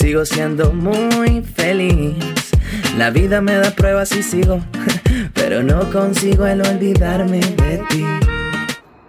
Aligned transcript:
sigo 0.00 0.24
siendo 0.24 0.72
muy 0.72 1.42
feliz. 1.42 2.16
La 2.96 3.10
vida 3.10 3.42
me 3.42 3.56
da 3.56 3.70
pruebas 3.72 4.12
y 4.12 4.22
sigo, 4.22 4.60
pero 5.34 5.62
no 5.62 5.92
consigo 5.92 6.46
el 6.46 6.62
olvidarme 6.62 7.40
de 7.40 7.84
ti. 7.90 8.04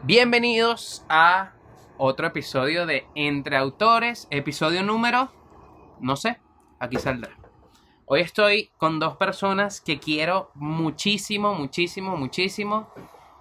Bienvenidos 0.03 1.05
a 1.07 1.53
otro 1.97 2.27
episodio 2.27 2.85
de 2.85 3.05
Entre 3.15 3.55
Autores, 3.55 4.27
episodio 4.31 4.83
número, 4.83 5.31
no 6.01 6.17
sé, 6.17 6.41
aquí 6.77 6.97
saldrá. 6.97 7.37
Hoy 8.05 8.19
estoy 8.19 8.69
con 8.77 8.99
dos 8.99 9.15
personas 9.15 9.79
que 9.79 9.97
quiero 9.97 10.51
muchísimo, 10.55 11.53
muchísimo, 11.53 12.17
muchísimo. 12.17 12.89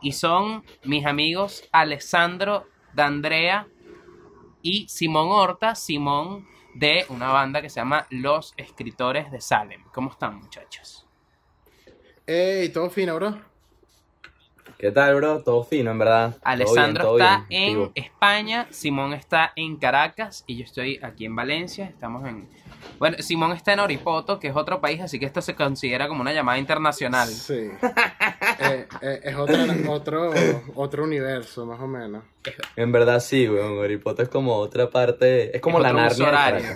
Y 0.01 0.12
son 0.12 0.62
mis 0.85 1.05
amigos 1.05 1.64
Alessandro 1.73 2.69
D'Andrea 2.95 3.67
y 4.62 4.89
Simón 4.89 5.30
Horta. 5.30 5.75
Simón 5.75 6.46
de 6.75 7.05
una 7.09 7.30
banda 7.30 7.62
que 7.62 7.71
se 7.71 7.80
llama 7.80 8.07
Los 8.11 8.55
Escritores 8.57 9.31
de 9.31 9.40
Salem. 9.40 9.82
¿Cómo 9.93 10.11
están, 10.11 10.36
muchachos? 10.36 11.07
Ey, 12.27 12.68
todo 12.71 12.90
fino, 12.90 13.14
bro. 13.17 13.50
¿Qué 14.80 14.91
tal, 14.93 15.14
bro? 15.17 15.43
Todo 15.43 15.63
fino, 15.63 15.91
en 15.91 15.99
verdad. 15.99 16.39
Alessandro 16.43 17.18
está 17.18 17.44
en 17.50 17.91
España, 17.94 18.67
Simón 18.71 19.13
está 19.13 19.53
en 19.54 19.77
Caracas 19.77 20.43
y 20.46 20.57
yo 20.57 20.64
estoy 20.64 20.99
aquí 21.03 21.27
en 21.27 21.36
Valencia. 21.36 21.85
Estamos 21.85 22.27
en. 22.27 22.49
Bueno, 22.99 23.18
Simón 23.18 23.52
está 23.52 23.75
en 23.75 23.80
Oripoto, 23.80 24.41
que 24.41 24.49
es 24.49 24.57
otro 24.57 24.80
país, 24.80 25.02
así 25.02 25.18
que 25.18 25.27
esto 25.27 25.43
se 25.43 25.55
considera 25.55 26.08
como 26.08 26.22
una 26.22 26.32
llamada 26.32 26.57
internacional. 26.57 27.29
Sí. 27.29 27.68
Eh, 28.61 28.87
eh, 29.00 29.21
es 29.25 29.37
otro, 29.37 29.57
otro, 29.89 30.32
otro 30.75 31.05
universo, 31.05 31.64
más 31.64 31.81
o 31.81 31.87
menos. 31.87 32.25
En 32.77 32.92
verdad 32.92 33.20
sí, 33.20 33.48
weón. 33.48 33.78
Oripoto 33.78 34.23
es 34.23 34.28
como 34.28 34.55
otra 34.56 34.91
parte. 34.91 35.56
Es 35.56 35.62
como 35.62 35.81
la 35.81 35.92
Narnia. 35.92 36.75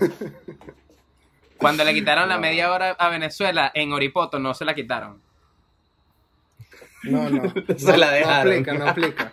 Cuando 1.59 1.85
le 1.85 1.93
quitaron 1.93 2.29
la 2.29 2.39
media 2.39 2.73
hora 2.73 2.91
a 2.93 3.09
Venezuela, 3.11 3.71
en 3.75 3.93
Oripoto 3.93 4.39
no 4.39 4.55
se 4.55 4.65
la 4.65 4.75
quitaron. 4.75 5.21
No, 7.03 7.29
no. 7.29 7.53
se 7.77 7.97
la 7.99 8.11
dejaron. 8.11 8.47
No 8.47 8.53
aplica, 8.53 8.73
no 8.75 8.89
aplica. 8.89 9.33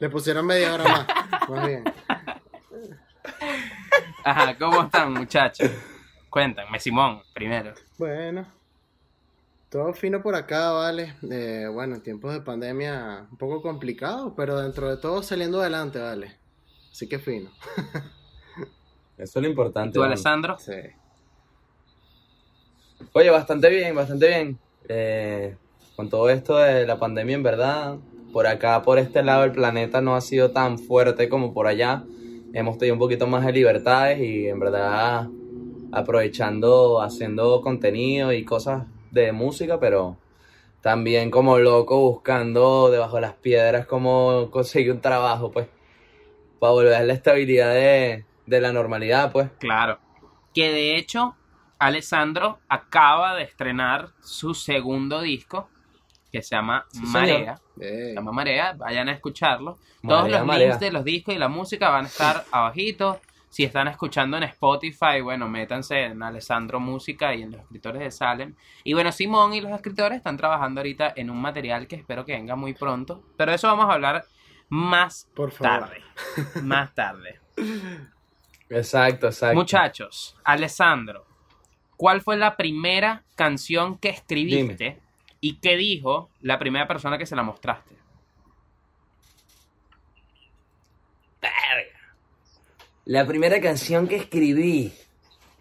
Le 0.00 0.10
pusieron 0.10 0.44
media 0.44 0.74
hora 0.74 0.84
más. 0.84 1.06
Más 1.48 1.66
bien. 1.66 1.84
Ajá, 4.24 4.56
¿cómo 4.58 4.82
están, 4.82 5.12
muchachos? 5.12 5.70
Cuéntame, 6.28 6.80
Simón, 6.80 7.22
primero. 7.32 7.74
Bueno, 7.98 8.46
todo 9.72 9.94
fino 9.94 10.22
por 10.22 10.34
acá, 10.34 10.70
vale. 10.70 11.14
Eh, 11.30 11.66
bueno, 11.72 11.94
en 11.94 12.02
tiempos 12.02 12.34
de 12.34 12.42
pandemia 12.42 13.26
un 13.30 13.38
poco 13.38 13.62
complicado, 13.62 14.34
pero 14.36 14.60
dentro 14.60 14.90
de 14.90 14.98
todo 14.98 15.22
saliendo 15.22 15.62
adelante, 15.62 15.98
vale. 15.98 16.36
Así 16.90 17.08
que 17.08 17.18
fino. 17.18 17.50
Eso 19.16 19.38
es 19.38 19.42
lo 19.42 19.48
importante. 19.48 19.94
¿Tú, 19.94 20.02
Alessandro? 20.02 20.58
Sí. 20.58 20.74
Oye, 23.14 23.30
bastante 23.30 23.70
bien, 23.70 23.94
bastante 23.94 24.28
bien. 24.28 24.58
Eh, 24.90 25.56
con 25.96 26.10
todo 26.10 26.28
esto 26.28 26.58
de 26.58 26.86
la 26.86 26.98
pandemia, 26.98 27.36
en 27.36 27.42
verdad, 27.42 27.96
por 28.30 28.46
acá, 28.46 28.82
por 28.82 28.98
este 28.98 29.22
lado, 29.22 29.44
el 29.44 29.52
planeta 29.52 30.02
no 30.02 30.14
ha 30.14 30.20
sido 30.20 30.50
tan 30.50 30.78
fuerte 30.78 31.30
como 31.30 31.54
por 31.54 31.66
allá. 31.66 32.04
Hemos 32.52 32.76
tenido 32.76 32.96
un 32.96 33.00
poquito 33.00 33.26
más 33.26 33.46
de 33.46 33.52
libertades 33.52 34.20
y 34.20 34.48
en 34.48 34.60
verdad 34.60 35.28
aprovechando, 35.92 37.00
haciendo 37.00 37.62
contenido 37.62 38.34
y 38.34 38.44
cosas 38.44 38.84
de 39.12 39.30
música, 39.30 39.78
pero 39.78 40.16
también 40.80 41.30
como 41.30 41.58
loco 41.58 42.00
buscando 42.00 42.90
debajo 42.90 43.16
de 43.16 43.22
las 43.22 43.34
piedras 43.34 43.86
cómo 43.86 44.50
conseguir 44.50 44.90
un 44.90 45.00
trabajo, 45.00 45.52
pues, 45.52 45.68
para 46.58 46.72
volver 46.72 46.94
a 46.94 47.04
la 47.04 47.12
estabilidad 47.12 47.72
de, 47.72 48.24
de 48.46 48.60
la 48.60 48.72
normalidad, 48.72 49.30
pues. 49.30 49.48
Claro. 49.60 50.00
Que 50.52 50.72
de 50.72 50.96
hecho, 50.96 51.36
Alessandro 51.78 52.58
acaba 52.68 53.36
de 53.36 53.44
estrenar 53.44 54.10
su 54.20 54.54
segundo 54.54 55.20
disco 55.20 55.68
que 56.32 56.42
se 56.42 56.56
llama 56.56 56.86
Marea. 56.94 57.60
Se 57.78 58.14
llama 58.14 58.32
Marea, 58.32 58.72
vayan 58.72 59.08
a 59.08 59.12
escucharlo. 59.12 59.78
Todos 60.02 60.30
los 60.30 60.46
links 60.58 60.80
de 60.80 60.90
los 60.90 61.04
discos 61.04 61.34
y 61.34 61.38
la 61.38 61.48
música 61.48 61.90
van 61.90 62.06
a 62.06 62.08
estar 62.08 62.44
abajito. 62.50 63.20
Si 63.52 63.64
están 63.64 63.86
escuchando 63.86 64.38
en 64.38 64.44
Spotify, 64.44 65.20
bueno, 65.22 65.46
métanse 65.46 66.04
en 66.04 66.22
Alessandro 66.22 66.80
Música 66.80 67.34
y 67.34 67.42
en 67.42 67.50
los 67.50 67.60
escritores 67.60 68.00
de 68.00 68.10
Salem. 68.10 68.54
Y 68.82 68.94
bueno, 68.94 69.12
Simón 69.12 69.52
y 69.52 69.60
los 69.60 69.72
escritores 69.72 70.16
están 70.16 70.38
trabajando 70.38 70.80
ahorita 70.80 71.12
en 71.16 71.28
un 71.28 71.38
material 71.38 71.86
que 71.86 71.96
espero 71.96 72.24
que 72.24 72.32
venga 72.32 72.56
muy 72.56 72.72
pronto. 72.72 73.22
Pero 73.36 73.52
eso 73.52 73.68
vamos 73.68 73.90
a 73.90 73.92
hablar 73.92 74.24
más 74.70 75.28
tarde. 75.60 76.00
Más 76.62 76.94
tarde. 76.94 77.40
Exacto, 78.70 79.26
exacto. 79.26 79.54
Muchachos, 79.54 80.34
Alessandro, 80.44 81.26
¿cuál 81.98 82.22
fue 82.22 82.38
la 82.38 82.56
primera 82.56 83.22
canción 83.34 83.98
que 83.98 84.08
escribiste? 84.08 84.98
¿Y 85.42 85.56
qué 85.56 85.76
dijo 85.76 86.30
la 86.40 86.58
primera 86.58 86.88
persona 86.88 87.18
que 87.18 87.26
se 87.26 87.36
la 87.36 87.42
mostraste? 87.42 88.01
La 93.04 93.26
primera 93.26 93.60
canción 93.60 94.06
que 94.06 94.16
escribí. 94.16 94.92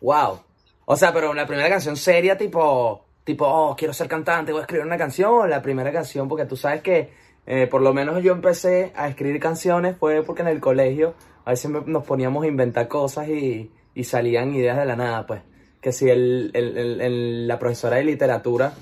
Wow. 0.01 0.41
O 0.85 0.95
sea, 0.95 1.11
pero 1.11 1.33
la 1.33 1.47
primera 1.47 1.69
canción 1.69 1.95
seria, 1.95 2.37
tipo, 2.37 3.05
tipo, 3.23 3.45
oh, 3.47 3.75
quiero 3.75 3.93
ser 3.93 4.07
cantante, 4.07 4.51
voy 4.51 4.59
a 4.59 4.63
escribir 4.63 4.85
una 4.85 4.97
canción. 4.97 5.49
La 5.49 5.61
primera 5.61 5.91
canción, 5.91 6.27
porque 6.27 6.45
tú 6.45 6.55
sabes 6.55 6.81
que, 6.81 7.11
eh, 7.47 7.67
por 7.67 7.81
lo 7.81 7.93
menos 7.93 8.21
yo 8.21 8.33
empecé 8.33 8.91
a 8.95 9.07
escribir 9.07 9.39
canciones, 9.39 9.97
fue 9.97 10.21
porque 10.23 10.43
en 10.43 10.49
el 10.49 10.59
colegio 10.59 11.15
a 11.45 11.51
veces 11.51 11.71
nos 11.71 12.03
poníamos 12.03 12.43
a 12.43 12.47
inventar 12.47 12.87
cosas 12.87 13.27
y, 13.29 13.71
y 13.95 14.03
salían 14.03 14.53
ideas 14.53 14.77
de 14.77 14.85
la 14.85 14.95
nada, 14.95 15.25
pues. 15.25 15.41
Que 15.81 15.91
si 15.91 16.09
el, 16.09 16.51
el, 16.53 17.47
la 17.47 17.57
profesora 17.57 17.95
de 17.95 18.03
literatura 18.03 18.73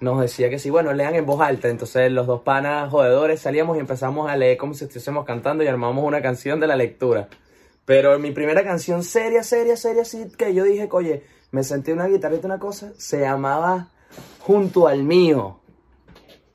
nos 0.00 0.20
decía 0.20 0.50
que 0.50 0.58
sí, 0.58 0.68
bueno, 0.68 0.92
lean 0.92 1.14
en 1.14 1.24
voz 1.24 1.40
alta. 1.40 1.68
Entonces 1.68 2.12
los 2.12 2.26
dos 2.26 2.42
panas 2.42 2.90
jodedores 2.90 3.40
salíamos 3.40 3.78
y 3.78 3.80
empezamos 3.80 4.28
a 4.28 4.36
leer 4.36 4.58
como 4.58 4.74
si 4.74 4.84
estuviésemos 4.84 5.24
cantando 5.24 5.64
y 5.64 5.68
armamos 5.68 6.04
una 6.04 6.20
canción 6.20 6.60
de 6.60 6.66
la 6.66 6.76
lectura. 6.76 7.28
Pero 7.84 8.18
mi 8.18 8.30
primera 8.30 8.62
canción 8.62 9.02
seria, 9.02 9.42
seria, 9.42 9.76
seria, 9.76 10.04
sí, 10.04 10.26
que 10.36 10.54
yo 10.54 10.64
dije, 10.64 10.88
oye, 10.92 11.24
me 11.50 11.64
sentí 11.64 11.90
una 11.92 12.06
guitarrita, 12.06 12.46
una 12.46 12.58
cosa, 12.58 12.92
se 12.96 13.20
llamaba 13.20 13.88
Junto 14.40 14.88
al 14.88 15.04
mío. 15.04 15.60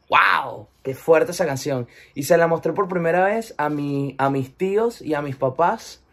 ¡Wow! 0.10 0.68
¡Qué 0.84 0.94
fuerte 0.94 1.32
esa 1.32 1.46
canción! 1.46 1.88
Y 2.16 2.24
se 2.24 2.38
la 2.38 2.48
mostré 2.48 2.74
por 2.74 2.88
primera 2.88 3.26
vez 3.26 3.54
a, 3.58 3.70
mi, 3.70 4.16
a 4.18 4.30
mis 4.30 4.56
tíos 4.56 5.02
y 5.02 5.14
a 5.14 5.22
mis 5.22 5.36
papás, 5.36 6.04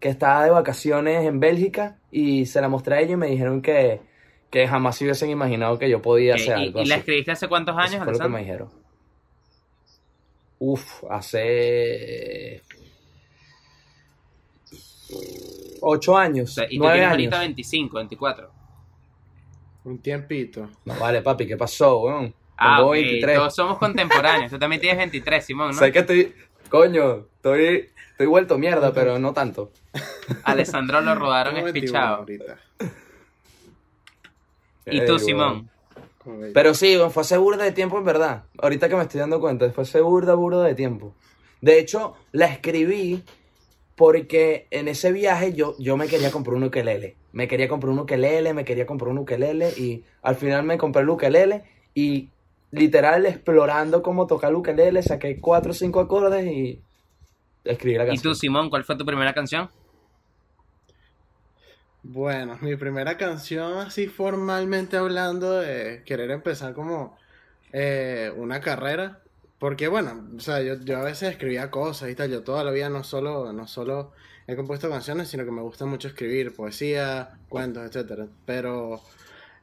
que 0.00 0.08
estaba 0.08 0.44
de 0.44 0.50
vacaciones 0.50 1.26
en 1.26 1.38
Bélgica, 1.38 1.98
y 2.10 2.46
se 2.46 2.60
la 2.60 2.68
mostré 2.68 2.96
a 2.96 3.00
ellos 3.00 3.12
y 3.12 3.16
me 3.16 3.28
dijeron 3.28 3.62
que, 3.62 4.00
que 4.50 4.66
jamás 4.66 4.96
se 4.96 5.04
hubiesen 5.04 5.30
imaginado 5.30 5.78
que 5.78 5.88
yo 5.88 6.02
podía 6.02 6.34
hacer 6.34 6.54
algo 6.54 6.82
¿Y, 6.82 6.86
la 6.86 6.96
escribiste 6.96 7.30
hace 7.30 7.48
cuántos 7.48 7.76
años, 7.76 7.94
Eso 7.94 8.04
fue 8.04 8.12
lo 8.14 8.18
que 8.18 8.28
me 8.28 8.40
dijeron. 8.40 8.68
Uf, 10.58 11.04
hace... 11.08 12.62
Ocho 15.82 16.16
años. 16.16 16.56
y 16.68 16.78
nueve 16.78 16.94
tienes 16.94 17.10
ahorita 17.10 17.38
25, 17.40 17.96
24. 17.96 18.50
Un 19.84 19.98
tiempito. 19.98 20.68
No 20.84 20.94
vale, 20.98 21.22
papi, 21.22 21.46
¿qué 21.46 21.56
pasó, 21.56 22.00
weón? 22.00 22.34
Ah, 22.56 22.82
23. 22.82 23.36
todos 23.36 23.54
somos 23.54 23.78
contemporáneos. 23.78 24.50
Tú 24.50 24.58
también 24.58 24.80
tienes 24.80 24.98
23, 24.98 25.44
Simón, 25.44 25.68
¿no? 25.68 25.74
Sé 25.74 25.90
que 25.90 26.00
estoy... 26.00 26.34
Coño, 26.68 27.26
estoy... 27.36 27.88
Estoy 28.10 28.26
vuelto 28.26 28.58
mierda, 28.58 28.92
pero 28.92 29.18
no 29.18 29.32
tanto. 29.32 29.72
Alessandro 30.44 31.00
lo 31.00 31.14
rodaron 31.14 31.56
espichado. 31.56 32.26
¿Y 34.84 35.04
tú, 35.06 35.18
Simón? 35.18 35.70
Pero 36.52 36.74
sí, 36.74 36.98
fue 37.10 37.22
hace 37.22 37.38
burda 37.38 37.64
de 37.64 37.72
tiempo 37.72 37.96
en 37.96 38.04
verdad. 38.04 38.44
Ahorita 38.58 38.90
que 38.90 38.96
me 38.96 39.02
estoy 39.02 39.20
dando 39.20 39.40
cuenta, 39.40 39.70
fue 39.70 39.84
hace 39.84 40.02
burda, 40.02 40.34
burda 40.34 40.64
de 40.64 40.74
tiempo. 40.74 41.14
De 41.62 41.78
hecho, 41.78 42.14
la 42.32 42.46
escribí 42.46 43.24
porque 44.00 44.66
en 44.70 44.88
ese 44.88 45.12
viaje 45.12 45.52
yo, 45.52 45.74
yo 45.78 45.98
me 45.98 46.08
quería 46.08 46.30
comprar 46.30 46.56
un 46.56 46.64
ukelele. 46.64 47.16
Me 47.32 47.46
quería 47.46 47.68
comprar 47.68 47.92
un 47.92 47.98
ukelele, 47.98 48.54
me 48.54 48.64
quería 48.64 48.86
comprar 48.86 49.10
un 49.10 49.18
ukelele 49.18 49.74
y 49.76 50.04
al 50.22 50.36
final 50.36 50.64
me 50.64 50.78
compré 50.78 51.02
el 51.02 51.10
ukelele 51.10 51.64
y 51.92 52.30
literal 52.70 53.26
explorando 53.26 54.02
cómo 54.02 54.26
tocar 54.26 54.48
el 54.48 54.56
ukelele, 54.56 55.02
saqué 55.02 55.38
cuatro 55.38 55.72
o 55.72 55.74
cinco 55.74 56.00
acordes 56.00 56.46
y 56.46 56.80
escribí 57.62 57.98
la 57.98 58.06
canción. 58.06 58.32
¿Y 58.32 58.34
tú, 58.34 58.34
Simón, 58.34 58.70
cuál 58.70 58.84
fue 58.84 58.96
tu 58.96 59.04
primera 59.04 59.34
canción? 59.34 59.68
Bueno, 62.02 62.56
mi 62.62 62.76
primera 62.76 63.18
canción, 63.18 63.80
así 63.80 64.06
formalmente 64.06 64.96
hablando, 64.96 65.60
de 65.60 66.04
querer 66.06 66.30
empezar 66.30 66.72
como 66.72 67.18
eh, 67.74 68.32
una 68.34 68.62
carrera. 68.62 69.19
Porque 69.60 69.88
bueno, 69.88 70.26
o 70.36 70.40
sea, 70.40 70.62
yo, 70.62 70.74
yo, 70.80 70.98
a 70.98 71.04
veces 71.04 71.30
escribía 71.30 71.70
cosas 71.70 72.10
y 72.10 72.14
tal. 72.16 72.30
Yo 72.30 72.42
toda 72.42 72.64
la 72.64 72.72
vida 72.72 72.88
no 72.88 73.04
solo, 73.04 73.52
no 73.52 73.68
solo 73.68 74.12
he 74.48 74.56
compuesto 74.56 74.90
canciones, 74.90 75.28
sino 75.28 75.44
que 75.44 75.52
me 75.52 75.62
gusta 75.62 75.86
mucho 75.86 76.08
escribir 76.08 76.54
poesía, 76.54 77.38
cuentos, 77.48 77.84
etcétera. 77.86 78.26
Pero 78.46 79.02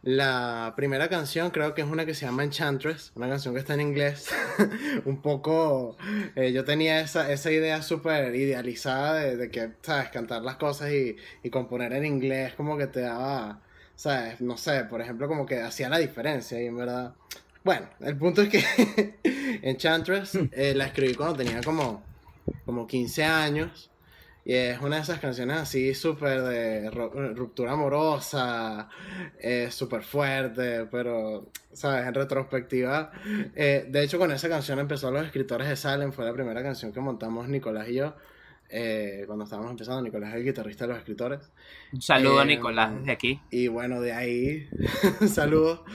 La 0.03 0.73
primera 0.77 1.09
canción 1.09 1.49
creo 1.51 1.73
que 1.73 1.81
es 1.81 1.87
una 1.87 2.05
que 2.05 2.13
se 2.13 2.25
llama 2.25 2.43
Enchantress, 2.43 3.11
una 3.15 3.27
canción 3.27 3.53
que 3.53 3.59
está 3.59 3.73
en 3.73 3.81
inglés. 3.81 4.29
un 5.05 5.21
poco, 5.21 5.97
eh, 6.35 6.53
yo 6.53 6.63
tenía 6.63 7.01
esa, 7.01 7.31
esa 7.31 7.51
idea 7.51 7.81
súper 7.81 8.35
idealizada 8.35 9.15
de, 9.15 9.51
que, 9.51 9.73
¿sabes? 9.81 10.09
Cantar 10.09 10.43
las 10.43 10.57
cosas 10.57 10.91
y, 10.91 11.17
y, 11.43 11.49
componer 11.49 11.93
en 11.93 12.05
inglés 12.05 12.53
como 12.55 12.77
que 12.77 12.87
te 12.87 13.01
daba, 13.01 13.61
¿sabes? 13.95 14.39
No 14.41 14.57
sé, 14.57 14.83
por 14.85 15.01
ejemplo, 15.01 15.27
como 15.27 15.45
que 15.45 15.61
hacía 15.61 15.89
la 15.89 15.97
diferencia 15.97 16.61
y 16.61 16.67
en 16.67 16.77
verdad... 16.77 17.15
Bueno, 17.67 17.89
el 17.99 18.15
punto 18.15 18.41
es 18.43 18.47
que 18.47 19.19
Enchantress 19.61 20.39
eh, 20.53 20.73
la 20.73 20.85
escribí 20.85 21.15
cuando 21.15 21.35
tenía 21.35 21.59
como, 21.59 22.01
como 22.63 22.87
15 22.87 23.25
años. 23.25 23.91
Y 24.45 24.53
es 24.53 24.79
una 24.79 24.95
de 24.95 25.01
esas 25.01 25.19
canciones 25.19 25.57
así 25.57 25.93
súper 25.93 26.43
de 26.43 26.89
ruptura 26.89 27.73
amorosa, 27.73 28.87
eh, 29.37 29.67
súper 29.69 30.03
fuerte, 30.03 30.85
pero, 30.89 31.51
¿sabes? 31.73 32.07
En 32.07 32.13
retrospectiva. 32.13 33.11
Eh, 33.53 33.85
de 33.89 34.01
hecho, 34.01 34.17
con 34.17 34.31
esa 34.31 34.47
canción 34.47 34.79
empezó 34.79 35.11
Los 35.11 35.25
Escritores 35.25 35.67
de 35.67 35.75
Salem, 35.75 36.13
fue 36.13 36.23
la 36.23 36.31
primera 36.31 36.63
canción 36.63 36.93
que 36.93 37.01
montamos 37.01 37.49
Nicolás 37.49 37.89
y 37.89 37.95
yo. 37.95 38.15
Eh, 38.69 39.23
cuando 39.25 39.45
estábamos 39.45 39.71
empezando, 39.71 40.01
Nicolás 40.01 40.31
es 40.31 40.35
el 40.35 40.43
guitarrista 40.43 40.85
de 40.85 40.89
los 40.89 40.99
escritores. 40.99 41.51
Un 41.93 42.01
saludo 42.01 42.39
a 42.39 42.45
Nicolás 42.45 42.93
desde 42.99 43.11
aquí. 43.11 43.39
Y 43.49 43.67
bueno, 43.67 44.01
de 44.01 44.13
ahí, 44.13 44.69
saludo. 45.27 45.85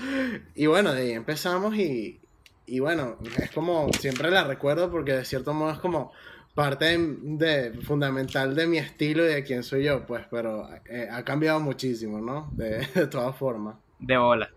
Y 0.54 0.66
bueno, 0.66 0.92
de 0.92 1.02
ahí 1.02 1.12
empezamos 1.12 1.76
y, 1.76 2.20
y 2.66 2.80
bueno, 2.80 3.18
es 3.38 3.50
como, 3.50 3.92
siempre 3.92 4.30
la 4.30 4.44
recuerdo 4.44 4.90
porque 4.90 5.12
de 5.12 5.24
cierto 5.24 5.52
modo 5.52 5.72
es 5.72 5.78
como 5.78 6.12
parte 6.54 6.96
de, 6.98 7.72
fundamental 7.82 8.54
de 8.54 8.66
mi 8.66 8.78
estilo 8.78 9.24
y 9.24 9.28
de 9.28 9.44
quién 9.44 9.62
soy 9.62 9.84
yo, 9.84 10.06
pues, 10.06 10.26
pero 10.30 10.68
eh, 10.86 11.08
ha 11.10 11.24
cambiado 11.24 11.60
muchísimo, 11.60 12.20
¿no? 12.20 12.48
De, 12.52 12.86
todas 13.10 13.36
formas. 13.36 13.76
De 13.98 14.16
bola. 14.16 14.50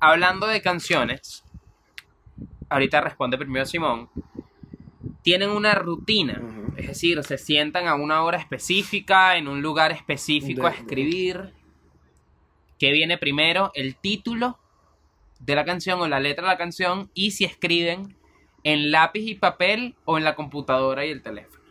Hablando 0.00 0.46
de 0.46 0.60
canciones, 0.60 1.44
ahorita 2.68 3.00
responde 3.00 3.38
primero 3.38 3.64
Simón. 3.64 4.10
Tienen 5.24 5.48
una 5.48 5.74
rutina, 5.74 6.42
es 6.76 6.86
decir, 6.86 7.24
se 7.24 7.38
sientan 7.38 7.88
a 7.88 7.94
una 7.94 8.22
hora 8.22 8.36
específica, 8.36 9.38
en 9.38 9.48
un 9.48 9.62
lugar 9.62 9.90
específico 9.90 10.66
a 10.66 10.70
escribir. 10.70 11.54
¿Qué 12.78 12.92
viene 12.92 13.16
primero? 13.16 13.72
El 13.74 13.96
título 13.96 14.58
de 15.40 15.54
la 15.54 15.64
canción 15.64 15.98
o 16.02 16.08
la 16.08 16.20
letra 16.20 16.44
de 16.44 16.50
la 16.50 16.58
canción 16.58 17.10
y 17.14 17.30
si 17.30 17.46
escriben 17.46 18.14
en 18.64 18.90
lápiz 18.90 19.22
y 19.22 19.34
papel 19.34 19.94
o 20.04 20.18
en 20.18 20.24
la 20.24 20.34
computadora 20.34 21.06
y 21.06 21.10
el 21.10 21.22
teléfono. 21.22 21.64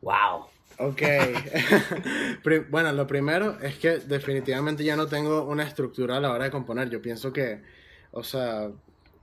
Wow. 0.00 0.46
Ok. 0.78 1.02
bueno, 2.70 2.92
lo 2.92 3.06
primero 3.06 3.60
es 3.60 3.76
que 3.76 3.98
definitivamente 3.98 4.84
ya 4.84 4.96
no 4.96 5.06
tengo 5.06 5.44
una 5.44 5.64
estructura 5.64 6.16
a 6.16 6.20
la 6.20 6.32
hora 6.32 6.44
de 6.44 6.50
componer. 6.50 6.88
Yo 6.88 7.02
pienso 7.02 7.30
que, 7.30 7.60
o 8.12 8.24
sea, 8.24 8.70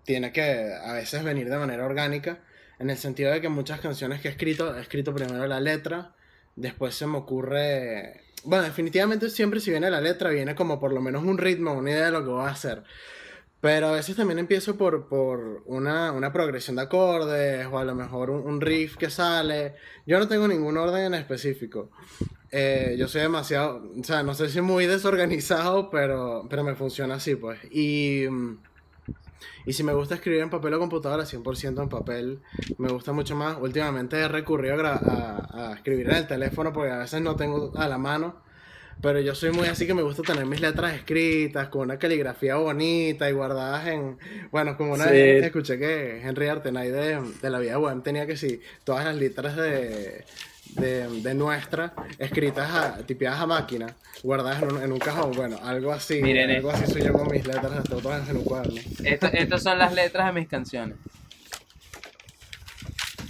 tiene 0.03 0.31
que 0.31 0.73
a 0.73 0.93
veces 0.93 1.23
venir 1.23 1.49
de 1.49 1.57
manera 1.57 1.85
orgánica, 1.85 2.39
en 2.79 2.89
el 2.89 2.97
sentido 2.97 3.31
de 3.31 3.41
que 3.41 3.49
muchas 3.49 3.79
canciones 3.79 4.21
que 4.21 4.27
he 4.27 4.31
escrito, 4.31 4.75
he 4.77 4.81
escrito 4.81 5.13
primero 5.13 5.45
la 5.47 5.59
letra, 5.59 6.13
después 6.55 6.95
se 6.95 7.07
me 7.07 7.17
ocurre... 7.17 8.21
Bueno, 8.43 8.65
definitivamente 8.65 9.29
siempre 9.29 9.61
si 9.61 9.71
viene 9.71 9.89
la 9.89 10.01
letra, 10.01 10.29
viene 10.29 10.53
como 10.55 10.79
por 10.79 10.91
lo 10.91 11.01
menos 11.01 11.23
un 11.23 11.37
ritmo, 11.37 11.73
una 11.73 11.91
idea 11.91 12.05
de 12.05 12.11
lo 12.11 12.23
que 12.23 12.29
voy 12.29 12.45
a 12.45 12.49
hacer. 12.49 12.83
Pero 13.61 13.87
a 13.87 13.91
veces 13.93 14.17
también 14.17 14.39
empiezo 14.39 14.75
por, 14.75 15.07
por 15.07 15.63
una, 15.67 16.11
una, 16.11 16.33
progresión 16.33 16.75
de 16.75 16.81
acordes 16.81 17.65
o 17.71 17.79
a 17.79 17.85
lo 17.85 17.95
mejor 17.95 18.29
un, 18.29 18.59
riff 18.59 18.97
que 18.97 19.09
sale. 19.09 19.75
Yo 20.05 20.19
no 20.19 20.27
tengo 20.27 20.49
ningún 20.49 20.75
orden 20.75 21.05
en 21.05 21.13
específico. 21.13 21.89
Eh, 22.51 22.95
yo 22.99 23.07
soy 23.07 23.21
demasiado, 23.21 23.89
o 23.97 24.03
sea, 24.03 24.21
no 24.21 24.33
sé 24.33 24.49
si 24.49 24.59
muy 24.59 24.85
desorganizado, 24.85 25.89
pero, 25.89 26.45
pero 26.49 26.65
me 26.65 26.75
funciona 26.75 27.15
así, 27.15 27.35
pues. 27.37 27.57
Y, 27.71 28.25
y 29.65 29.73
si 29.73 29.83
me 29.83 29.93
gusta 29.93 30.15
escribir 30.15 30.41
en 30.41 30.49
papel 30.49 30.73
o 30.73 30.79
computadora, 30.79 31.23
100% 31.23 31.81
en 31.81 31.89
papel, 31.89 32.39
me 32.77 32.89
gusta 32.89 33.11
mucho 33.13 33.35
más. 33.35 33.57
Últimamente 33.59 34.17
he 34.17 34.27
recurrido 34.27 34.85
a, 34.85 34.93
a, 34.93 35.69
a 35.69 35.73
escribir 35.73 36.09
en 36.09 36.15
el 36.17 36.27
teléfono 36.27 36.73
porque 36.73 36.91
a 36.91 36.99
veces 36.99 37.21
no 37.21 37.35
tengo 37.35 37.71
a 37.75 37.87
la 37.87 37.97
mano. 37.97 38.43
Pero 39.01 39.19
yo 39.19 39.35
soy 39.35 39.51
muy 39.51 39.67
así 39.67 39.85
que 39.85 39.93
me 39.93 40.01
gusta 40.01 40.21
tener 40.21 40.45
mis 40.45 40.61
letras 40.61 40.93
escritas 40.93 41.67
con 41.67 41.81
una 41.81 41.97
caligrafía 41.97 42.55
bonita 42.55 43.29
y 43.29 43.33
guardadas 43.33 43.87
en. 43.87 44.17
Bueno, 44.51 44.77
como 44.77 44.93
una 44.93 45.07
vez 45.07 45.43
escuché 45.43 45.77
que 45.77 46.21
Henry 46.21 46.47
Artenay 46.47 46.89
de, 46.89 47.19
de 47.41 47.49
la 47.49 47.59
vida 47.59 47.79
web 47.79 48.01
tenía 48.03 48.25
que 48.25 48.37
sí, 48.37 48.61
todas 48.83 49.03
las 49.03 49.15
letras 49.15 49.55
de, 49.55 50.23
de, 50.75 51.33
nuestra 51.33 51.93
escritas 52.17 52.69
a, 52.71 52.97
tipiadas 53.05 53.41
a 53.41 53.47
máquina, 53.47 53.95
guardadas 54.23 54.61
en 54.61 54.91
un, 54.91 54.99
cajón. 54.99 55.31
Bueno, 55.31 55.57
algo 55.63 55.91
así. 55.91 56.21
Miren 56.21 56.49
algo 56.49 56.71
así 56.71 56.91
soy 56.91 57.03
yo 57.03 57.13
con 57.13 57.27
mis 57.29 57.45
letras 57.45 57.83
todas 57.83 58.29
en 58.29 58.37
un 58.37 58.43
cuaderno. 58.43 58.81
estas 59.03 59.63
son 59.63 59.77
las 59.77 59.93
letras 59.93 60.27
de 60.27 60.39
mis 60.39 60.49
canciones. 60.49 60.97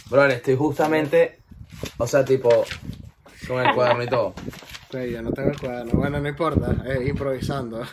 Bro, 0.10 0.26
estoy 0.28 0.56
justamente. 0.56 1.40
O 1.98 2.08
sea, 2.08 2.24
tipo. 2.24 2.66
Con 3.48 3.66
el 3.66 3.74
cuaderno 3.74 4.04
y 4.04 4.08
todo 4.08 4.34
yo 5.02 5.22
no 5.22 5.32
tengo 5.32 5.50
el 5.50 5.60
cuaderno. 5.60 5.92
Bueno, 5.94 6.20
no 6.20 6.30
importa, 6.30 6.76
eh, 6.86 7.08
improvisando. 7.08 7.84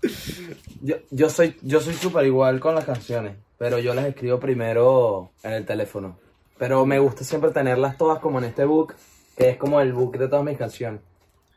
yo, 0.80 0.96
yo 1.10 1.30
soy 1.30 1.56
yo 1.62 1.80
soy 1.80 1.94
súper 1.94 2.26
igual 2.26 2.60
con 2.60 2.74
las 2.74 2.84
canciones, 2.84 3.36
pero 3.58 3.78
yo 3.78 3.94
las 3.94 4.06
escribo 4.06 4.40
primero 4.40 5.32
en 5.42 5.52
el 5.52 5.66
teléfono. 5.66 6.18
Pero 6.60 6.84
me 6.84 6.98
gusta 6.98 7.24
siempre 7.24 7.52
tenerlas 7.52 7.96
todas 7.96 8.18
como 8.18 8.38
en 8.38 8.44
este 8.44 8.66
book, 8.66 8.94
que 9.34 9.48
es 9.48 9.56
como 9.56 9.80
el 9.80 9.94
book 9.94 10.18
de 10.18 10.28
todas 10.28 10.44
mis 10.44 10.58
canciones. 10.58 11.00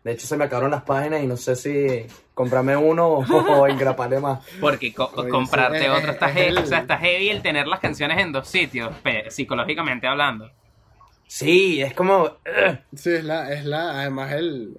De 0.01 0.13
hecho, 0.13 0.25
se 0.25 0.37
me 0.37 0.45
acabaron 0.45 0.71
las 0.71 0.83
páginas 0.83 1.21
y 1.21 1.27
no 1.27 1.35
sé 1.35 1.57
si 1.57 2.05
comprarme 2.33 2.77
uno 2.77 3.07
o, 3.09 3.67
engraparle 3.67 4.21
más. 4.21 4.45
Porque 4.61 4.93
comprarte 4.93 5.89
otro 5.89 6.13
está, 6.13 6.29
heavy, 6.29 6.55
o 6.55 6.65
sea, 6.65 6.79
está 6.79 6.97
heavy 6.97 7.27
el 7.29 7.41
tener 7.41 7.67
las 7.67 7.81
canciones 7.81 8.17
en 8.17 8.31
dos 8.31 8.47
sitios, 8.47 8.95
psicológicamente 9.27 10.07
hablando. 10.07 10.49
Sí, 11.27 11.81
es 11.81 11.93
como... 11.93 12.37
Sí, 12.95 13.11
es 13.11 13.25
la, 13.25 13.51
es 13.51 13.65
la, 13.65 13.99
además 13.99 14.31
el, 14.31 14.77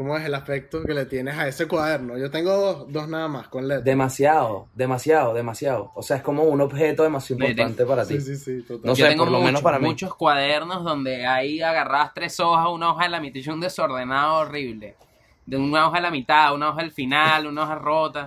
¿cómo 0.00 0.16
es 0.16 0.24
el 0.24 0.34
afecto 0.34 0.82
que 0.82 0.94
le 0.94 1.04
tienes 1.04 1.36
a 1.36 1.46
ese 1.46 1.68
cuaderno? 1.68 2.16
Yo 2.16 2.30
tengo 2.30 2.56
dos, 2.56 2.90
dos 2.90 3.06
nada 3.06 3.28
más 3.28 3.48
con 3.48 3.68
letras. 3.68 3.84
Demasiado, 3.84 4.68
demasiado, 4.74 5.34
demasiado. 5.34 5.92
O 5.94 6.02
sea, 6.02 6.16
es 6.16 6.22
como 6.22 6.44
un 6.44 6.62
objeto 6.62 7.02
demasiado 7.02 7.44
importante 7.44 7.84
para 7.84 8.06
ti. 8.06 8.18
Sí, 8.18 8.34
sí, 8.34 8.36
sí, 8.36 8.62
total. 8.62 8.86
No 8.86 8.96
sé, 8.96 9.06
tengo 9.10 9.24
por 9.24 9.32
lo 9.32 9.40
menos 9.40 9.60
para 9.60 9.78
mí. 9.78 9.86
muchos 9.86 10.14
cuadernos 10.14 10.84
donde 10.84 11.26
ahí 11.26 11.60
agarras 11.60 12.14
tres 12.14 12.40
hojas, 12.40 12.68
una 12.70 12.92
hoja 12.92 13.04
en 13.04 13.12
la 13.12 13.20
mitad 13.20 13.40
y 13.44 13.50
un 13.50 13.60
desordenado 13.60 14.38
horrible. 14.38 14.96
De 15.44 15.58
una 15.58 15.88
hoja 15.88 15.98
en 15.98 16.02
la 16.04 16.10
mitad, 16.10 16.54
una 16.54 16.70
hoja 16.70 16.80
al 16.80 16.92
final, 16.92 17.48
una 17.48 17.64
hoja 17.64 17.74
rota. 17.74 18.26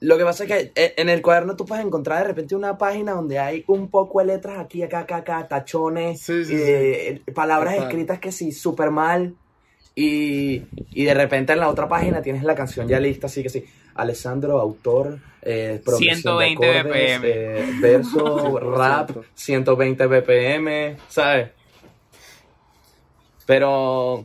Lo 0.00 0.18
que 0.18 0.24
pasa 0.24 0.44
es 0.44 0.50
que 0.50 0.72
eh, 0.74 0.94
en 0.98 1.08
el 1.08 1.22
cuaderno 1.22 1.56
tú 1.56 1.64
puedes 1.64 1.82
encontrar 1.82 2.18
de 2.18 2.28
repente 2.28 2.54
una 2.54 2.76
página 2.76 3.12
donde 3.12 3.38
hay 3.38 3.64
un 3.68 3.88
poco 3.88 4.18
de 4.18 4.26
letras 4.26 4.58
aquí, 4.58 4.82
acá, 4.82 4.98
acá, 4.98 5.16
acá, 5.16 5.48
tachones, 5.48 6.28
eh, 6.28 7.22
palabras 7.34 7.76
escritas 7.76 8.18
que 8.18 8.32
sí, 8.32 8.52
súper 8.52 8.90
mal. 8.90 9.34
Y, 9.94 10.60
de 10.94 11.14
repente 11.14 11.52
en 11.52 11.60
la 11.60 11.68
otra 11.68 11.88
página 11.88 12.22
tienes 12.22 12.42
la 12.42 12.54
canción 12.54 12.88
ya 12.88 13.00
lista, 13.00 13.26
así 13.26 13.42
que 13.42 13.48
sí. 13.48 13.64
Alessandro, 13.94 14.58
autor, 14.60 15.18
eh, 15.42 15.82
120 15.84 16.82
BPM. 16.82 17.22
Eh, 17.24 17.70
verso, 17.80 18.58
rap, 18.76 19.10
120 19.34 20.06
BPM, 20.06 20.96
¿sabes? 21.08 21.50
Pero 23.46 24.24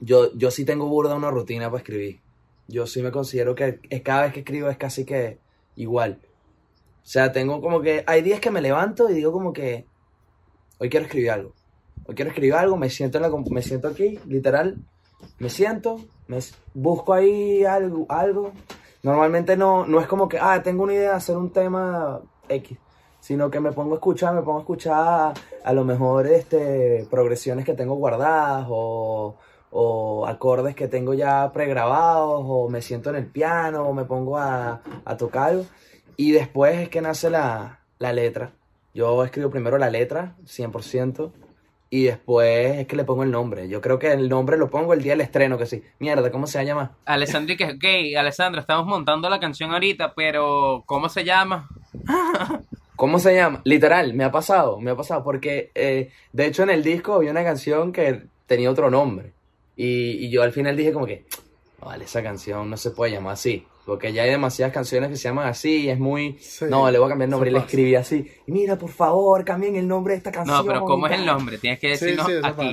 yo, 0.00 0.36
yo 0.36 0.50
sí 0.50 0.64
tengo 0.64 0.86
burda 0.86 1.14
una 1.14 1.30
rutina 1.30 1.70
para 1.70 1.78
escribir 1.78 2.20
yo 2.70 2.86
sí 2.86 3.02
me 3.02 3.10
considero 3.10 3.54
que 3.54 3.80
cada 4.02 4.22
vez 4.22 4.32
que 4.32 4.40
escribo 4.40 4.70
es 4.70 4.78
casi 4.78 5.04
que 5.04 5.38
igual. 5.76 6.20
O 7.02 7.06
sea, 7.06 7.32
tengo 7.32 7.60
como 7.60 7.80
que, 7.82 8.04
hay 8.06 8.22
días 8.22 8.40
que 8.40 8.50
me 8.50 8.62
levanto 8.62 9.10
y 9.10 9.14
digo 9.14 9.32
como 9.32 9.52
que, 9.52 9.86
hoy 10.78 10.88
quiero 10.88 11.06
escribir 11.06 11.32
algo. 11.32 11.54
Hoy 12.06 12.14
quiero 12.14 12.30
escribir 12.30 12.54
algo, 12.54 12.76
me 12.76 12.90
siento, 12.90 13.18
en 13.18 13.22
la, 13.22 13.30
me 13.50 13.62
siento 13.62 13.88
aquí, 13.88 14.18
literal, 14.26 14.76
me 15.38 15.48
siento, 15.48 16.00
me 16.26 16.38
busco 16.74 17.14
ahí 17.14 17.64
algo, 17.64 18.06
algo. 18.08 18.52
Normalmente 19.02 19.56
no, 19.56 19.86
no 19.86 20.00
es 20.00 20.06
como 20.06 20.28
que, 20.28 20.38
ah, 20.38 20.62
tengo 20.62 20.84
una 20.84 20.94
idea 20.94 21.10
de 21.10 21.16
hacer 21.16 21.36
un 21.36 21.50
tema 21.50 22.20
X, 22.48 22.78
sino 23.20 23.50
que 23.50 23.60
me 23.60 23.72
pongo 23.72 23.92
a 23.92 23.96
escuchar, 23.96 24.34
me 24.34 24.42
pongo 24.42 24.58
a 24.58 24.62
escuchar 24.62 25.34
a 25.64 25.72
lo 25.72 25.84
mejor 25.84 26.26
este, 26.26 27.06
progresiones 27.10 27.64
que 27.64 27.74
tengo 27.74 27.94
guardadas 27.94 28.66
o 28.68 29.36
o 29.70 30.26
acordes 30.26 30.74
que 30.74 30.88
tengo 30.88 31.14
ya 31.14 31.52
pregrabados, 31.52 32.42
o 32.44 32.68
me 32.68 32.82
siento 32.82 33.10
en 33.10 33.16
el 33.16 33.26
piano, 33.26 33.88
o 33.88 33.94
me 33.94 34.04
pongo 34.04 34.36
a, 34.36 34.82
a 35.04 35.16
tocar 35.16 35.62
Y 36.16 36.32
después 36.32 36.76
es 36.78 36.88
que 36.88 37.00
nace 37.00 37.30
la, 37.30 37.80
la, 37.98 38.12
letra. 38.12 38.52
Yo 38.94 39.24
escribo 39.24 39.50
primero 39.50 39.78
la 39.78 39.90
letra, 39.90 40.36
100%, 40.44 41.32
y 41.90 42.04
después 42.04 42.78
es 42.78 42.86
que 42.86 42.94
le 42.94 43.04
pongo 43.04 43.24
el 43.24 43.32
nombre. 43.32 43.68
Yo 43.68 43.80
creo 43.80 43.98
que 43.98 44.12
el 44.12 44.28
nombre 44.28 44.56
lo 44.56 44.70
pongo 44.70 44.94
el 44.94 45.02
día 45.02 45.12
del 45.12 45.22
estreno, 45.22 45.58
que 45.58 45.66
sí. 45.66 45.82
Mierda, 45.98 46.30
¿cómo 46.30 46.46
se 46.46 46.64
llama? 46.64 46.96
Alessandro, 47.04 47.56
que 47.56 47.64
ok, 47.64 48.16
Alessandro, 48.16 48.60
estamos 48.60 48.86
montando 48.86 49.28
la 49.28 49.40
canción 49.40 49.72
ahorita, 49.72 50.14
pero 50.14 50.84
¿cómo 50.86 51.08
se 51.08 51.24
llama? 51.24 51.68
¿Cómo 52.96 53.18
se 53.18 53.34
llama? 53.34 53.60
Literal, 53.64 54.14
me 54.14 54.24
ha 54.24 54.30
pasado, 54.30 54.78
me 54.78 54.92
ha 54.92 54.96
pasado, 54.96 55.24
porque 55.24 55.72
eh, 55.74 56.12
de 56.32 56.46
hecho 56.46 56.62
en 56.62 56.70
el 56.70 56.84
disco 56.84 57.14
había 57.14 57.32
una 57.32 57.42
canción 57.42 57.92
que 57.92 58.24
tenía 58.46 58.70
otro 58.70 58.90
nombre 58.90 59.32
Y, 59.74 60.28
yo 60.28 60.42
al 60.42 60.52
final 60.52 60.76
dije 60.76 60.92
como 60.92 61.06
que, 61.06 61.24
vale, 61.80 62.04
esa 62.04 62.22
canción 62.22 62.70
no 62.70 62.76
se 62.76 62.90
puede 62.90 63.12
llamar 63.12 63.32
así. 63.32 63.66
Porque 63.86 64.12
ya 64.12 64.22
hay 64.22 64.30
demasiadas 64.30 64.72
canciones 64.72 65.10
que 65.10 65.16
se 65.16 65.24
llaman 65.24 65.48
así 65.48 65.82
y 65.82 65.90
es 65.90 65.98
muy... 65.98 66.38
no, 66.68 66.90
le 66.90 66.98
voy 66.98 67.06
a 67.06 67.08
cambiar 67.10 67.26
el 67.26 67.30
nombre 67.30 67.50
y 67.50 67.52
le 67.52 67.58
escribí 67.60 67.94
así. 67.94 68.30
Mira, 68.46 68.76
por 68.76 68.90
favor, 68.90 69.44
cambien 69.44 69.76
el 69.76 69.88
nombre 69.88 70.12
de 70.12 70.18
esta 70.18 70.30
canción. 70.30 70.58
No, 70.58 70.64
pero 70.64 70.84
¿cómo 70.84 71.06
es 71.06 71.12
el 71.18 71.26
nombre? 71.26 71.58
Tienes 71.58 71.80
que 71.80 71.88
decirnos 71.88 72.28
aquí. 72.44 72.72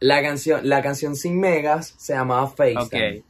La 0.00 0.22
canción, 0.22 0.68
la 0.68 0.82
canción 0.82 1.16
sin 1.16 1.40
megas 1.40 1.94
se 1.98 2.12
llamaba 2.14 2.46
FaceTime. 2.48 3.18
Ok. 3.18 3.24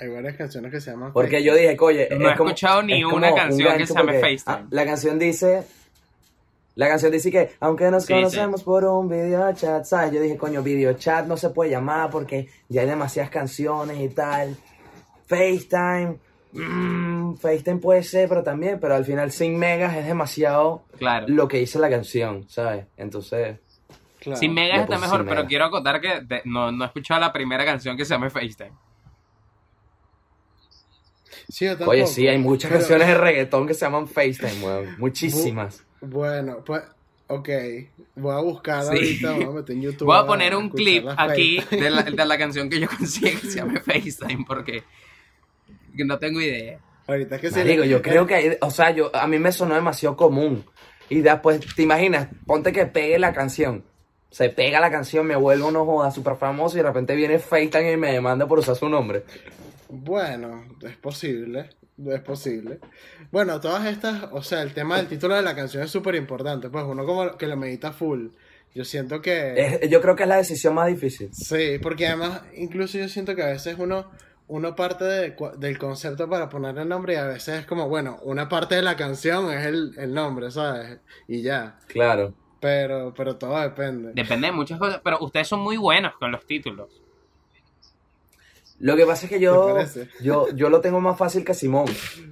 Hay 0.00 0.08
varias 0.08 0.36
canciones 0.36 0.70
que 0.70 0.80
se 0.80 0.92
llaman 0.92 1.12
Porque 1.12 1.42
yo 1.42 1.54
dije, 1.54 1.76
oye, 1.80 2.08
no 2.16 2.28
he 2.28 2.32
escuchado 2.32 2.82
ni 2.82 3.02
una 3.02 3.34
canción 3.34 3.76
que 3.78 3.86
se 3.86 3.94
llame 3.94 4.20
FaceTime. 4.20 4.42
Ah, 4.46 4.66
la 4.70 4.84
canción 4.84 5.18
dice 5.18 5.64
la 6.78 6.86
canción 6.86 7.10
dice 7.10 7.32
que, 7.32 7.50
aunque 7.58 7.90
nos 7.90 8.06
conocemos 8.06 8.62
por 8.62 8.84
un 8.84 9.08
video 9.08 9.52
chat, 9.52 9.82
¿sabes? 9.82 10.12
Yo 10.12 10.20
dije, 10.20 10.36
coño, 10.36 10.62
video 10.62 10.92
chat 10.92 11.26
no 11.26 11.36
se 11.36 11.50
puede 11.50 11.72
llamar 11.72 12.08
porque 12.08 12.46
ya 12.68 12.82
hay 12.82 12.86
demasiadas 12.86 13.32
canciones 13.32 13.98
y 13.98 14.08
tal. 14.10 14.56
FaceTime, 15.26 16.18
mmm, 16.52 17.34
FaceTime 17.34 17.78
puede 17.78 18.04
ser, 18.04 18.28
pero 18.28 18.44
también, 18.44 18.78
pero 18.78 18.94
al 18.94 19.04
final 19.04 19.32
100 19.32 19.58
megas 19.58 19.96
es 19.96 20.06
demasiado 20.06 20.84
claro. 20.96 21.26
lo 21.28 21.48
que 21.48 21.58
dice 21.58 21.80
la 21.80 21.90
canción, 21.90 22.48
¿sabes? 22.48 22.86
Entonces... 22.96 23.58
Claro. 24.20 24.38
100 24.38 24.54
megas 24.54 24.80
está 24.82 24.98
mejor, 24.98 25.26
pero 25.26 25.46
quiero 25.46 25.64
acotar 25.64 26.00
que 26.00 26.42
no, 26.44 26.70
no 26.70 26.84
he 26.84 26.86
escuchado 26.86 27.20
la 27.20 27.32
primera 27.32 27.64
canción 27.64 27.96
que 27.96 28.04
se 28.04 28.14
llame 28.14 28.30
FaceTime. 28.30 28.72
Sí, 31.48 31.66
Oye, 31.66 32.06
sí, 32.06 32.28
hay 32.28 32.38
muchas 32.38 32.70
canciones 32.70 33.08
de 33.08 33.14
reggaetón 33.14 33.66
que 33.66 33.74
se 33.74 33.80
llaman 33.80 34.06
FaceTime, 34.06 34.64
weón. 34.64 34.96
Muchísimas. 34.98 35.87
Bueno, 36.00 36.62
pues, 36.64 36.82
ok. 37.26 37.48
Voy 38.16 38.34
a 38.34 38.40
buscar 38.40 38.80
ahorita, 38.80 39.32
voy 39.32 39.44
a 39.44 39.50
meter 39.50 39.76
en 39.76 39.82
YouTube. 39.82 40.06
Voy 40.06 40.18
a 40.18 40.26
poner 40.26 40.54
un 40.54 40.68
clip 40.70 41.06
aquí 41.16 41.60
de 41.70 41.90
la, 41.90 42.02
de 42.02 42.24
la, 42.24 42.38
canción 42.38 42.68
que 42.68 42.80
yo 42.80 42.88
consigo 42.88 43.40
que 43.40 43.46
se 43.46 43.56
llama 43.56 43.80
FaceTime 43.80 44.44
porque 44.46 44.84
no 45.94 46.18
tengo 46.18 46.40
idea. 46.40 46.80
Ahorita 47.06 47.36
es 47.36 47.40
que 47.40 47.50
se 47.50 47.64
digo, 47.64 47.84
yo 47.84 48.02
creo 48.02 48.26
que, 48.26 48.58
o 48.60 48.70
sea, 48.70 48.90
yo 48.90 49.14
a 49.14 49.26
mí 49.26 49.38
me 49.38 49.52
sonó 49.52 49.74
demasiado 49.74 50.16
común. 50.16 50.64
Y 51.08 51.20
después, 51.20 51.60
¿te 51.74 51.82
imaginas? 51.82 52.28
Ponte 52.46 52.70
que 52.70 52.84
pegue 52.84 53.18
la 53.18 53.32
canción. 53.32 53.84
Se 54.30 54.50
pega 54.50 54.78
la 54.78 54.90
canción, 54.90 55.26
me 55.26 55.36
vuelvo 55.36 55.68
uno 55.68 55.86
joda 55.86 56.10
súper 56.10 56.36
famoso 56.36 56.76
y 56.76 56.82
de 56.82 56.88
repente 56.88 57.16
viene 57.16 57.38
FaceTime 57.38 57.92
y 57.92 57.96
me 57.96 58.12
demanda 58.12 58.46
por 58.46 58.58
usar 58.58 58.76
su 58.76 58.88
nombre. 58.90 59.24
Bueno, 59.88 60.66
es 60.82 60.96
posible 60.98 61.70
es 62.06 62.20
posible. 62.20 62.78
Bueno, 63.30 63.60
todas 63.60 63.86
estas, 63.86 64.24
o 64.32 64.42
sea, 64.42 64.62
el 64.62 64.72
tema 64.72 64.96
del 64.96 65.08
título 65.08 65.34
de 65.34 65.42
la 65.42 65.54
canción 65.54 65.82
es 65.82 65.90
súper 65.90 66.14
importante, 66.14 66.70
pues 66.70 66.84
uno 66.84 67.04
como 67.04 67.36
que 67.36 67.46
lo 67.46 67.56
medita 67.56 67.92
full. 67.92 68.28
Yo 68.74 68.84
siento 68.84 69.20
que... 69.20 69.88
yo 69.90 70.00
creo 70.00 70.14
que 70.14 70.22
es 70.22 70.28
la 70.28 70.36
decisión 70.36 70.74
más 70.74 70.86
difícil. 70.88 71.30
Sí, 71.32 71.78
porque 71.82 72.06
además, 72.06 72.42
incluso 72.54 72.98
yo 72.98 73.08
siento 73.08 73.34
que 73.34 73.42
a 73.42 73.48
veces 73.48 73.76
uno, 73.78 74.10
uno 74.46 74.76
parte 74.76 75.04
del 75.04 75.78
concepto 75.78 76.28
para 76.28 76.48
ponerle 76.48 76.82
el 76.82 76.88
nombre 76.88 77.14
y 77.14 77.16
a 77.16 77.26
veces 77.26 77.60
es 77.60 77.66
como, 77.66 77.88
bueno, 77.88 78.18
una 78.22 78.48
parte 78.48 78.76
de 78.76 78.82
la 78.82 78.96
canción 78.96 79.52
es 79.52 79.66
el, 79.66 79.94
el 79.96 80.14
nombre, 80.14 80.50
¿sabes? 80.50 80.98
Y 81.26 81.42
ya. 81.42 81.78
Claro. 81.88 82.34
Pero, 82.60 83.14
pero 83.16 83.36
todo 83.36 83.58
depende. 83.60 84.12
Depende 84.14 84.48
de 84.48 84.52
muchas 84.52 84.78
cosas, 84.78 85.00
pero 85.02 85.18
ustedes 85.20 85.48
son 85.48 85.60
muy 85.60 85.76
buenos 85.76 86.14
con 86.18 86.30
los 86.32 86.44
títulos. 86.46 86.88
Lo 88.80 88.96
que 88.96 89.04
pasa 89.04 89.26
es 89.26 89.30
que 89.30 89.40
yo, 89.40 89.76
yo, 90.20 90.48
yo 90.54 90.68
lo 90.70 90.80
tengo 90.80 91.00
más 91.00 91.18
fácil 91.18 91.44
que 91.44 91.54
Simón. 91.54 91.86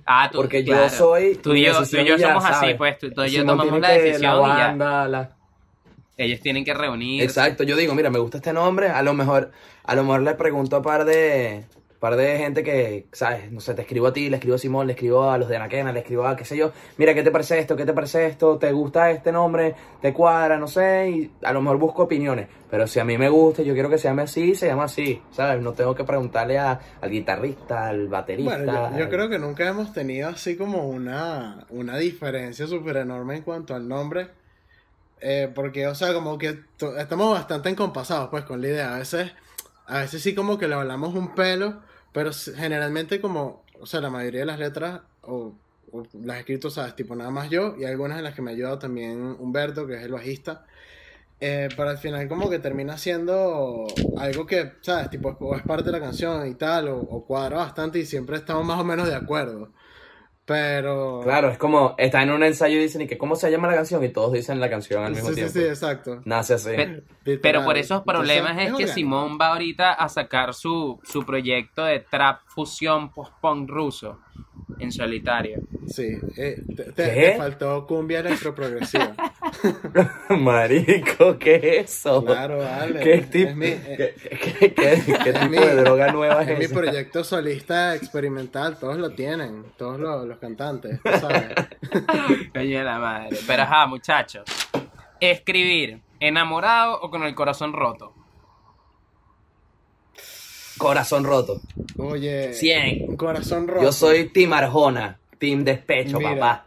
Ah, 0.05 0.29
tú, 0.31 0.39
Porque 0.39 0.63
yo 0.63 0.89
soy. 0.89 1.37
Tú 1.37 1.55
y 1.55 1.65
yo, 1.65 1.73
somos 1.75 2.45
así, 2.45 2.75
pues. 2.75 2.99
Tú, 2.99 3.09
y 3.25 3.31
yo 3.31 3.45
tomamos 3.45 3.81
la 3.81 3.91
decisión. 3.91 4.43
y 4.45 4.57
ya. 4.57 5.31
Ellos 6.19 6.41
tienen 6.41 6.65
que 6.65 6.73
reunir. 6.73 7.23
Exacto, 7.23 7.63
yo 7.63 7.77
digo, 7.77 7.95
mira, 7.95 8.09
me 8.09 8.19
gusta 8.19 8.39
este 8.39 8.53
nombre. 8.53 8.89
A 8.89 9.03
lo 9.03 9.13
mejor, 9.13 9.51
a 9.85 9.95
lo 9.95 10.03
mejor 10.03 10.23
le 10.23 10.35
pregunto 10.35 10.77
a 10.77 10.83
par 10.83 11.05
de, 11.05 11.67
par 11.99 12.17
de 12.17 12.39
gente 12.39 12.63
que, 12.63 13.07
¿sabes? 13.13 13.51
No 13.51 13.61
sé, 13.61 13.75
te 13.75 13.83
escribo 13.83 14.07
a 14.09 14.13
ti, 14.13 14.29
le 14.29 14.37
escribo 14.37 14.57
a 14.57 14.59
Simón, 14.59 14.87
le 14.87 14.93
escribo 14.93 15.31
a 15.31 15.39
los 15.39 15.49
de 15.49 15.57
Anaquena, 15.57 15.93
le 15.93 16.01
escribo 16.01 16.27
a 16.27 16.37
qué 16.37 16.45
sé 16.45 16.57
yo. 16.57 16.73
Mira, 16.99 17.15
¿qué 17.15 17.23
te 17.23 17.31
parece 17.31 17.59
esto? 17.59 17.77
¿Qué 17.77 17.85
te 17.85 17.93
parece 17.93 18.27
esto? 18.27 18.59
¿Te 18.59 18.73
gusta 18.73 19.11
este 19.11 19.33
nombre? 19.33 19.75
¿Te 20.01 20.13
cuadra? 20.13 20.59
No 20.59 20.67
sé. 20.69 21.11
Y 21.11 21.31
a 21.43 21.53
lo 21.53 21.61
mejor 21.61 21.79
busco 21.79 22.03
opiniones. 22.05 22.49
Pero 22.71 22.87
si 22.87 22.99
a 23.01 23.05
mí 23.05 23.17
me 23.17 23.29
gusta, 23.29 23.63
yo 23.63 23.75
quiero 23.75 23.89
que 23.89 23.99
se 23.99 24.09
llame 24.09 24.23
así, 24.23 24.55
se 24.55 24.67
llama 24.67 24.85
así, 24.85 25.23
¿sabes? 25.31 25.63
No 25.63 25.73
tengo 25.73 25.95
que 25.95 26.05
preguntarle 26.05 26.59
a, 26.59 26.81
al 27.01 27.11
guitarrista, 27.11 27.89
al 27.89 28.09
baterista. 28.09 28.59
Bueno, 28.59 28.99
yo, 28.99 29.09
creo 29.09 29.29
que 29.29 29.39
nunca 29.39 29.69
hemos 29.69 29.93
tenido 29.93 30.29
así 30.29 30.57
como 30.57 30.89
una, 30.89 31.65
una 31.71 31.97
diferencia 31.97 32.67
súper 32.67 32.99
enorme 32.99 33.37
en 33.37 33.43
cuanto 33.43 33.75
al 33.75 33.89
nombre. 33.89 34.29
Eh, 35.21 35.51
porque, 35.55 35.87
o 35.87 35.95
sea, 35.95 36.13
como 36.13 36.37
que 36.39 36.59
estamos 36.99 37.33
bastante 37.33 37.69
encompasados, 37.69 38.29
pues, 38.29 38.45
con 38.45 38.61
la 38.61 38.69
idea. 38.69 38.95
A 38.95 38.99
veces, 38.99 39.33
a 39.87 40.01
veces 40.01 40.23
sí 40.23 40.35
como 40.35 40.59
que 40.59 40.69
le 40.69 40.75
hablamos 40.75 41.15
un 41.15 41.35
pelo, 41.35 41.81
pero 42.13 42.31
generalmente 42.33 43.21
como, 43.21 43.65
o 43.81 43.87
sea, 43.87 44.01
la 44.01 44.11
mayoría 44.11 44.41
de 44.41 44.47
las 44.47 44.59
letras, 44.59 45.01
o, 45.23 45.55
las 46.25 46.37
he 46.37 46.41
escrito, 46.41 46.71
¿sabes? 46.71 46.97
Tipo, 46.97 47.15
nada 47.15 47.31
más 47.31 47.51
yo, 47.51 47.77
y 47.79 47.85
algunas 47.85 48.17
de 48.17 48.23
las 48.23 48.35
que 48.35 48.43
me 48.43 48.51
ha 48.51 48.55
ayudado 48.55 48.79
también 48.79 49.37
Humberto, 49.39 49.87
que 49.87 49.95
es 49.95 50.03
el 50.03 50.13
bajista. 50.13 50.67
Eh, 51.39 51.69
pero 51.77 51.91
al 51.91 51.99
final 51.99 52.29
como 52.29 52.49
que 52.49 52.59
termina 52.59 52.97
siendo 52.97 53.87
algo 54.17 54.47
que, 54.47 54.73
¿sabes? 54.81 55.11
Tipo, 55.11 55.55
es 55.55 55.63
parte 55.63 55.85
de 55.85 55.93
la 55.93 56.01
canción 56.01 56.47
y 56.47 56.55
tal, 56.55 56.89
o, 56.89 56.99
o 56.99 57.25
cuadra 57.27 57.59
bastante 57.59 57.99
y 57.99 58.07
siempre 58.07 58.37
estamos 58.37 58.65
más 58.65 58.81
o 58.81 58.85
menos 58.85 59.07
de 59.07 59.15
acuerdo. 59.15 59.71
Pero. 60.47 61.21
Claro, 61.25 61.51
es 61.51 61.59
como. 61.59 61.97
Está 61.99 62.23
en 62.23 62.31
un 62.31 62.43
ensayo 62.45 62.79
y 62.79 62.83
dicen, 62.83 63.03
¿y 63.03 63.07
que 63.09 63.19
cómo 63.19 63.35
se 63.35 63.51
llama 63.51 63.67
la 63.67 63.75
canción? 63.75 64.03
Y 64.05 64.11
todos 64.11 64.33
dicen 64.33 64.61
la 64.61 64.71
canción 64.71 65.05
al 65.05 65.13
mismo 65.13 65.33
tiempo. 65.33 65.53
Sí, 65.53 65.61
sí, 65.61 65.67
exacto. 65.67 66.23
Nace 66.25 66.55
así. 66.55 66.71
Pero, 67.43 67.65
por 67.65 67.77
esos 67.77 68.03
problemas 68.05 68.57
es, 68.59 68.73
que 68.75 68.87
Simón 68.87 69.39
va 69.41 69.49
ahorita 69.49 69.93
a 69.93 70.09
sacar 70.09 70.55
su, 70.55 71.01
su 71.03 71.27
proyecto 71.27 71.85
de 71.85 71.99
trap 71.99 72.43
fusión 72.47 73.13
post-punk 73.13 73.69
ruso 73.69 74.21
en 74.79 74.93
solitario. 74.93 75.61
Sí, 75.87 76.19
eh, 76.37 76.63
te, 76.95 77.37
faltó 77.37 77.87
cumbia 77.87 78.21
electroprogresiva. 78.21 79.15
Marico, 80.31 81.39
¿qué 81.39 81.57
es 81.57 81.91
eso? 81.91 82.25
Claro, 82.25 82.59
vale. 82.59 83.01
¿Qué, 83.01 83.19
tipo, 83.19 83.59
¿qué, 83.61 84.15
qué, 84.75 85.33
tipo 85.33 85.65
de 85.65 85.75
droga 85.77 86.13
nueva 86.13 86.43
es, 86.43 86.49
es 86.49 86.59
mi 86.59 86.69
proyecto 86.75 87.23
solista 87.23 87.95
experimental, 87.95 88.79
todos 88.79 88.97
lo 88.99 89.11
tienen, 89.11 89.65
todos 89.77 90.01
los, 90.01 90.39
cantantes, 90.39 91.01
¿sabes? 91.21 91.55
Coño 92.53 92.83
la 92.83 92.99
madre. 92.99 93.37
Pero 93.47 93.63
ajá, 93.63 93.87
muchachos. 93.87 94.45
Escribir, 95.21 96.01
¿enamorado 96.21 97.01
o 97.01 97.11
con 97.11 97.23
el 97.23 97.35
corazón 97.35 97.73
roto? 97.73 98.16
Corazón 100.79 101.25
roto. 101.25 101.61
Oye. 101.97 102.53
100. 102.53 103.17
Corazón 103.17 103.69
roto. 103.69 103.83
Yo 103.83 103.93
soy 103.93 104.29
Team 104.29 104.53
Arjona, 104.53 105.19
Team 105.39 105.65
Despecho, 105.65 106.21
papá. 106.21 106.67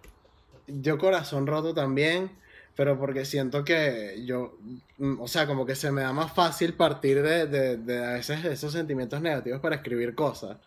Yo 0.67 0.97
corazón 0.97 1.47
roto 1.47 1.73
también, 1.73 2.31
pero 2.75 2.99
porque 2.99 3.25
siento 3.25 3.63
que 3.63 4.23
yo, 4.25 4.57
o 5.19 5.27
sea, 5.27 5.47
como 5.47 5.65
que 5.65 5.75
se 5.75 5.91
me 5.91 6.01
da 6.01 6.13
más 6.13 6.31
fácil 6.31 6.73
partir 6.73 7.21
de, 7.21 7.47
de, 7.47 7.77
de 7.77 8.05
a 8.05 8.13
veces 8.13 8.43
esos 8.45 8.71
sentimientos 8.71 9.21
negativos 9.21 9.59
para 9.59 9.77
escribir 9.77 10.15
cosas. 10.15 10.57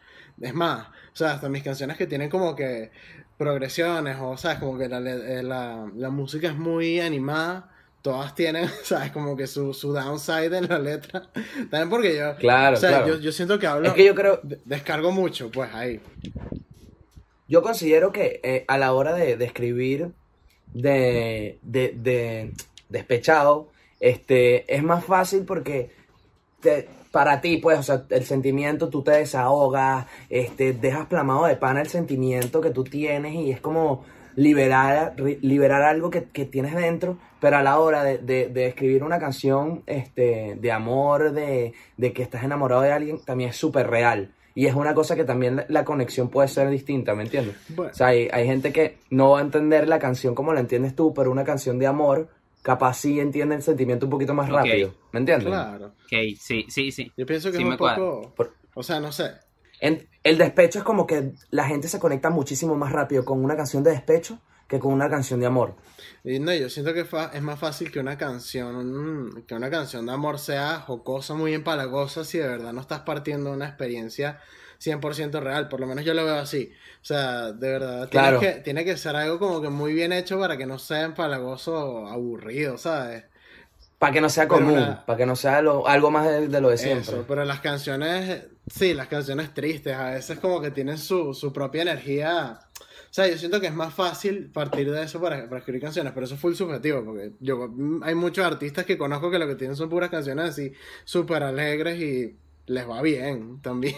Es 0.40 0.54
más, 0.54 0.88
o 0.88 1.16
sea, 1.16 1.32
hasta 1.32 1.48
mis 1.48 1.62
canciones 1.62 1.96
que 1.96 2.06
tienen 2.06 2.30
como 2.30 2.56
que 2.56 2.90
progresiones, 3.38 4.16
o 4.20 4.36
sea, 4.36 4.58
como 4.58 4.78
que 4.78 4.88
la, 4.88 5.00
la, 5.00 5.90
la 5.94 6.10
música 6.10 6.48
es 6.48 6.56
muy 6.56 7.00
animada 7.00 7.71
todas 8.02 8.34
tienen, 8.34 8.68
¿sabes? 8.82 9.12
Como 9.12 9.36
que 9.36 9.46
su, 9.46 9.72
su 9.72 9.92
downside 9.92 10.56
en 10.56 10.68
la 10.68 10.78
letra. 10.78 11.30
También 11.70 11.88
porque 11.88 12.16
yo. 12.16 12.36
Claro, 12.36 12.76
o 12.76 12.80
sea, 12.80 12.90
claro. 12.90 13.06
Yo, 13.08 13.20
yo, 13.20 13.32
siento 13.32 13.58
que 13.58 13.66
hablo. 13.66 13.88
Es 13.88 13.94
que 13.94 14.04
yo 14.04 14.14
creo. 14.14 14.40
Descargo 14.64 15.12
mucho, 15.12 15.50
pues 15.50 15.72
ahí. 15.74 16.00
Yo 17.48 17.62
considero 17.62 18.12
que 18.12 18.40
eh, 18.42 18.64
a 18.68 18.78
la 18.78 18.92
hora 18.92 19.14
de, 19.14 19.36
de 19.36 19.44
escribir 19.44 20.12
de, 20.72 21.58
de, 21.62 21.94
de, 21.96 22.52
despechado, 22.88 23.68
este, 24.00 24.74
es 24.74 24.82
más 24.82 25.04
fácil 25.04 25.44
porque 25.44 25.90
te, 26.60 26.88
para 27.10 27.40
ti, 27.40 27.58
pues, 27.58 27.78
o 27.78 27.82
sea, 27.82 28.04
el 28.08 28.24
sentimiento, 28.24 28.88
tú 28.88 29.02
te 29.02 29.12
desahogas, 29.12 30.06
este, 30.30 30.72
dejas 30.72 31.06
plamado 31.06 31.44
de 31.44 31.56
pana 31.56 31.82
el 31.82 31.88
sentimiento 31.88 32.60
que 32.60 32.70
tú 32.70 32.84
tienes 32.84 33.34
y 33.34 33.50
es 33.50 33.60
como 33.60 34.04
liberar, 34.34 35.14
liberar 35.42 35.82
algo 35.82 36.10
que, 36.10 36.22
tienes 36.22 36.74
dentro, 36.74 37.18
pero 37.42 37.56
a 37.56 37.62
la 37.64 37.80
hora 37.80 38.04
de, 38.04 38.52
escribir 38.54 39.02
una 39.02 39.18
canción 39.18 39.82
este, 39.86 40.56
de 40.60 40.70
amor, 40.70 41.32
de, 41.32 41.74
que 41.98 42.22
estás 42.22 42.44
enamorado 42.44 42.82
de 42.82 42.92
alguien, 42.92 43.18
también 43.24 43.50
es 43.50 43.56
súper 43.56 43.90
real. 43.90 44.30
Y 44.54 44.66
es 44.66 44.76
una 44.76 44.94
cosa 44.94 45.16
que 45.16 45.24
también 45.24 45.64
la, 45.66 45.84
conexión 45.84 46.28
puede 46.28 46.46
ser 46.46 46.70
distinta, 46.70 47.16
¿me 47.16 47.24
entiendes? 47.24 47.56
O 47.76 47.92
sea, 47.92 48.06
hay, 48.06 48.46
gente 48.46 48.72
que 48.72 48.98
no 49.10 49.30
va 49.30 49.40
a 49.40 49.42
entender 49.42 49.88
la 49.88 49.98
canción 49.98 50.36
como 50.36 50.52
la 50.52 50.60
entiendes 50.60 50.94
tú, 50.94 51.12
pero 51.12 51.32
una 51.32 51.42
canción 51.42 51.80
de 51.80 51.88
amor 51.88 52.28
capaz 52.62 52.98
sí 52.98 53.18
entiende 53.18 53.56
el 53.56 53.62
sentimiento 53.62 54.06
un 54.06 54.10
poquito 54.10 54.34
más 54.34 54.48
rápido, 54.48 54.94
¿me 55.10 55.18
entiendes? 55.18 55.48
Claro. 55.48 55.86
Ok, 55.86 56.38
sí, 56.38 56.66
sí, 56.68 56.92
sí. 56.92 57.10
Yo 57.16 57.26
pienso 57.26 57.50
que 57.50 57.58
es 57.58 57.64
un 57.64 57.76
poco... 57.76 58.32
O 58.74 58.84
sea, 58.84 59.00
no 59.00 59.10
sé, 59.10 59.32
el 59.80 60.38
despecho 60.38 60.78
es 60.78 60.84
como 60.84 61.08
que 61.08 61.32
la 61.50 61.66
gente 61.66 61.88
se 61.88 61.98
conecta 61.98 62.30
muchísimo 62.30 62.76
más 62.76 62.92
rápido 62.92 63.24
con 63.24 63.44
una 63.44 63.56
canción 63.56 63.82
de 63.82 63.90
despecho 63.90 64.38
que 64.68 64.78
con 64.78 64.92
una 64.92 65.10
canción 65.10 65.40
de 65.40 65.46
amor. 65.46 65.74
Y 66.24 66.38
no, 66.38 66.54
yo 66.54 66.70
siento 66.70 66.94
que 66.94 67.00
es 67.00 67.42
más 67.42 67.58
fácil 67.58 67.90
que 67.90 67.98
una 67.98 68.16
canción, 68.16 69.44
que 69.46 69.54
una 69.54 69.70
canción 69.70 70.06
de 70.06 70.12
amor 70.12 70.38
sea 70.38 70.78
jocosa, 70.78 71.34
muy 71.34 71.52
empalagosa, 71.52 72.24
si 72.24 72.38
de 72.38 72.46
verdad 72.46 72.72
no 72.72 72.80
estás 72.80 73.00
partiendo 73.00 73.50
una 73.50 73.66
experiencia 73.66 74.38
100% 74.80 75.40
real, 75.40 75.68
por 75.68 75.80
lo 75.80 75.86
menos 75.86 76.04
yo 76.04 76.14
lo 76.14 76.24
veo 76.24 76.36
así. 76.36 76.72
O 77.02 77.04
sea, 77.04 77.52
de 77.52 77.70
verdad, 77.70 78.08
tiene, 78.08 78.38
que, 78.38 78.52
tiene 78.60 78.84
que 78.84 78.96
ser 78.96 79.16
algo 79.16 79.40
como 79.40 79.60
que 79.60 79.68
muy 79.68 79.92
bien 79.92 80.12
hecho 80.12 80.38
para 80.38 80.56
que 80.56 80.66
no 80.66 80.78
sea 80.78 81.02
empalagoso 81.02 81.74
o 81.74 82.06
aburrido, 82.06 82.78
¿sabes? 82.78 83.24
Para 83.98 84.12
que 84.12 84.20
no 84.20 84.28
sea 84.28 84.46
común, 84.46 84.98
para 85.06 85.16
que 85.16 85.26
no 85.26 85.36
sea 85.36 85.58
algo 85.58 86.10
más 86.10 86.26
de, 86.26 86.60
lo 86.60 86.70
de 86.70 86.78
siempre. 86.78 87.14
Eso, 87.14 87.24
pero 87.26 87.44
las 87.44 87.60
canciones, 87.60 88.44
sí, 88.68 88.94
las 88.94 89.06
canciones 89.08 89.54
tristes, 89.54 89.96
a 89.96 90.10
veces 90.10 90.38
como 90.38 90.60
que 90.60 90.70
tienen 90.72 90.98
su, 90.98 91.34
su 91.34 91.52
propia 91.52 91.82
energía 91.82 92.60
sea, 93.14 93.28
yo 93.28 93.36
siento 93.36 93.60
que 93.60 93.66
es 93.66 93.74
más 93.74 93.92
fácil 93.92 94.50
partir 94.50 94.90
de 94.90 95.02
eso 95.02 95.20
para, 95.20 95.44
para 95.44 95.58
escribir 95.58 95.82
canciones, 95.82 96.12
pero 96.14 96.24
eso 96.24 96.36
fue 96.36 96.50
el 96.50 96.56
subjetivo, 96.56 97.04
porque 97.04 97.32
yo 97.40 97.70
hay 98.02 98.14
muchos 98.14 98.44
artistas 98.44 98.86
que 98.86 98.96
conozco 98.96 99.30
que 99.30 99.38
lo 99.38 99.46
que 99.46 99.54
tienen 99.54 99.76
son 99.76 99.90
puras 99.90 100.10
canciones 100.10 100.50
así 100.50 100.72
súper 101.04 101.42
alegres 101.42 102.00
y 102.00 102.36
les 102.66 102.88
va 102.88 103.02
bien 103.02 103.60
también. 103.60 103.96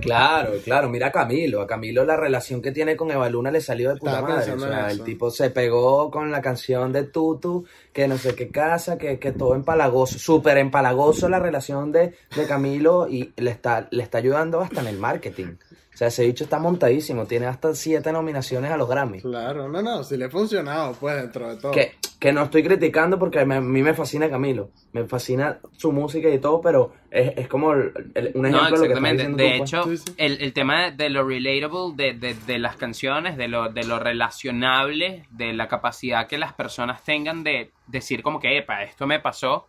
Claro, 0.00 0.52
claro, 0.62 0.88
mira 0.90 1.08
a 1.08 1.12
Camilo, 1.12 1.62
a 1.62 1.66
Camilo 1.66 2.04
la 2.04 2.16
relación 2.16 2.60
que 2.60 2.72
tiene 2.72 2.94
con 2.94 3.10
Eva 3.10 3.28
Luna 3.28 3.50
le 3.50 3.60
salió 3.60 3.88
de 3.88 3.96
puta 3.96 4.20
madre, 4.20 4.52
o 4.52 4.58
sea, 4.58 4.90
el 4.90 5.02
tipo 5.02 5.30
se 5.30 5.50
pegó 5.50 6.10
con 6.10 6.30
la 6.30 6.42
canción 6.42 6.92
de 6.92 7.04
Tutu, 7.04 7.64
que 7.92 8.06
no 8.06 8.18
sé 8.18 8.34
qué 8.34 8.48
casa, 8.48 8.98
que, 8.98 9.18
que 9.18 9.32
todo 9.32 9.54
empalagoso, 9.54 10.18
súper 10.18 10.58
empalagoso 10.58 11.28
la 11.28 11.40
relación 11.40 11.90
de, 11.90 12.14
de 12.36 12.46
Camilo 12.46 13.08
y 13.08 13.32
le 13.36 13.50
está, 13.50 13.88
le 13.90 14.02
está 14.02 14.18
ayudando 14.18 14.60
hasta 14.60 14.82
en 14.82 14.88
el 14.88 14.98
marketing. 14.98 15.56
O 15.98 16.02
sea, 16.06 16.06
ese 16.06 16.24
bicho 16.24 16.44
está 16.44 16.60
montadísimo, 16.60 17.26
tiene 17.26 17.46
hasta 17.46 17.74
siete 17.74 18.12
nominaciones 18.12 18.70
a 18.70 18.76
los 18.76 18.88
Grammy. 18.88 19.20
Claro, 19.20 19.68
no, 19.68 19.82
no, 19.82 20.04
si 20.04 20.16
le 20.16 20.26
ha 20.26 20.30
funcionado, 20.30 20.92
pues, 20.92 21.16
dentro 21.16 21.48
de 21.48 21.60
todo. 21.60 21.72
Que, 21.72 21.96
que 22.20 22.32
no 22.32 22.44
estoy 22.44 22.62
criticando 22.62 23.18
porque 23.18 23.40
a 23.40 23.44
mí 23.44 23.82
me 23.82 23.94
fascina 23.94 24.30
Camilo, 24.30 24.70
me 24.92 25.08
fascina 25.08 25.58
su 25.76 25.90
música 25.90 26.28
y 26.28 26.38
todo, 26.38 26.60
pero 26.60 26.92
es, 27.10 27.32
es 27.36 27.48
como 27.48 27.70
un 27.70 28.46
ejemplo 28.46 28.76
no, 28.76 28.80
de 28.80 28.88
lo 28.90 28.94
que 28.94 29.24
De 29.24 29.54
pues. 29.58 29.72
hecho, 29.72 30.12
El, 30.18 30.40
el, 30.40 30.52
tema 30.52 30.92
de 30.92 31.10
lo 31.10 31.26
relatable 31.26 31.96
de, 31.96 32.12
de, 32.12 32.34
de, 32.46 32.58
las 32.60 32.76
canciones, 32.76 33.36
de 33.36 33.48
lo, 33.48 33.68
de 33.68 33.82
lo 33.82 33.98
relacionable, 33.98 35.26
de 35.32 35.52
la 35.52 35.66
capacidad 35.66 36.28
que 36.28 36.38
las 36.38 36.52
personas 36.52 37.02
tengan 37.02 37.42
de 37.42 37.72
decir 37.88 38.22
como 38.22 38.38
que, 38.38 38.56
epa, 38.56 38.84
esto 38.84 39.08
me 39.08 39.18
pasó, 39.18 39.66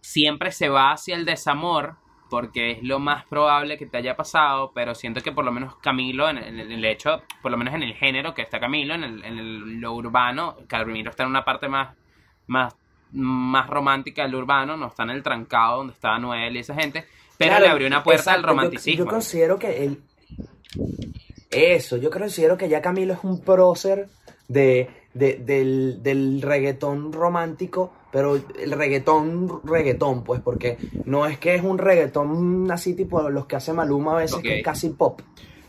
siempre 0.00 0.50
se 0.50 0.70
va 0.70 0.92
hacia 0.92 1.14
el 1.14 1.26
desamor 1.26 1.96
porque 2.28 2.72
es 2.72 2.82
lo 2.82 2.98
más 2.98 3.24
probable 3.26 3.78
que 3.78 3.86
te 3.86 3.98
haya 3.98 4.16
pasado, 4.16 4.72
pero 4.74 4.94
siento 4.94 5.20
que 5.20 5.32
por 5.32 5.44
lo 5.44 5.52
menos 5.52 5.76
Camilo, 5.76 6.28
en, 6.28 6.38
el 6.38 6.84
hecho, 6.84 7.22
por 7.42 7.50
lo 7.50 7.56
menos 7.56 7.74
en 7.74 7.82
el 7.82 7.94
género 7.94 8.34
que 8.34 8.42
está 8.42 8.58
Camilo, 8.58 8.94
en, 8.94 9.04
el, 9.04 9.24
en 9.24 9.80
lo 9.80 9.92
urbano, 9.92 10.56
Camilo 10.66 11.10
está 11.10 11.22
en 11.22 11.30
una 11.30 11.44
parte 11.44 11.68
más, 11.68 11.94
más, 12.46 12.74
más 13.12 13.68
romántica 13.68 14.22
del 14.22 14.34
urbano, 14.34 14.76
no 14.76 14.88
está 14.88 15.04
en 15.04 15.10
el 15.10 15.22
trancado 15.22 15.78
donde 15.78 15.92
estaba 15.92 16.18
Noel 16.18 16.56
y 16.56 16.60
esa 16.60 16.74
gente, 16.74 17.04
pero 17.38 17.58
le 17.60 17.68
abrió 17.68 17.86
una 17.86 18.02
puerta 18.02 18.32
al 18.32 18.42
romanticismo. 18.42 19.04
Yo, 19.04 19.10
considero 19.10 19.58
que 19.58 19.84
él... 19.84 20.02
Eso, 21.50 21.96
yo 21.96 22.10
considero 22.10 22.58
que 22.58 22.68
ya 22.68 22.82
Camilo 22.82 23.14
es 23.14 23.20
un 23.22 23.40
prócer 23.40 24.08
de, 24.48 24.90
del, 25.14 26.02
del 26.02 26.42
reggaetón 26.42 27.12
romántico 27.12 27.92
pero 28.10 28.36
el 28.36 28.72
reggaetón, 28.72 29.60
reggaetón, 29.64 30.24
pues, 30.24 30.40
porque 30.40 30.78
no 31.04 31.26
es 31.26 31.38
que 31.38 31.54
es 31.54 31.62
un 31.62 31.78
reggaetón 31.78 32.70
así 32.70 32.94
tipo 32.94 33.28
los 33.28 33.46
que 33.46 33.56
hace 33.56 33.72
Maluma 33.72 34.12
a 34.12 34.16
veces, 34.16 34.40
que 34.40 34.58
es 34.58 34.64
casi 34.64 34.90
pop, 34.90 35.20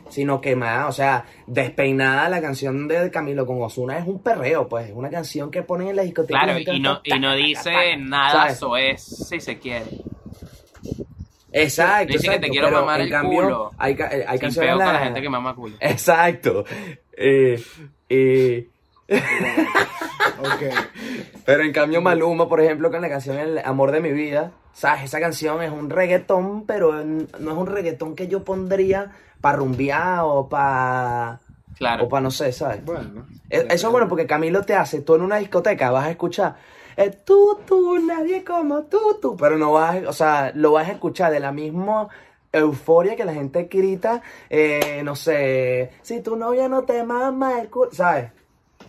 sino 0.09 0.39
que 0.39 0.55
más, 0.55 0.87
o 0.87 0.91
sea, 0.91 1.25
despeinada 1.45 2.29
la 2.29 2.41
canción 2.41 2.87
de 2.87 3.11
Camilo 3.11 3.45
con 3.45 3.61
Osuna 3.61 3.97
es 3.97 4.07
un 4.07 4.21
perreo, 4.21 4.67
pues, 4.67 4.89
es 4.89 4.95
una 4.95 5.09
canción 5.09 5.51
que 5.51 5.63
ponen 5.63 5.89
en 5.89 5.95
la 5.97 6.03
discoteca. 6.03 6.39
Claro, 6.41 6.59
y, 6.59 6.79
no, 6.79 7.01
y 7.03 7.19
no 7.19 7.35
dice 7.35 7.97
nada, 7.97 8.49
eso 8.49 8.77
es, 8.77 9.01
si 9.01 9.39
se 9.39 9.57
quiere. 9.59 9.85
Exacto, 11.51 12.13
dice 12.13 12.29
que 12.29 12.39
te 12.39 12.49
quiero 12.49 12.71
mamar 12.71 13.01
el 13.01 13.13
culo. 13.21 13.71
Hay, 13.77 13.97
hay, 13.99 14.21
hay 14.27 14.39
canciones 14.39 14.75
con 14.75 14.79
la 14.79 14.99
gente 14.99 15.21
que 15.21 15.29
mama 15.29 15.55
culo. 15.55 15.75
Exacto. 15.79 16.65
Eh, 17.13 17.61
eh, 18.09 18.67
Pero 21.45 21.63
en 21.63 21.71
cambio 21.71 22.01
Maluma, 22.01 22.49
por 22.49 22.61
ejemplo, 22.61 22.91
con 22.91 23.01
la 23.01 23.09
canción 23.09 23.37
El 23.37 23.59
amor 23.59 23.91
de 23.91 24.01
mi 24.01 24.11
vida, 24.11 24.51
¿sabes? 24.73 25.05
Esa 25.05 25.19
canción 25.19 25.61
es 25.61 25.71
un 25.71 25.89
reggaetón, 25.89 26.65
pero 26.65 27.03
no 27.03 27.51
es 27.51 27.57
un 27.57 27.67
reggaetón 27.67 28.15
que 28.15 28.27
yo 28.27 28.43
pondría 28.43 29.11
para 29.41 29.57
rumbear 29.57 30.19
o 30.23 30.49
para... 30.49 31.39
Claro. 31.77 32.05
O 32.05 32.09
para 32.09 32.21
no 32.21 32.31
sé, 32.31 32.51
¿sabes? 32.51 32.83
Bueno. 32.83 33.27
E, 33.49 33.67
eso 33.69 33.87
es 33.87 33.91
bueno 33.91 34.07
porque 34.07 34.25
Camilo 34.25 34.63
te 34.63 34.73
hace, 34.73 35.01
tú 35.01 35.15
en 35.15 35.21
una 35.21 35.37
discoteca 35.37 35.91
vas 35.91 36.07
a 36.07 36.11
escuchar 36.11 36.55
eh, 36.97 37.11
tú, 37.23 37.59
tú, 37.67 37.99
nadie 37.99 38.43
como 38.43 38.85
tú, 38.85 39.19
tú, 39.21 39.37
pero 39.37 39.55
no 39.55 39.73
vas, 39.73 40.03
o 40.07 40.13
sea, 40.13 40.51
lo 40.55 40.71
vas 40.71 40.89
a 40.89 40.93
escuchar 40.93 41.31
de 41.31 41.39
la 41.39 41.51
misma 41.51 42.07
euforia 42.51 43.15
que 43.15 43.23
la 43.23 43.35
gente 43.35 43.65
grita, 43.71 44.23
eh, 44.49 45.01
no 45.03 45.15
sé, 45.15 45.91
si 46.01 46.21
tu 46.21 46.35
novia 46.35 46.67
no 46.67 46.85
te 46.85 47.03
mama 47.03 47.61
el 47.61 47.69
culo, 47.69 47.91
¿sabes? 47.91 48.31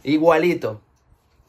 Igualito. 0.02 0.80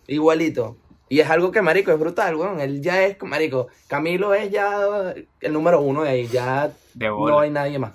Igualito. 0.08 0.78
Y 1.10 1.20
es 1.20 1.30
algo 1.30 1.52
que, 1.52 1.62
marico, 1.62 1.92
es 1.92 2.00
brutal, 2.00 2.36
weón. 2.36 2.60
Él 2.60 2.82
ya 2.82 3.04
es, 3.04 3.22
marico, 3.24 3.68
Camilo 3.88 4.34
es 4.34 4.52
ya 4.52 5.14
el 5.42 5.54
número 5.54 5.82
uno 5.82 6.04
de 6.04 6.10
ahí. 6.10 6.28
Ya 6.28 6.72
no 6.96 7.40
hay 7.40 7.50
nadie 7.50 7.80
más. 7.80 7.94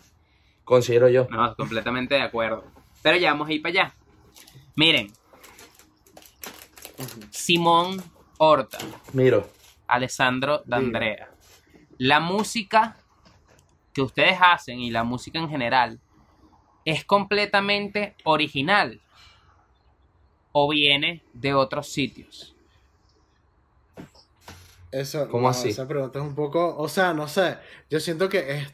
Considero 0.65 1.09
yo. 1.09 1.27
No, 1.31 1.55
completamente 1.55 2.15
de 2.15 2.23
acuerdo. 2.23 2.65
Pero 3.03 3.17
ya 3.17 3.31
vamos 3.31 3.49
a 3.49 3.53
ir 3.53 3.63
para 3.63 3.71
allá. 3.71 3.95
Miren. 4.75 5.13
Simón 7.31 8.03
Horta. 8.39 8.79
Miro. 9.13 9.49
Alessandro 9.87 10.63
D'Andrea. 10.65 11.29
La 11.99 12.19
música 12.19 12.97
que 13.93 14.03
ustedes 14.03 14.39
hacen 14.41 14.81
y 14.81 14.91
la 14.91 15.05
música 15.05 15.39
en 15.39 15.49
general 15.49 16.01
es 16.85 17.05
completamente 17.05 18.17
original 18.25 19.01
o 20.57 20.69
viene 20.69 21.21
de 21.33 21.53
otros 21.53 21.89
sitios? 21.89 22.55
Eso, 24.93 25.29
¿Cómo 25.29 25.49
así? 25.49 25.71
Esa 25.71 25.89
pregunta 25.89 26.21
es 26.21 26.25
un 26.25 26.37
poco, 26.37 26.77
o 26.79 26.89
sea, 26.89 27.13
no 27.13 27.27
sé, 27.27 27.57
yo 27.91 27.99
siento 27.99 28.29
que 28.29 28.59
es, 28.59 28.69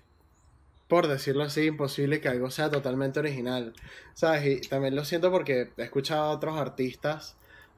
por 0.86 1.08
decirlo 1.08 1.42
así, 1.42 1.62
imposible 1.62 2.20
que 2.20 2.28
algo 2.28 2.50
sea 2.50 2.70
totalmente 2.70 3.18
original, 3.18 3.72
¿sabes? 4.12 4.64
Y 4.64 4.68
también 4.68 4.94
lo 4.94 5.06
siento 5.06 5.30
porque 5.30 5.70
he 5.78 5.82
escuchado 5.82 6.24
a 6.24 6.30
otros 6.32 6.58
artistas 6.58 7.36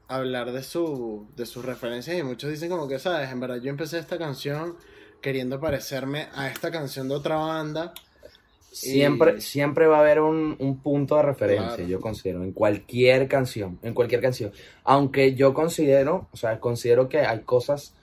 hablar 0.09 0.51
de, 0.51 0.63
su, 0.63 1.25
de 1.37 1.45
sus 1.45 1.63
referencias 1.63 2.17
y 2.17 2.23
muchos 2.23 2.51
dicen 2.51 2.69
como 2.69 2.89
que, 2.89 2.99
¿sabes? 2.99 3.31
En 3.31 3.39
verdad 3.39 3.61
yo 3.61 3.69
empecé 3.69 3.99
esta 3.99 4.17
canción 4.17 4.75
queriendo 5.21 5.61
parecerme 5.61 6.27
a 6.35 6.49
esta 6.49 6.71
canción 6.71 7.07
de 7.07 7.15
otra 7.15 7.37
banda 7.37 7.93
Siempre, 8.73 9.39
siempre 9.39 9.85
va 9.85 9.97
a 9.97 9.99
haber 9.99 10.19
un, 10.19 10.79
punto 10.81 11.15
de 11.15 11.21
referencia, 11.21 11.85
yo 11.85 12.01
considero, 12.01 12.43
en 12.43 12.53
cualquier 12.53 13.27
canción, 13.27 13.77
en 13.83 13.93
cualquier 13.93 14.19
canción. 14.19 14.51
Aunque 14.83 15.35
yo 15.35 15.53
considero, 15.53 16.27
o 16.31 16.37
sea, 16.37 16.59
considero 16.59 17.07
que 17.07 17.19
hay 17.19 17.41
cosas, 17.41 17.93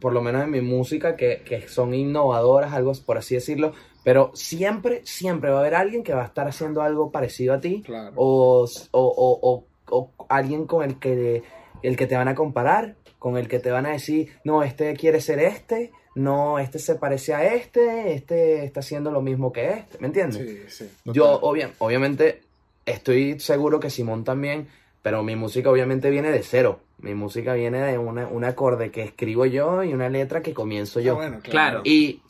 por 0.00 0.12
lo 0.12 0.20
menos 0.20 0.42
en 0.42 0.50
mi 0.50 0.62
música, 0.62 1.14
que, 1.14 1.64
son 1.68 1.94
innovadoras, 1.94 2.72
algo 2.72 2.92
por 3.06 3.18
así 3.18 3.36
decirlo, 3.36 3.72
pero 4.02 4.32
siempre, 4.34 5.02
siempre 5.04 5.50
va 5.50 5.58
a 5.58 5.60
haber 5.60 5.76
alguien 5.76 6.02
que 6.02 6.12
va 6.12 6.22
a 6.22 6.26
estar 6.26 6.48
haciendo 6.48 6.82
algo 6.82 7.12
parecido 7.12 7.54
a 7.54 7.60
ti, 7.60 7.84
o, 8.16 8.66
o, 8.90 9.64
o, 9.86 10.10
alguien 10.28 10.66
con 10.66 10.82
el 10.82 10.98
que, 10.98 11.44
el 11.82 11.96
que 11.96 12.06
te 12.08 12.16
van 12.16 12.26
a 12.26 12.34
comparar, 12.34 12.96
con 13.20 13.36
el 13.36 13.46
que 13.46 13.60
te 13.60 13.70
van 13.70 13.86
a 13.86 13.90
decir, 13.90 14.30
no, 14.42 14.64
este 14.64 14.92
quiere 14.94 15.20
ser 15.20 15.38
este, 15.38 15.92
no, 16.14 16.58
este 16.58 16.78
se 16.78 16.96
parece 16.96 17.34
a 17.34 17.54
este, 17.54 18.14
este 18.14 18.64
está 18.64 18.80
haciendo 18.80 19.10
lo 19.10 19.22
mismo 19.22 19.52
que 19.52 19.70
este, 19.70 19.98
¿me 19.98 20.08
entiendes? 20.08 20.68
Sí, 20.68 20.84
sí. 20.84 20.90
Yo, 21.04 21.38
obviamente, 21.40 22.42
estoy 22.84 23.38
seguro 23.38 23.78
que 23.78 23.90
Simón 23.90 24.24
también, 24.24 24.68
pero 25.02 25.22
mi 25.22 25.36
música 25.36 25.70
obviamente 25.70 26.10
viene 26.10 26.30
de 26.30 26.42
cero. 26.42 26.80
Mi 26.98 27.14
música 27.14 27.54
viene 27.54 27.80
de 27.80 27.96
una, 27.96 28.26
un 28.26 28.44
acorde 28.44 28.90
que 28.90 29.02
escribo 29.02 29.46
yo 29.46 29.82
y 29.82 29.94
una 29.94 30.08
letra 30.08 30.42
que 30.42 30.52
comienzo 30.52 31.00
yo. 31.00 31.18
Ah, 31.20 31.38
claro. 31.42 31.80
Y 31.84 32.20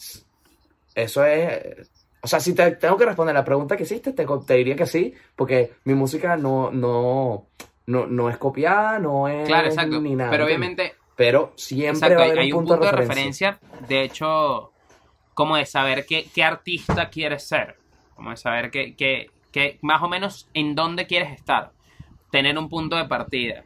eso 0.95 1.25
es... 1.25 1.89
O 2.23 2.29
sea, 2.29 2.39
si 2.39 2.55
te 2.55 2.73
tengo 2.73 2.99
que 2.99 3.07
responder 3.07 3.35
la 3.35 3.45
pregunta 3.45 3.77
que 3.77 3.85
hiciste, 3.85 4.13
te, 4.13 4.27
te 4.47 4.55
diría 4.55 4.77
que 4.77 4.87
sí, 4.87 5.15
porque 5.35 5.73
mi 5.85 5.95
música 5.95 6.37
no, 6.37 6.71
no, 6.71 7.47
no, 7.87 8.07
no 8.07 8.31
es 8.31 8.37
copiada, 8.37 8.99
no 8.99 9.27
es 9.27 9.47
claro, 9.47 9.69
exacto. 9.69 10.01
ni 10.01 10.15
nada. 10.15 10.31
Pero 10.31 10.45
obviamente 10.45 10.93
pero 11.21 11.53
siempre 11.55 12.15
va 12.15 12.23
a 12.23 12.25
haber 12.25 12.39
hay, 12.39 12.51
un, 12.51 12.65
punto, 12.65 12.83
de 12.83 12.93
referencia. 12.93 13.61
De 13.87 14.05
hecho, 14.05 14.73
como 15.35 15.57
de 15.57 15.67
saber 15.67 16.07
qué, 16.07 16.27
qué 16.35 16.43
artista 16.43 17.11
quieres 17.11 17.47
ser, 17.47 17.77
como 18.15 18.31
de 18.31 18.39
saber 18.39 18.71
que, 18.71 18.97
que, 18.97 19.79
más 19.83 20.03
o 20.03 20.09
menos 20.09 20.49
en 20.55 20.75
dónde 20.75 21.07
quieres 21.07 21.31
estar, 21.35 21.73
tener 22.31 22.57
un 22.57 22.71
punto 22.71 22.97
de 22.97 23.05
partida. 23.05 23.65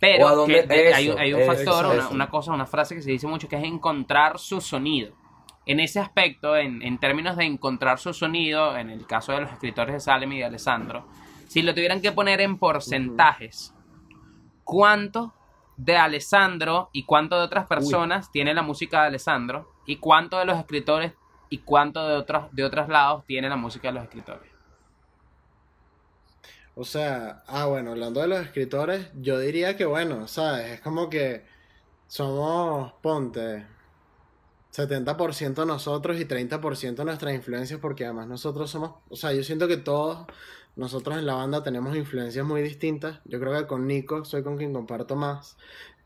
Pero 0.00 0.46
hay, 0.46 1.34
un 1.34 1.42
factor, 1.42 2.08
una, 2.12 2.30
cosa, 2.30 2.52
una 2.52 2.64
frase 2.64 2.94
que 2.94 3.02
se 3.02 3.10
dice 3.10 3.26
mucho, 3.26 3.46
que 3.46 3.56
es 3.56 3.64
encontrar 3.64 4.38
su 4.38 4.62
sonido. 4.62 5.12
En 5.66 5.80
ese 5.80 6.00
aspecto, 6.00 6.56
en, 6.56 6.80
en 6.80 6.96
términos 6.96 7.36
de 7.36 7.44
encontrar 7.44 7.98
su 7.98 8.14
sonido, 8.14 8.74
en 8.78 8.88
el 8.88 9.06
caso 9.06 9.32
de 9.32 9.42
los 9.42 9.52
escritores 9.52 9.92
de 9.92 10.00
Salem 10.00 10.32
y 10.32 10.38
de 10.38 10.46
Alessandro, 10.46 11.06
Si 11.46 11.60
lo 11.60 11.74
tuvieran 11.74 12.00
que 12.00 12.12
poner 12.12 12.40
en 12.40 12.56
porcentajes, 12.56 13.74
¿cuánto 14.64 15.34
de 15.84 15.96
Alessandro 15.96 16.90
y 16.92 17.04
cuánto 17.04 17.38
de 17.38 17.44
otras 17.44 17.66
personas 17.66 18.30
tiene 18.30 18.52
la 18.52 18.62
música 18.62 19.00
de 19.00 19.08
Alessandro? 19.08 19.72
¿Y 19.86 19.96
cuánto 19.96 20.38
de 20.38 20.44
los 20.44 20.58
escritores 20.58 21.12
y 21.48 21.58
cuánto 21.58 22.06
de 22.06 22.14
otros, 22.14 22.44
de 22.52 22.64
otros 22.64 22.88
lados 22.88 23.24
tiene 23.26 23.48
la 23.48 23.56
música 23.56 23.88
de 23.88 23.94
los 23.94 24.04
escritores? 24.04 24.50
O 26.74 26.84
sea, 26.84 27.42
ah, 27.46 27.66
bueno, 27.66 27.92
hablando 27.92 28.20
de 28.20 28.28
los 28.28 28.40
escritores, 28.40 29.08
yo 29.14 29.38
diría 29.38 29.76
que, 29.76 29.86
bueno, 29.86 30.28
¿sabes? 30.28 30.66
Es 30.72 30.80
como 30.80 31.08
que 31.08 31.44
somos, 32.06 32.92
ponte, 33.02 33.66
70% 34.72 35.66
nosotros 35.66 36.20
y 36.20 36.26
30% 36.26 37.04
nuestras 37.04 37.34
influencias, 37.34 37.80
porque 37.80 38.04
además 38.04 38.28
nosotros 38.28 38.70
somos, 38.70 38.92
o 39.08 39.16
sea, 39.16 39.32
yo 39.32 39.42
siento 39.42 39.66
que 39.66 39.78
todos 39.78 40.26
nosotros 40.76 41.18
en 41.18 41.26
la 41.26 41.34
banda 41.34 41.62
tenemos 41.62 41.96
influencias 41.96 42.44
muy 42.46 42.62
distintas. 42.62 43.20
Yo 43.24 43.38
creo 43.40 43.58
que 43.58 43.66
con 43.66 43.86
Nico 43.86 44.24
soy 44.24 44.42
con 44.42 44.56
quien 44.56 44.72
comparto 44.72 45.16
más 45.16 45.56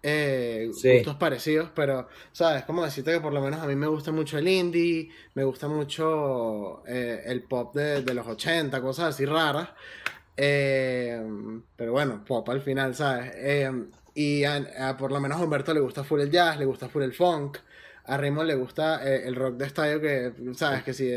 eh, 0.07 0.71
gustos 0.71 1.17
parecidos, 1.17 1.71
pero, 1.75 2.09
¿sabes? 2.33 2.65
Como 2.65 2.85
decirte 2.85 3.13
que 3.13 3.21
por 3.21 3.33
lo 3.33 3.41
menos 3.41 3.61
a 3.61 3.67
mí 3.67 3.75
me 3.75 3.87
gusta 3.87 4.13
mucho 4.13 4.37
el 4.37 4.47
indie, 4.47 5.09
me 5.33 5.45
gusta 5.45 5.67
mucho 5.67 6.83
eh, 6.87 7.23
el 7.25 7.43
pop 7.45 7.75
de, 7.75 8.03
de, 8.03 8.13
los 8.15 8.27
80, 8.27 8.83
cosas 8.83 9.15
así 9.15 9.25
raras. 9.25 9.71
Eh, 10.37 11.23
pero 11.75 11.93
bueno, 11.93 12.23
pop 12.23 12.47
al 12.51 12.61
final, 12.61 12.95
¿sabes? 12.95 13.33
Y 14.15 14.45
por 14.99 15.11
lo 15.11 15.21
menos 15.21 15.41
a 15.41 15.45
Humberto 15.45 15.73
le 15.73 15.81
gusta 15.81 16.05
full 16.05 16.21
el 16.21 16.31
jazz, 16.31 16.59
le 16.59 16.67
gusta 16.67 16.91
full 16.91 17.03
el 17.03 17.15
funk. 17.15 17.57
A 18.07 18.17
Raymond 18.17 18.47
le 18.47 18.55
gusta 18.55 19.07
eh, 19.09 19.27
el 19.27 19.35
rock 19.35 19.57
de 19.57 19.67
estadio 19.67 20.01
que, 20.01 20.33
¿sabes? 20.55 20.83
Que 20.83 20.93
si, 20.93 21.11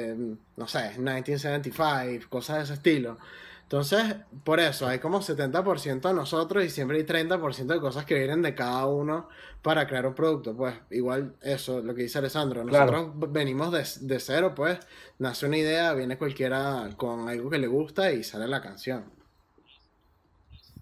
no 0.56 0.68
sé, 0.68 0.92
1975, 0.98 2.30
cosas 2.30 2.58
de 2.58 2.64
ese 2.64 2.74
estilo. 2.74 3.18
Entonces, 3.64 4.16
por 4.46 4.62
eso, 4.62 4.88
hay 4.88 5.00
como 5.00 5.20
70% 5.20 6.08
de 6.08 6.14
nosotros 6.14 6.64
y 6.64 6.70
siempre 6.70 7.00
hay 7.00 7.04
30% 7.04 7.66
de 7.66 7.80
cosas 7.82 8.06
que 8.06 8.16
vienen 8.16 8.42
de 8.42 8.56
cada 8.56 8.86
uno 8.86 9.28
para 9.62 9.86
crear 9.86 10.08
un 10.08 10.16
producto. 10.16 10.56
Pues 10.56 10.74
igual 10.90 11.36
eso, 11.42 11.82
lo 11.82 11.94
que 11.94 12.04
dice 12.04 12.20
Alessandro, 12.20 12.64
nosotros 12.64 13.12
venimos 13.30 13.74
de, 13.74 13.86
de, 14.08 14.20
cero, 14.22 14.54
pues 14.56 14.80
nace 15.20 15.48
una 15.48 15.58
idea, 15.58 15.94
viene 15.94 16.18
cualquiera 16.18 16.92
con 16.96 17.28
algo 17.28 17.50
que 17.50 17.58
le 17.58 17.68
gusta 17.68 18.14
y 18.14 18.24
sale 18.24 18.48
la 18.48 18.62
canción. 18.62 19.17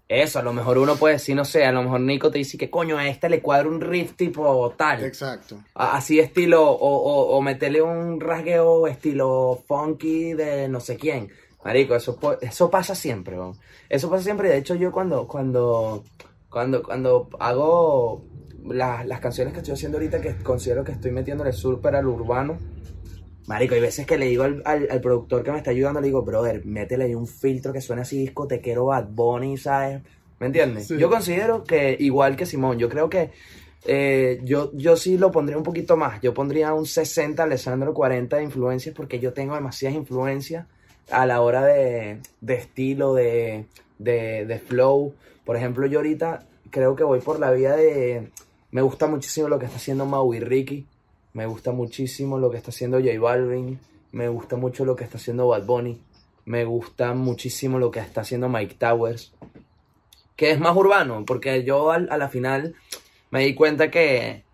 Eso, 0.08 0.38
a 0.38 0.42
lo 0.42 0.52
mejor 0.52 0.78
uno 0.78 0.94
puede 0.94 1.14
decir, 1.14 1.34
no 1.34 1.44
sé, 1.44 1.64
a 1.64 1.72
lo 1.72 1.82
mejor 1.82 2.00
Nico 2.00 2.30
te 2.30 2.38
dice 2.38 2.56
que 2.56 2.70
coño 2.70 2.96
a 2.96 3.08
este 3.08 3.28
le 3.28 3.42
cuadra 3.42 3.68
un 3.68 3.80
riff 3.80 4.14
tipo 4.14 4.72
tal. 4.76 5.04
Exacto. 5.04 5.58
Así 5.74 6.20
estilo, 6.20 6.62
o, 6.62 6.76
o, 6.76 7.36
o 7.36 7.42
meterle 7.42 7.82
un 7.82 8.20
rasgueo 8.20 8.86
estilo 8.86 9.62
funky 9.66 10.34
de 10.34 10.68
no 10.68 10.78
sé 10.78 10.96
quién 10.96 11.30
Marico, 11.66 11.96
eso, 11.96 12.16
eso 12.40 12.70
pasa 12.70 12.94
siempre, 12.94 13.36
Eso 13.88 14.08
pasa 14.08 14.22
siempre. 14.22 14.50
De 14.50 14.58
hecho, 14.58 14.76
yo 14.76 14.92
cuando, 14.92 15.26
cuando, 15.26 16.04
cuando, 16.48 16.80
cuando 16.80 17.28
hago 17.40 18.24
las 18.62 19.18
canciones 19.18 19.52
que 19.52 19.58
estoy 19.58 19.74
haciendo 19.74 19.98
ahorita, 19.98 20.20
que 20.20 20.36
considero 20.44 20.84
que 20.84 20.92
estoy 20.92 21.10
metiéndole 21.10 21.52
súper 21.52 21.96
al 21.96 22.06
urbano, 22.06 22.56
Marico, 23.46 23.74
hay 23.74 23.80
veces 23.80 24.06
que 24.06 24.18
le 24.18 24.26
digo 24.26 24.44
al, 24.44 24.62
al, 24.64 25.00
productor 25.00 25.44
que 25.44 25.52
me 25.52 25.58
está 25.58 25.70
ayudando, 25.70 26.00
le 26.00 26.08
digo, 26.08 26.22
brother, 26.22 26.64
métele 26.64 27.04
ahí 27.04 27.14
un 27.14 27.28
filtro 27.28 27.72
que 27.72 27.80
suene 27.80 28.02
así 28.02 28.18
discotequero 28.18 28.86
Bad 28.86 29.08
Bunny, 29.10 29.56
¿sabes? 29.56 30.02
¿Me 30.40 30.46
entiendes? 30.46 30.88
Yo 30.88 31.08
considero 31.08 31.64
que, 31.64 31.96
igual 31.98 32.36
que 32.36 32.44
Simón, 32.44 32.78
yo 32.78 32.88
creo 32.88 33.08
que 33.08 33.30
eh, 33.88 34.40
yo, 34.42 34.72
yo 34.74 34.96
sí 34.96 35.16
lo 35.16 35.30
pondría 35.30 35.56
un 35.56 35.62
poquito 35.62 35.96
más. 35.96 36.20
Yo 36.20 36.34
pondría 36.34 36.74
un 36.74 36.86
60, 36.86 37.42
Alessandro 37.42 37.94
40 37.94 38.36
de 38.36 38.42
influencias, 38.42 38.94
porque 38.94 39.20
yo 39.20 39.32
tengo 39.32 39.54
demasiadas 39.54 39.96
influencias 39.96 40.66
a 41.10 41.24
la 41.24 41.40
hora 41.40 41.64
de, 41.64 42.20
estilo, 42.48 43.14
de, 43.14 43.66
de, 43.98 44.62
flow. 44.66 45.14
Por 45.44 45.56
ejemplo, 45.56 45.86
yo 45.86 46.00
ahorita 46.00 46.44
creo 46.70 46.96
que 46.96 47.04
voy 47.04 47.20
por 47.20 47.38
la 47.38 47.52
vía 47.52 47.76
de... 47.76 48.30
Me 48.72 48.82
gusta 48.82 49.06
muchísimo 49.06 49.48
lo 49.48 49.58
que 49.58 49.66
está 49.66 49.76
haciendo 49.76 50.04
Maui 50.04 50.40
Ricky. 50.40 50.86
Me 51.36 51.44
gusta 51.44 51.70
muchísimo 51.70 52.38
lo 52.38 52.50
que 52.50 52.56
está 52.56 52.70
haciendo 52.70 52.98
J 52.98 53.20
Balvin. 53.20 53.78
Me 54.12 54.26
gusta 54.28 54.56
mucho 54.56 54.86
lo 54.86 54.96
que 54.96 55.04
está 55.04 55.18
haciendo 55.18 55.48
Bad 55.48 55.66
Bunny. 55.66 56.00
Me 56.46 56.64
gusta 56.64 57.12
muchísimo 57.12 57.78
lo 57.78 57.90
que 57.90 58.00
está 58.00 58.22
haciendo 58.22 58.48
Mike 58.48 58.76
Towers. 58.78 59.34
Que 60.34 60.52
es 60.52 60.58
más 60.58 60.74
urbano, 60.74 61.26
porque 61.26 61.62
yo 61.62 61.90
a 61.90 61.98
la 61.98 62.28
final 62.30 62.74
me 63.30 63.44
di 63.44 63.54
cuenta 63.54 63.90
que 63.90 64.44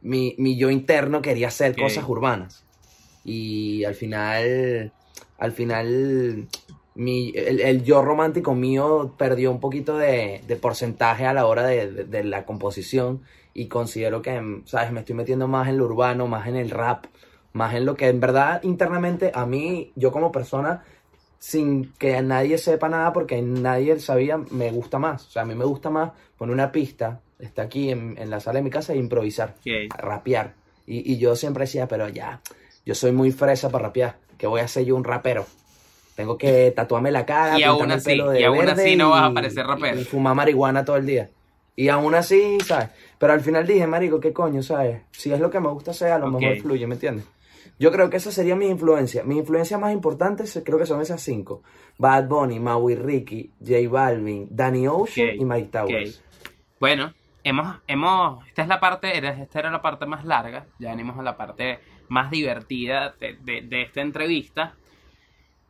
mi, 0.00 0.34
yo 0.56 0.68
interno 0.70 1.22
quería 1.22 1.46
hacer 1.46 1.76
cosas 1.76 2.08
urbanas. 2.08 2.64
Y 3.24 3.84
al 3.84 3.94
final 3.94 4.92
al 5.38 5.52
final 5.52 6.48
mi, 6.94 7.32
el, 7.34 7.82
yo 7.84 8.02
romántico 8.02 8.54
mío 8.54 9.14
perdió 9.16 9.50
un 9.50 9.60
poquito 9.60 9.96
de, 9.96 10.42
porcentaje 10.60 11.26
a 11.26 11.32
la 11.32 11.46
hora 11.46 11.66
de, 11.66 12.24
la 12.24 12.44
composición 12.44 13.22
y 13.54 13.66
considero 13.68 14.22
que, 14.22 14.62
¿sabes? 14.64 14.92
Me 14.92 15.00
estoy 15.00 15.14
metiendo 15.14 15.48
más 15.48 15.68
en 15.68 15.78
lo 15.78 15.84
urbano, 15.84 16.26
más 16.26 16.46
en 16.46 16.56
el 16.56 16.70
rap, 16.70 17.06
más 17.52 17.74
en 17.74 17.84
lo 17.84 17.96
que 17.96 18.08
en 18.08 18.20
verdad 18.20 18.62
internamente 18.62 19.30
a 19.34 19.46
mí, 19.46 19.92
yo 19.94 20.12
como 20.12 20.32
persona, 20.32 20.84
sin 21.38 21.92
que 21.94 22.20
nadie 22.22 22.56
sepa 22.58 22.88
nada 22.88 23.12
porque 23.12 23.42
nadie 23.42 23.98
sabía, 23.98 24.38
me 24.50 24.70
gusta 24.70 24.98
más. 24.98 25.26
O 25.26 25.30
sea, 25.30 25.42
a 25.42 25.44
mí 25.44 25.54
me 25.54 25.64
gusta 25.64 25.90
más 25.90 26.12
poner 26.36 26.54
una 26.54 26.72
pista, 26.72 27.20
está 27.38 27.62
aquí 27.62 27.90
en, 27.90 28.30
la 28.30 28.40
sala 28.40 28.58
de 28.58 28.64
mi 28.64 28.70
casa 28.70 28.92
e 28.92 28.98
improvisar, 28.98 29.56
rapear. 29.96 30.54
Y, 30.86 31.12
y 31.12 31.18
yo 31.18 31.36
siempre 31.36 31.64
decía, 31.64 31.88
pero 31.88 32.08
ya, 32.08 32.40
yo 32.84 32.94
soy 32.94 33.12
muy 33.12 33.32
fresa 33.32 33.70
para 33.70 33.86
rapear 33.86 34.16
que 34.38 34.46
voy 34.46 34.60
a 34.60 34.68
ser 34.68 34.84
yo 34.84 34.96
un 34.96 35.04
rapero. 35.04 35.46
Tengo 36.14 36.36
que 36.36 36.72
tatuarme 36.76 37.10
la 37.10 37.24
cara, 37.24 37.58
y 37.58 37.62
aún 37.62 37.90
así, 37.90 38.10
pelo 38.10 38.30
de 38.30 38.40
y 38.40 38.44
aún 38.44 38.68
así 38.68 38.96
no 38.96 39.10
vas 39.10 39.30
a 39.30 39.34
parecer 39.34 39.66
rapero. 39.66 39.98
Y, 40.00 40.04
fumar 40.04 40.34
marihuana 40.34 40.84
todo 40.84 40.96
el 40.96 41.06
día. 41.06 41.30
Y 41.74 41.88
aún 41.88 42.14
así, 42.14 42.58
¿sabes? 42.66 42.90
Pero 43.18 43.32
al 43.32 43.40
final 43.40 43.66
dije, 43.66 43.86
marico, 43.86 44.20
¿qué 44.20 44.32
coño, 44.32 44.62
sabes? 44.62 45.02
Si 45.10 45.32
es 45.32 45.40
lo 45.40 45.50
que 45.50 45.58
me 45.58 45.68
gusta 45.68 45.92
hacer, 45.92 46.12
a 46.12 46.18
lo 46.18 46.30
mejor 46.30 46.58
fluye, 46.60 46.86
¿me 46.86 46.94
entiendes? 46.94 47.26
Yo 47.78 47.90
creo 47.90 48.10
que 48.10 48.18
esa 48.18 48.30
sería 48.30 48.54
mi 48.54 48.68
influencia. 48.68 49.24
Mis 49.24 49.38
influencias 49.38 49.80
más 49.80 49.92
importantes 49.92 50.60
creo 50.64 50.78
que 50.78 50.86
son 50.86 51.00
esas 51.00 51.22
cinco. 51.22 51.62
Bad 51.98 52.28
Bunny, 52.28 52.60
Maui 52.60 52.94
Ricky, 52.94 53.50
J 53.60 53.88
Balvin, 53.90 54.46
Danny 54.50 54.86
Ocean 54.86 55.40
y 55.40 55.44
Mike 55.44 55.68
Towers. 55.72 56.22
Bueno, 56.78 57.12
hemos, 57.44 57.76
hemos, 57.86 58.46
esta 58.46 58.62
es 58.62 58.68
la 58.68 58.80
parte, 58.80 59.16
esta 59.16 59.58
era 59.58 59.70
la 59.70 59.82
parte 59.82 60.06
más 60.06 60.24
larga, 60.24 60.66
ya 60.78 60.90
venimos 60.90 61.18
a 61.18 61.22
la 61.22 61.36
parte 61.36 61.80
más 62.08 62.30
divertida 62.30 63.14
de, 63.18 63.82
esta 63.82 64.00
entrevista. 64.00 64.74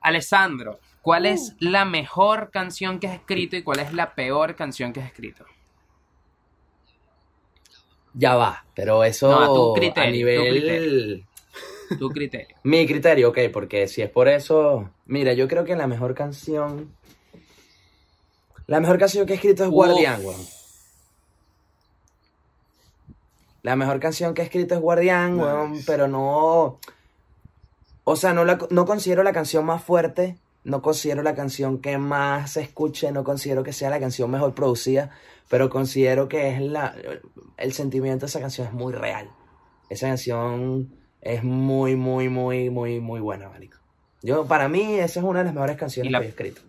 Alessandro, 0.03 0.81
¿cuál 1.01 1.27
es 1.27 1.51
uh. 1.53 1.57
la 1.61 1.85
mejor 1.85 2.51
canción 2.51 2.99
que 2.99 3.09
has 3.09 3.15
escrito 3.15 3.57
y 3.57 3.62
cuál 3.62 3.81
es 3.81 3.93
la 3.93 4.15
peor 4.15 4.55
canción 4.55 4.93
que 4.93 5.01
has 5.01 5.07
escrito? 5.07 5.45
Ya 8.15 8.35
va, 8.35 8.65
pero 8.75 9.05
eso 9.05 9.38
a 9.38 9.47
tu 9.47 9.75
criterio, 9.75 10.12
nivel... 10.12 11.25
Tu 11.99 12.09
criterio. 12.09 12.57
Mi 12.62 12.87
criterio, 12.87 13.31
ok, 13.31 13.38
porque 13.53 13.87
si 13.88 14.03
es 14.03 14.11
por 14.11 14.29
eso... 14.29 14.91
Mira, 15.07 15.33
yo 15.33 15.49
creo 15.49 15.65
que 15.65 15.77
la 15.77 15.87
mejor 15.87 16.15
canción... 16.15 16.95
La 18.67 18.81
mejor 18.81 18.99
canción 18.99 19.27
que 19.27 19.33
he 19.33 19.37
escrito 19.37 19.65
es 19.65 19.71
Guardián, 19.71 20.23
La 23.62 23.77
mejor 23.77 24.01
canción 24.01 24.35
que 24.35 24.43
he 24.43 24.45
escrito 24.45 24.75
es 24.75 24.81
Guardián, 24.81 25.41
pero 25.87 26.09
no. 26.09 26.79
O 28.05 28.17
sea, 28.17 28.35
no, 28.35 28.45
la, 28.45 28.59
no 28.71 28.85
considero 28.85 29.23
la 29.23 29.33
canción 29.33 29.65
más 29.65 29.83
fuerte, 29.83 30.37
no 30.65 30.83
considero 30.83 31.23
la 31.23 31.35
canción 31.35 31.81
que 31.81 31.99
más 31.99 32.53
se 32.53 32.62
escuche, 32.62 33.12
no 33.12 33.25
considero 33.25 33.62
que 33.62 33.73
sea 33.73 33.91
la 33.91 34.01
canción 34.01 34.31
mejor 34.31 34.55
producida, 34.55 35.11
pero 35.49 35.71
considero 35.71 36.29
que 36.29 36.51
es 36.51 36.61
la. 36.61 36.95
El 37.57 37.73
sentimiento 37.73 38.27
de 38.27 38.31
esa 38.31 38.41
canción 38.41 38.67
es 38.67 38.73
muy 38.73 38.93
real. 38.93 39.31
Esa 39.88 40.09
canción 40.09 40.91
es 41.21 41.45
muy, 41.45 41.97
muy, 41.97 42.29
muy, 42.29 42.71
muy, 42.71 43.01
muy 43.01 43.21
buena, 43.21 43.49
marico. 43.49 43.79
Yo, 44.23 44.47
para 44.47 44.69
mí, 44.69 44.95
esa 44.95 45.21
es 45.21 45.25
una 45.27 45.41
de 45.41 45.47
las 45.47 45.55
mejores 45.55 45.77
canciones 45.77 46.12
que 46.12 46.27
he 46.27 46.29
escrito. 46.29 46.62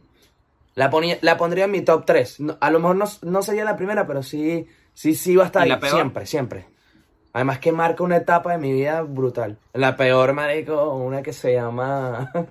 La, 0.76 0.90
ponía, 0.90 1.20
la 1.22 1.38
pondría 1.38 1.66
en 1.66 1.72
mi 1.72 1.82
top 1.82 2.04
3. 2.06 2.38
a 2.60 2.72
lo 2.72 2.80
mejor 2.80 2.96
no, 2.96 3.06
no, 3.22 3.42
sería 3.44 3.64
la 3.64 3.78
primera, 3.78 4.08
pero 4.08 4.24
sí, 4.24 4.68
sí, 4.94 5.14
sí 5.14 5.36
va 5.36 5.44
a 5.44 5.46
estar 5.48 5.62
ahí. 5.64 5.90
Siempre, 5.90 6.26
siempre. 6.26 6.66
Además 7.34 7.60
que 7.60 7.72
marca 7.72 8.04
una 8.04 8.18
etapa 8.18 8.52
de 8.52 8.60
mi 8.60 8.72
vida 8.72 9.02
brutal. 9.02 9.58
La 9.74 9.98
peor, 9.98 10.34
marico, 10.34 10.94
una 10.94 11.22
que 11.22 11.34
se 11.34 11.54
llama... 11.54 12.32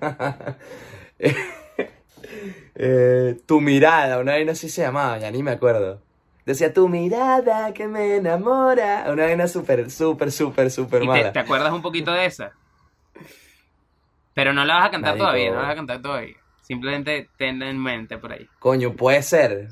Eh, 2.75 3.39
tu 3.45 3.61
mirada, 3.61 4.17
una 4.17 4.31
vaina 4.31 4.53
así 4.53 4.67
se 4.67 4.81
llamaba, 4.81 5.19
ya 5.19 5.29
ni 5.29 5.43
me 5.43 5.51
acuerdo. 5.51 6.01
Decía, 6.45 6.73
tu 6.73 6.89
mirada 6.89 7.71
que 7.73 7.87
me 7.87 8.15
enamora. 8.15 9.05
Una 9.11 9.25
vaina 9.25 9.47
súper, 9.47 9.91
súper, 9.91 10.31
súper, 10.31 10.71
súper 10.71 11.03
mala. 11.03 11.31
Te, 11.31 11.39
acuerdas 11.39 11.71
un 11.71 11.83
poquito 11.83 12.11
de 12.11 12.25
esa? 12.25 12.51
Pero 14.33 14.53
no 14.53 14.65
la 14.65 14.75
vas 14.75 14.87
a 14.87 14.91
cantar 14.91 15.17
todavía, 15.17 15.51
no 15.51 15.57
la 15.57 15.61
vas 15.61 15.71
a 15.71 15.75
cantar 15.75 16.01
todavía. 16.01 16.35
Simplemente 16.61 17.29
tenla 17.37 17.69
en 17.69 17.77
mente 17.77 18.17
por 18.17 18.33
ahí. 18.33 18.49
Coño, 18.57 18.93
puede 18.93 19.21
ser. 19.21 19.69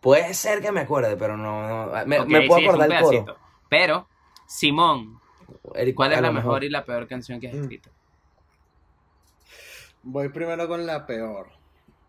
Puede 0.00 0.32
ser 0.32 0.62
que 0.62 0.72
me 0.72 0.80
acuerde, 0.80 1.16
pero 1.16 1.36
no. 1.36 1.92
Me, 2.06 2.46
puedo 2.46 2.66
acordar 2.66 2.90
el 2.90 3.02
coro. 3.02 3.36
Pero, 3.70 4.08
Simón, 4.46 5.20
¿cuál 5.94 6.12
es 6.12 6.20
la 6.20 6.32
mejor 6.32 6.64
y 6.64 6.68
la 6.68 6.84
peor 6.84 7.06
canción 7.06 7.40
que 7.40 7.48
has 7.48 7.54
mm. 7.54 7.62
escrito? 7.62 7.90
Voy 10.02 10.28
primero 10.30 10.68
con 10.68 10.84
la 10.84 11.06
peor. 11.06 11.52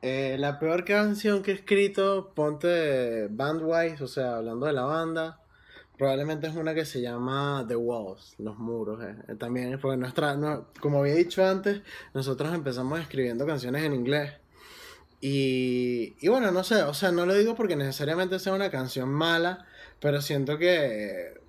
Eh, 0.01 0.35
la 0.39 0.59
peor 0.59 0.83
canción 0.83 1.43
que 1.43 1.51
he 1.51 1.53
escrito, 1.53 2.31
ponte 2.33 3.27
bandwise, 3.27 4.01
o 4.01 4.07
sea, 4.07 4.37
hablando 4.37 4.65
de 4.65 4.73
la 4.73 4.83
banda, 4.83 5.39
probablemente 5.97 6.47
es 6.47 6.55
una 6.55 6.73
que 6.73 6.85
se 6.85 7.01
llama 7.01 7.63
The 7.67 7.75
Walls, 7.75 8.33
los 8.39 8.57
muros. 8.57 9.03
Eh. 9.03 9.35
También, 9.35 9.77
porque 9.79 9.97
nuestra, 9.97 10.35
como 10.79 10.99
había 11.01 11.13
dicho 11.13 11.45
antes, 11.45 11.81
nosotros 12.15 12.51
empezamos 12.55 12.99
escribiendo 12.99 13.45
canciones 13.45 13.83
en 13.83 13.93
inglés. 13.93 14.33
Y, 15.19 16.15
y 16.19 16.27
bueno, 16.29 16.49
no 16.49 16.63
sé, 16.63 16.81
o 16.81 16.95
sea, 16.95 17.11
no 17.11 17.27
lo 17.27 17.35
digo 17.35 17.53
porque 17.53 17.75
necesariamente 17.75 18.39
sea 18.39 18.53
una 18.53 18.71
canción 18.71 19.09
mala, 19.09 19.67
pero 19.99 20.19
siento 20.19 20.57
que 20.57 21.40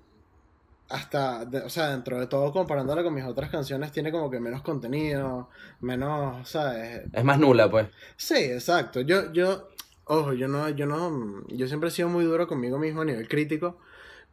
hasta, 0.93 1.47
o 1.65 1.69
sea, 1.69 1.89
dentro 1.89 2.19
de 2.19 2.27
todo, 2.27 2.51
comparándola 2.51 3.01
con 3.01 3.15
mis 3.15 3.25
otras 3.25 3.49
canciones, 3.49 3.91
tiene 3.91 4.11
como 4.11 4.29
que 4.29 4.39
menos 4.39 4.61
contenido, 4.61 5.49
menos, 5.81 6.47
¿sabes? 6.47 7.01
Es 7.11 7.23
más 7.23 7.39
nula, 7.39 7.69
pues. 7.69 7.87
Sí, 8.15 8.35
exacto. 8.35 9.01
Yo, 9.01 9.33
yo, 9.33 9.69
ojo, 10.05 10.33
yo 10.33 10.47
no, 10.47 10.69
yo 10.69 10.85
no, 10.85 11.47
yo 11.47 11.67
siempre 11.67 11.89
he 11.89 11.91
sido 11.91 12.09
muy 12.09 12.25
duro 12.25 12.47
conmigo 12.47 12.77
mismo 12.77 13.01
a 13.01 13.05
nivel 13.05 13.27
crítico, 13.27 13.79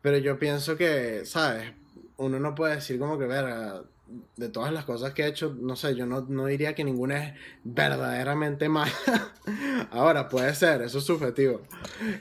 pero 0.02 0.18
yo 0.18 0.38
pienso 0.38 0.76
que, 0.76 1.24
¿sabes? 1.24 1.72
Uno 2.18 2.38
no 2.38 2.54
puede 2.54 2.74
decir 2.74 2.98
como 2.98 3.18
que, 3.18 3.24
ver, 3.24 3.46
de 4.36 4.48
todas 4.50 4.70
las 4.70 4.84
cosas 4.84 5.14
que 5.14 5.22
he 5.22 5.28
hecho, 5.28 5.56
no 5.58 5.76
sé, 5.76 5.94
yo 5.94 6.04
no, 6.04 6.26
no 6.28 6.44
diría 6.44 6.74
que 6.74 6.84
ninguna 6.84 7.24
es 7.24 7.34
verdaderamente 7.64 8.68
mala. 8.68 8.92
Ahora, 9.92 10.28
puede 10.28 10.54
ser, 10.54 10.82
eso 10.82 10.98
es 10.98 11.04
subjetivo. 11.04 11.62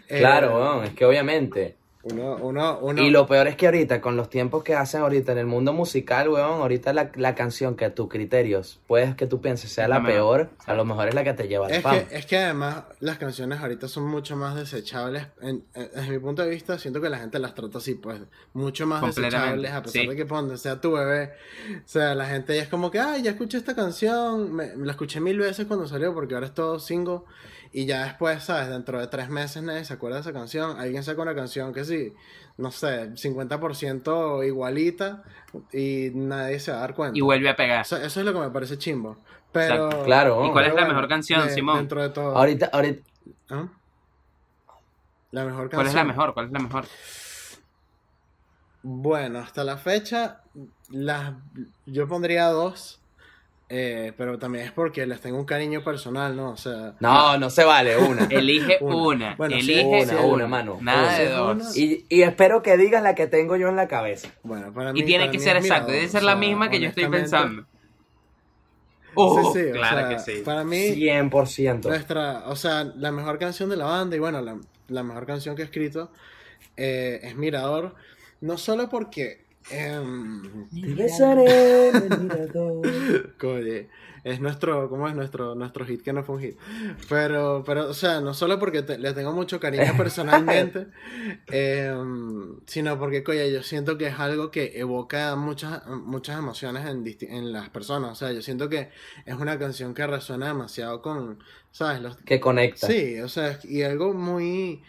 Claro, 0.07 0.81
eh, 0.81 0.87
es 0.87 0.93
que 0.93 1.03
obviamente 1.03 1.78
uno, 2.03 2.37
uno, 2.37 2.79
uno... 2.81 3.01
Y 3.01 3.09
lo 3.09 3.27
peor 3.27 3.47
es 3.47 3.57
que 3.57 3.65
ahorita, 3.65 3.99
con 3.99 4.15
los 4.15 4.29
tiempos 4.29 4.63
que 4.63 4.73
hacen 4.73 5.01
ahorita 5.01 5.33
en 5.33 5.37
el 5.37 5.45
mundo 5.45 5.73
musical, 5.73 6.29
weón, 6.29 6.61
ahorita 6.61 6.93
la, 6.93 7.11
la 7.15 7.35
canción 7.35 7.75
que 7.75 7.83
a 7.83 7.93
tus 7.93 8.07
criterios 8.07 8.79
puedes 8.87 9.15
que 9.15 9.27
tú 9.27 9.41
pienses 9.41 9.71
sea 9.71 9.89
la, 9.89 10.01
peor, 10.01 10.49
a 10.65 10.73
lo 10.75 10.85
mejor 10.85 11.09
es 11.09 11.13
la 11.13 11.25
que 11.25 11.33
te 11.33 11.49
lleva 11.49 11.67
al 11.67 11.73
es 11.73 11.83
Que, 11.83 12.07
es 12.11 12.25
que 12.25 12.37
además 12.37 12.83
las 13.01 13.17
canciones 13.17 13.59
ahorita 13.59 13.89
son 13.89 14.05
mucho 14.05 14.37
más 14.37 14.55
desechables. 14.55 15.27
En, 15.41 15.65
desde 15.73 16.09
mi 16.09 16.19
punto 16.19 16.41
de 16.41 16.49
vista, 16.49 16.79
siento 16.79 17.01
que 17.01 17.09
la 17.09 17.19
gente 17.19 17.37
las 17.37 17.53
trata 17.53 17.79
así, 17.79 17.95
pues, 17.95 18.21
mucho 18.53 18.87
más 18.87 19.01
desechables, 19.03 19.71
a 19.71 19.83
pesar 19.83 20.07
de 20.07 20.15
que 20.15 20.25
ponte, 20.25 20.57
sea 20.57 20.79
tu 20.79 20.93
bebé. 20.93 21.33
O 21.79 21.87
sea, 21.87 22.15
la 22.15 22.27
gente 22.27 22.55
ya 22.55 22.63
es 22.63 22.69
como 22.69 22.91
que, 22.91 22.99
ay, 22.99 23.23
ya 23.23 23.31
escuché 23.31 23.57
esta 23.57 23.75
canción, 23.75 24.53
me, 24.53 24.73
la 24.77 24.91
escuché 24.91 25.19
mil 25.19 25.37
veces 25.37 25.65
cuando 25.65 25.85
salió 25.85 26.13
porque 26.13 26.33
ahora 26.33 26.47
es 26.47 26.53
todo 26.53 26.79
single. 26.79 27.19
Y 27.71 27.85
ya 27.85 28.03
después, 28.03 28.43
¿sabes? 28.43 28.69
Dentro 28.69 28.99
de 28.99 29.07
tres 29.07 29.29
meses 29.29 29.61
nadie 29.61 29.85
se 29.85 29.93
acuerda 29.93 30.17
de 30.17 30.21
esa 30.21 30.33
canción. 30.33 30.79
Alguien 30.79 31.03
saca 31.03 31.21
una 31.21 31.35
canción 31.35 31.71
que 31.71 31.85
sí, 31.85 32.13
no 32.57 32.71
sé, 32.71 33.11
50% 33.11 34.45
igualita 34.45 35.23
y 35.71 36.09
nadie 36.13 36.59
se 36.59 36.71
va 36.71 36.77
a 36.77 36.81
dar 36.81 36.95
cuenta. 36.95 37.17
Y 37.17 37.21
vuelve 37.21 37.49
a 37.49 37.55
pegar. 37.55 37.81
eso 37.81 37.97
es 37.97 38.17
lo 38.17 38.33
que 38.33 38.39
me 38.39 38.49
parece 38.49 38.77
chimbo. 38.77 39.17
Pero, 39.51 40.03
claro. 40.03 40.45
¿Y 40.45 40.51
cuál 40.51 40.65
es 40.65 40.73
la 40.75 40.87
mejor 40.87 41.07
canción, 41.07 41.49
Simón? 41.49 41.77
Dentro 41.77 42.01
de 42.01 42.09
todo. 42.09 42.35
Ahorita, 42.37 42.69
ahorita. 42.71 43.01
¿Ah? 43.49 43.67
La 45.31 45.45
mejor 45.45 45.69
canción. 45.69 45.77
¿Cuál 45.79 45.87
es 45.87 45.93
la 45.93 46.03
mejor? 46.03 46.33
¿Cuál 46.33 46.45
es 46.47 46.51
la 46.51 46.59
mejor? 46.59 46.85
Bueno, 48.81 49.39
hasta 49.39 49.63
la 49.63 49.77
fecha, 49.77 50.41
las, 50.89 51.33
yo 51.85 52.07
pondría 52.07 52.47
dos. 52.47 52.98
Eh, 53.71 54.13
pero 54.17 54.39
también 54.39 54.65
es 54.65 54.71
porque 54.71 55.05
les 55.05 55.21
tengo 55.21 55.37
un 55.37 55.45
cariño 55.45 55.83
personal, 55.83 56.35
¿no? 56.35 56.49
O 56.49 56.57
sea. 56.57 56.95
No, 56.99 57.37
no 57.37 57.51
se 57.51 57.63
vale, 57.63 57.97
una. 57.97 58.25
Elige 58.29 58.79
una. 58.81 59.35
Elige 59.39 59.85
una, 59.85 60.21
una, 60.21 60.47
mano. 60.47 60.79
Nada 60.81 61.19
de 61.19 61.29
dos. 61.29 61.77
Y, 61.77 62.03
y, 62.09 62.23
espero 62.23 62.63
que 62.63 62.77
digas 62.77 63.03
la 63.03 63.13
que 63.13 63.27
tengo 63.27 63.57
yo 63.57 63.69
en 63.69 63.75
la 63.75 63.87
cabeza. 63.87 64.29
Bueno, 64.41 64.73
para 64.73 64.91
mí. 64.91 65.01
Y 65.01 65.03
tiene 65.03 65.29
que 65.29 65.37
ser 65.37 65.55
exacto, 65.57 65.91
debe 65.91 66.07
ser 66.07 66.23
la 66.23 66.35
misma 66.35 66.69
que 66.69 66.79
yo 66.79 66.87
estoy 66.87 67.07
pensando. 67.09 67.65
Oh, 69.13 69.53
sí, 69.53 69.59
sí, 69.59 69.71
claro 69.71 70.09
que 70.09 70.19
sí. 70.19 70.41
Para 70.43 70.63
mí. 70.63 70.95
100%. 70.95 71.83
Nuestra, 71.83 72.43
o 72.47 72.55
sea, 72.55 72.83
la 72.83 73.11
mejor 73.11 73.37
canción 73.37 73.69
de 73.69 73.75
la 73.75 73.85
banda 73.85 74.15
y 74.15 74.19
bueno, 74.19 74.41
la, 74.41 74.57
la 74.87 75.03
mejor 75.03 75.25
canción 75.27 75.55
que 75.55 75.61
he 75.61 75.65
escrito 75.65 76.11
eh, 76.75 77.19
es 77.21 77.35
Mirador. 77.35 77.93
No 78.41 78.57
solo 78.57 78.89
porque 78.89 79.45
Te 79.67 80.95
besaré 80.95 81.91
es 84.23 84.39
nuestro, 84.39 84.89
¿cómo 84.89 85.07
es 85.07 85.15
nuestro, 85.15 85.55
nuestro 85.55 85.85
hit 85.85 86.01
que 86.01 86.13
no 86.13 86.23
fue 86.23 86.35
un 86.35 86.41
hit? 86.41 86.57
Pero, 87.07 87.63
pero, 87.65 87.89
o 87.89 87.93
sea, 87.93 88.21
no 88.21 88.33
solo 88.33 88.59
porque 88.59 88.81
le 88.81 89.13
tengo 89.13 89.31
mucho 89.31 89.59
cariño 89.59 89.93
personalmente, 89.97 90.87
em, 91.47 92.59
sino 92.65 92.99
porque, 92.99 93.23
coño, 93.23 93.45
yo 93.45 93.63
siento 93.63 93.97
que 93.97 94.07
es 94.07 94.19
algo 94.19 94.51
que 94.51 94.79
evoca 94.79 95.35
muchas, 95.35 95.85
muchas 95.87 96.37
emociones 96.37 96.85
en, 96.85 97.03
en 97.29 97.51
las 97.51 97.69
personas. 97.69 98.11
O 98.11 98.15
sea, 98.15 98.31
yo 98.31 98.41
siento 98.41 98.69
que 98.69 98.89
es 99.25 99.35
una 99.35 99.57
canción 99.57 99.93
que 99.93 100.05
resuena 100.05 100.47
demasiado 100.47 101.01
con, 101.01 101.39
¿sabes? 101.71 102.01
Los, 102.01 102.17
que 102.17 102.39
conecta. 102.39 102.87
Sí, 102.87 103.19
o 103.21 103.29
sea, 103.29 103.59
y 103.63 103.83
algo 103.83 104.13
muy 104.13 104.83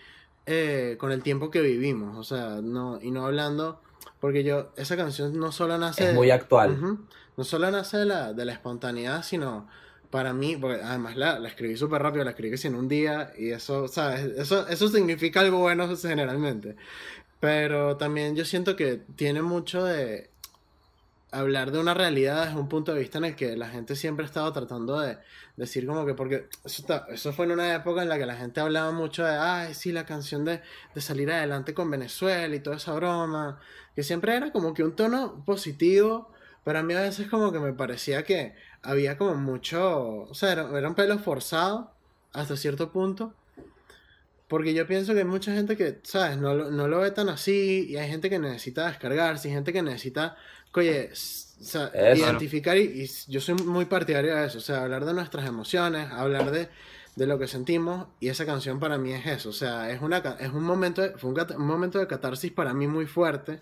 eh, 0.47 0.97
con 0.99 1.13
el 1.13 1.23
tiempo 1.23 1.51
que 1.51 1.61
vivimos. 1.61 2.17
O 2.17 2.25
sea, 2.25 2.61
no, 2.63 2.99
y 3.01 3.11
no 3.11 3.27
hablando 3.27 3.81
porque 4.21 4.45
yo, 4.45 4.73
esa 4.77 4.97
canción 4.97 5.39
no 5.39 5.51
solo 5.51 5.79
nace... 5.79 6.11
Es 6.11 6.15
muy 6.15 6.31
actual. 6.31 6.99
no 7.37 7.45
solo 7.45 7.71
nace 7.71 7.97
de 7.97 8.05
la, 8.05 8.33
de 8.33 8.45
la 8.45 8.53
espontaneidad, 8.53 9.23
sino 9.23 9.67
para 10.11 10.33
mí, 10.33 10.57
porque 10.57 10.83
además 10.83 11.17
la, 11.17 11.39
la 11.39 11.49
escribí 11.49 11.77
súper 11.77 12.03
rápido, 12.03 12.25
la 12.25 12.31
escribí 12.31 12.57
en 12.63 12.75
un 12.75 12.89
día 12.89 13.33
y 13.39 13.51
eso, 13.51 13.89
¿sabes? 13.89 14.25
Eso, 14.37 14.67
eso 14.69 14.89
significa 14.89 15.41
algo 15.41 15.59
bueno 15.59 15.89
generalmente. 15.97 16.77
Pero 17.39 17.97
también 17.97 18.37
yo 18.37 18.45
siento 18.45 18.77
que 18.77 19.01
tiene 19.17 19.41
mucho 19.41 19.85
de 19.85 20.31
hablar 21.31 21.71
de 21.71 21.79
una 21.79 21.95
realidad 21.95 22.47
desde 22.47 22.59
un 22.59 22.69
punto 22.69 22.93
de 22.93 23.01
vista 23.01 23.19
en 23.19 23.25
el 23.25 23.37
que 23.37 23.57
la 23.57 23.69
gente 23.69 23.97
siempre 23.97 24.25
ha 24.25 24.29
estado 24.29 24.53
tratando 24.53 24.99
de 25.01 25.17
decir 25.61 25.87
como 25.87 26.07
que, 26.07 26.15
porque 26.15 26.49
eso, 26.65 26.85
eso 27.09 27.33
fue 27.33 27.45
en 27.45 27.53
una 27.53 27.75
época 27.75 28.03
en 28.03 28.09
la 28.09 28.19
que 28.19 28.27
la 28.27 28.35
gente 28.35 28.61
hablaba 28.61 28.91
mucho 28.93 29.25
de, 29.25 29.33
ay, 29.33 29.75
sí, 29.75 29.93
la 29.93 30.07
canción 30.07 30.45
de, 30.45 30.63
de 30.95 31.01
salir 31.01 31.31
adelante 31.31 31.75
con 31.75 31.91
Venezuela 31.91 32.55
y 32.55 32.61
toda 32.61 32.77
esa 32.77 32.95
broma, 32.95 33.61
que 33.95 34.03
siempre 34.03 34.35
era 34.35 34.51
como 34.53 34.75
que 34.75 34.83
un 34.83 34.97
tono 34.97 35.45
positivo, 35.45 36.33
pero 36.65 36.79
a 36.79 36.83
mí 36.83 36.95
a 36.95 37.03
veces 37.03 37.29
como 37.29 37.53
que 37.53 37.61
me 37.61 37.75
parecía 37.75 38.25
que 38.25 38.55
había 38.83 39.19
como 39.19 39.35
mucho, 39.35 40.23
o 40.23 40.35
sea, 40.35 40.53
era, 40.53 40.65
un 40.65 40.95
pelo 40.95 41.19
forzado 41.19 41.93
hasta 42.33 42.57
cierto 42.57 42.91
punto. 42.91 43.35
Porque 44.49 44.75
yo 44.75 44.87
pienso 44.87 45.13
que 45.13 45.21
hay 45.21 45.25
mucha 45.25 45.55
gente 45.55 45.77
que, 45.77 46.01
¿sabes? 46.03 46.37
No, 46.37 46.55
no 46.55 46.89
lo 46.89 46.99
ve 47.01 47.13
tan 47.13 47.29
así 47.29 47.87
y 47.89 47.97
hay 47.97 48.09
gente 48.11 48.29
que 48.29 48.39
necesita 48.41 48.89
descargarse 48.89 49.49
y 49.49 49.53
gente 49.53 49.73
que 49.73 49.83
necesita, 49.83 50.37
oye, 50.75 51.11
identificar 51.61 52.77
y, 52.77 53.09
yo 53.29 53.41
soy 53.41 53.55
muy 53.55 53.85
partidario 53.85 54.35
de 54.35 54.47
eso, 54.47 54.59
o 54.59 54.63
sea, 54.63 54.83
hablar 54.83 55.05
de 55.05 55.13
nuestras 55.13 55.47
emociones, 55.47 56.11
hablar 56.11 56.51
de, 56.51 56.69
de, 57.17 57.27
lo 57.27 57.39
que 57.39 57.47
sentimos 57.47 58.07
y 58.19 58.29
esa 58.29 58.47
canción 58.47 58.81
para 58.81 58.97
mí 58.99 59.13
es 59.13 59.27
eso, 59.27 59.51
o 59.51 59.53
sea, 59.53 59.91
es, 59.91 60.01
una, 60.01 60.19
es 60.41 60.53
un, 60.53 60.65
momento 60.65 61.03
fue 61.19 61.31
un, 61.31 61.39
un 61.57 61.67
momento 61.67 61.99
de 61.99 62.07
catarsis 62.07 62.51
para 62.51 62.73
mí 62.73 62.87
muy 62.87 63.07
fuerte 63.07 63.61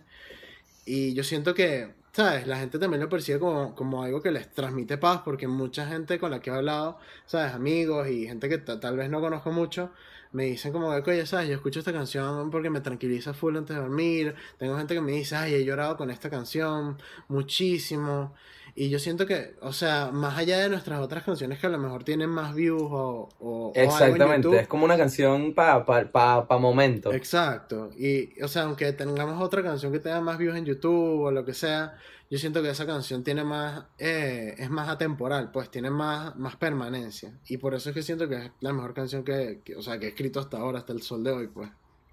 y 0.85 1.13
yo 1.13 1.23
siento 1.23 1.55
que, 1.55 1.93
¿sabes? 2.13 2.47
La 2.47 2.57
gente 2.57 2.79
también 2.79 3.03
lo 3.03 3.11
percibe 3.11 3.39
como, 3.39 3.75
como 3.75 4.03
algo 4.03 4.23
que 4.23 4.31
les 4.31 4.51
transmite 4.51 4.97
paz, 4.97 5.21
porque 5.23 5.47
mucha 5.47 5.87
gente 5.87 6.19
con 6.19 6.31
la 6.31 6.41
que 6.41 6.49
he 6.49 6.55
hablado, 6.55 6.99
¿sabes? 7.27 7.53
Amigos 7.53 8.09
y 8.09 8.27
gente 8.27 8.49
que 8.49 8.57
tal 8.57 8.97
vez 8.97 9.11
no 9.11 9.21
conozco 9.21 9.53
mucho, 9.53 9.91
me 10.33 10.45
dicen 10.45 10.73
como 10.73 10.91
que, 11.03 11.11
oye, 11.11 11.27
¿sabes? 11.27 11.49
Yo 11.49 11.55
escucho 11.55 11.79
esta 11.79 11.93
canción 11.93 12.51
porque 12.51 12.71
me 12.71 12.81
tranquiliza 12.81 13.35
full 13.35 13.57
antes 13.57 13.77
de 13.77 13.83
dormir. 13.83 14.35
Tengo 14.59 14.77
gente 14.77 14.95
que 14.95 15.01
me 15.01 15.13
dice, 15.13 15.37
ay, 15.37 15.55
he 15.55 15.65
llorado 15.65 15.97
con 15.97 16.11
esta 16.11 16.31
canción 16.31 16.99
muchísimo. 17.29 18.35
Y 18.81 18.91
yo 18.91 19.01
siento 19.01 19.27
que, 19.27 19.57
o 19.61 19.73
sea, 19.73 20.13
más 20.13 20.39
allá 20.39 20.61
de 20.61 20.69
nuestras 20.69 21.01
otras 21.01 21.25
canciones 21.25 21.59
que 21.59 21.67
a 21.67 21.71
lo 21.71 21.79
mejor 21.79 22.05
tienen 22.05 22.31
más 22.31 22.55
views 22.55 22.81
o... 22.85 23.29
o 23.41 23.73
Exactamente, 23.75 24.57
es 24.57 24.69
como 24.69 24.85
una 24.85 24.97
canción 24.97 25.53
para 25.53 25.85
pa, 25.85 26.05
pa, 26.13 26.47
pa 26.47 26.59
momentos. 26.59 27.13
Exacto. 27.13 27.91
Y, 27.99 28.41
o 28.41 28.47
sea, 28.47 28.63
aunque 28.63 28.93
tengamos 28.93 29.43
otra 29.43 29.65
canción 29.65 29.91
que 29.91 29.99
tenga 29.99 30.21
más 30.21 30.39
views 30.39 30.57
en 30.57 30.65
YouTube 30.65 31.23
o 31.23 31.33
lo 31.33 31.45
que 31.45 31.55
sea, 31.55 31.97
yo 32.31 32.39
siento 32.39 32.63
que 32.63 32.71
esa 32.71 32.87
canción 32.87 33.25
tiene 33.25 33.43
más, 33.43 33.83
eh, 33.99 34.55
es 34.59 34.71
más 34.71 34.89
atemporal, 34.89 35.51
pues 35.51 35.73
tiene 35.73 35.91
más, 35.91 36.37
más 36.37 36.55
permanencia. 36.55 37.37
Y 37.49 37.57
por 37.57 37.75
eso 37.75 37.89
es 37.89 37.97
que 37.97 38.03
siento 38.03 38.29
que 38.29 38.37
es 38.37 38.51
la 38.61 38.73
mejor 38.73 38.95
canción 38.95 39.25
que, 39.25 39.61
que 39.65 39.75
o 39.75 39.83
sea, 39.83 39.99
que 39.99 40.07
he 40.07 40.11
escrito 40.11 40.39
hasta 40.39 40.59
ahora, 40.59 40.79
hasta 40.79 40.93
el 40.93 41.03
sol 41.03 41.25
de 41.25 41.33
hoy, 41.33 41.49
pues. 41.49 41.69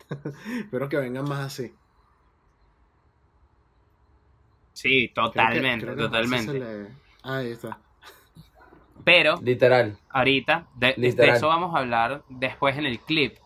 Espero 0.62 0.90
que 0.90 0.98
vengan 0.98 1.30
más 1.30 1.46
así. 1.46 1.72
Sí, 4.76 5.10
totalmente, 5.16 5.88
totalmente. 5.96 6.92
Ahí 7.24 7.52
está. 7.52 7.80
Pero, 9.06 9.40
literal. 9.42 9.98
Ahorita, 10.10 10.68
de, 10.76 10.96
eso 10.98 11.48
vamos 11.48 11.74
a 11.74 11.80
hablar 11.80 12.24
después 12.28 12.78
en 12.78 12.86
el 12.86 13.00
clip. 13.00 13.38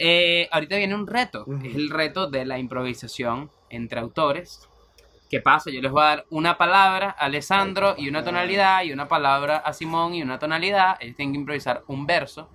Eh, 0.00 0.48
ahorita 0.50 0.76
viene 0.76 0.96
un 0.96 1.06
reto, 1.06 1.46
es 1.62 1.76
el 1.76 1.90
reto 1.90 2.28
de 2.28 2.44
la 2.44 2.58
improvisación 2.58 3.52
entre 3.70 4.00
autores. 4.00 4.68
¿Qué 5.30 5.40
pasa? 5.40 5.70
Yo 5.70 5.80
les 5.80 5.92
voy 5.92 6.02
a 6.02 6.06
dar 6.06 6.26
una 6.30 6.58
palabra 6.58 7.14
a 7.16 7.26
Alessandro 7.26 7.94
y 7.96 8.08
una 8.08 8.24
tonalidad, 8.24 8.82
y 8.82 8.92
una 8.92 9.06
palabra 9.06 9.58
a 9.58 9.72
Simón 9.72 10.14
y 10.14 10.22
una 10.22 10.40
tonalidad. 10.40 10.96
Ellos 10.98 11.14
tienen 11.14 11.34
que 11.34 11.38
improvisar 11.38 11.84
un 11.86 12.04
verso. 12.04 12.50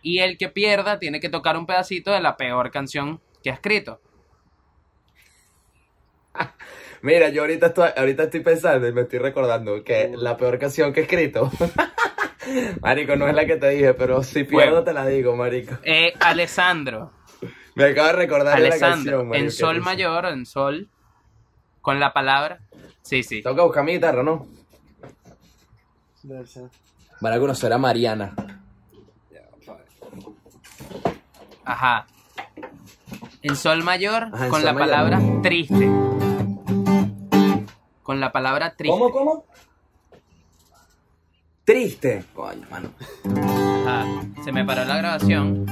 Y 0.00 0.20
el 0.20 0.38
que 0.38 0.48
pierda 0.48 0.98
tiene 0.98 1.20
que 1.20 1.28
tocar 1.28 1.58
un 1.58 1.66
pedacito 1.66 2.12
de 2.12 2.20
la 2.20 2.38
peor 2.38 2.70
canción 2.70 3.20
que 3.42 3.50
ha 3.50 3.54
escrito. 3.54 4.00
Mira, 7.06 7.28
yo 7.28 7.42
ahorita 7.42 7.66
estoy, 7.66 7.90
ahorita 7.96 8.24
estoy 8.24 8.40
pensando 8.40 8.88
y 8.88 8.92
me 8.92 9.02
estoy 9.02 9.20
recordando 9.20 9.84
que 9.84 10.12
la 10.16 10.36
peor 10.36 10.58
canción 10.58 10.92
que 10.92 10.98
he 10.98 11.02
escrito 11.04 11.52
Marico, 12.80 13.14
no 13.14 13.28
es 13.28 13.34
la 13.36 13.46
que 13.46 13.54
te 13.54 13.68
dije, 13.68 13.94
pero 13.94 14.24
si 14.24 14.42
pierdo 14.42 14.82
te 14.82 14.92
la 14.92 15.06
digo, 15.06 15.36
marico. 15.36 15.76
Eh, 15.84 16.12
Alessandro. 16.18 17.12
Me 17.76 17.84
acabo 17.84 18.08
de 18.08 18.12
recordar 18.14 18.58
la 18.58 18.76
canción, 18.76 19.32
en 19.36 19.52
sol 19.52 19.80
mayor, 19.82 20.26
en 20.26 20.46
sol, 20.46 20.88
con 21.80 22.00
la 22.00 22.12
palabra. 22.12 22.58
Sí, 23.02 23.22
sí. 23.22 23.40
Tengo 23.40 23.54
que 23.54 23.62
buscar 23.62 23.84
mi 23.84 23.92
guitarra, 23.92 24.24
¿no? 24.24 24.44
Van 27.20 27.32
a 27.32 27.38
conocer 27.38 27.72
a 27.72 27.78
Mariana. 27.78 28.34
Ajá. 31.64 32.06
En 33.42 33.54
sol 33.54 33.84
mayor, 33.84 34.28
con 34.50 34.64
la 34.64 34.74
palabra 34.74 35.20
triste. 35.40 35.88
Con 38.06 38.20
la 38.20 38.30
palabra 38.30 38.72
triste. 38.76 38.96
¿Cómo, 38.96 39.10
cómo? 39.10 39.44
Triste. 41.64 42.24
Coño, 42.32 42.64
mano. 42.70 42.90
Ajá. 43.84 44.04
Se 44.44 44.52
me 44.52 44.64
paró 44.64 44.84
la 44.84 44.96
grabación. 44.98 45.66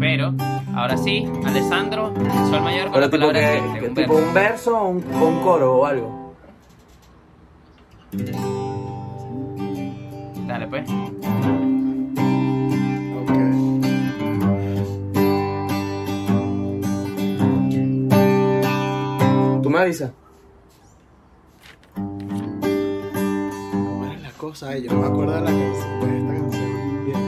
Pero, 0.00 0.32
ahora 0.74 0.96
sí, 0.96 1.30
Alessandro, 1.44 2.14
sol 2.48 2.62
mayor 2.62 2.90
con 2.90 3.02
la 3.02 3.10
palabra 3.10 3.60
triste. 3.60 3.88
un 3.88 3.94
tipo 3.94 4.14
verso. 4.14 4.26
un 4.26 4.34
verso 4.34 4.78
o 4.78 4.88
un, 4.88 5.42
coro 5.42 5.76
o 5.76 5.84
algo. 5.84 6.34
Dale, 10.46 10.66
pues. 10.66 10.88
¿Tú 19.62 19.68
me 19.68 19.78
avisas? 19.78 20.10
Cosa, 24.58 24.78
yo 24.78 24.90
no 24.90 25.00
me 25.00 25.06
acuerdo 25.06 25.34
de 25.34 25.40
la 25.40 25.50
canción, 25.50 26.00
de 26.00 26.06
esta 26.18 26.34
canción. 26.34 27.04
Bien. 27.04 27.20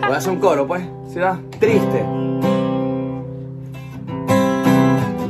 Voy 0.00 0.12
a 0.12 0.16
hacer 0.16 0.32
un 0.32 0.38
coro, 0.38 0.66
pues. 0.66 0.84
¿Sí 1.08 1.18
va? 1.18 1.40
Triste. 1.58 2.04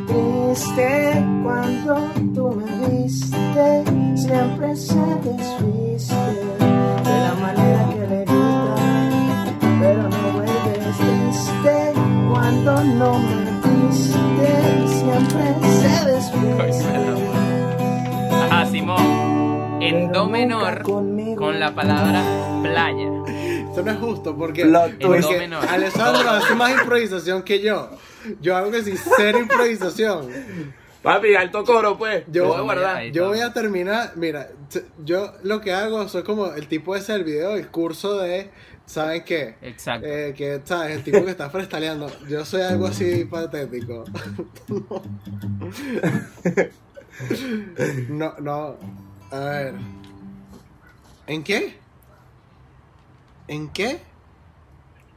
Triste 0.09 1.25
cuando 1.45 1.95
tú 2.35 2.61
me 2.61 2.89
viste, 2.89 3.85
siempre 4.17 4.75
se 4.75 4.97
desviste 4.97 6.15
de 7.05 7.19
la 7.21 7.35
manera 7.41 7.89
que 7.93 8.04
cuando 12.64 12.83
no 12.94 13.18
me 13.18 13.44
viste, 13.87 14.88
siempre 14.88 16.72
se. 16.72 16.94
Ajá, 18.35 18.66
Simón. 18.66 19.83
En 19.83 20.11
do 20.11 20.29
menor 20.29 20.83
con 20.83 21.61
la 21.61 21.74
palabra 21.74 22.24
playa. 22.62 23.09
Esto 23.68 23.83
no 23.83 23.90
es 23.90 23.98
justo 23.98 24.37
porque, 24.37 24.62
Alessandro 24.62 26.31
hace 26.31 26.55
más 26.55 26.72
improvisación 26.72 27.42
que 27.42 27.61
yo. 27.61 27.90
Yo 28.40 28.57
hago 28.57 28.70
que 28.70 28.83
sin 28.83 28.96
ser 28.96 29.37
improvisación. 29.37 30.31
Papi, 31.03 31.35
alto 31.35 31.64
coro, 31.64 31.98
pues. 31.98 32.24
Yo, 32.29 32.46
voy 32.46 32.57
a 32.57 32.61
guardar. 32.62 33.05
yo 33.09 33.29
voy 33.29 33.40
a 33.40 33.53
terminar. 33.53 34.12
Mira, 34.14 34.48
yo 35.05 35.35
lo 35.42 35.61
que 35.61 35.74
hago, 35.74 36.09
soy 36.09 36.22
como 36.22 36.55
el 36.55 36.66
tipo 36.66 36.96
ese 36.96 37.12
del 37.12 37.24
video, 37.24 37.57
el 37.57 37.68
curso 37.68 38.20
de 38.20 38.50
¿Saben 38.87 39.25
qué? 39.25 39.57
Exacto. 39.62 40.07
Eh, 40.07 40.35
que, 40.37 40.61
¿sabes? 40.64 40.97
El 40.97 41.05
tipo 41.05 41.25
que 41.25 41.31
está 41.31 41.49
freestaleando. 41.49 42.11
Yo 42.29 42.44
soy 42.44 42.61
algo 42.62 42.87
así 42.87 43.25
patético. 43.25 44.05
no, 48.11 48.35
no. 48.40 48.77
A 49.31 49.38
ver. 49.38 49.75
¿En 51.27 51.42
qué? 51.42 51.79
¿En 53.49 53.70
qué? 53.70 54.03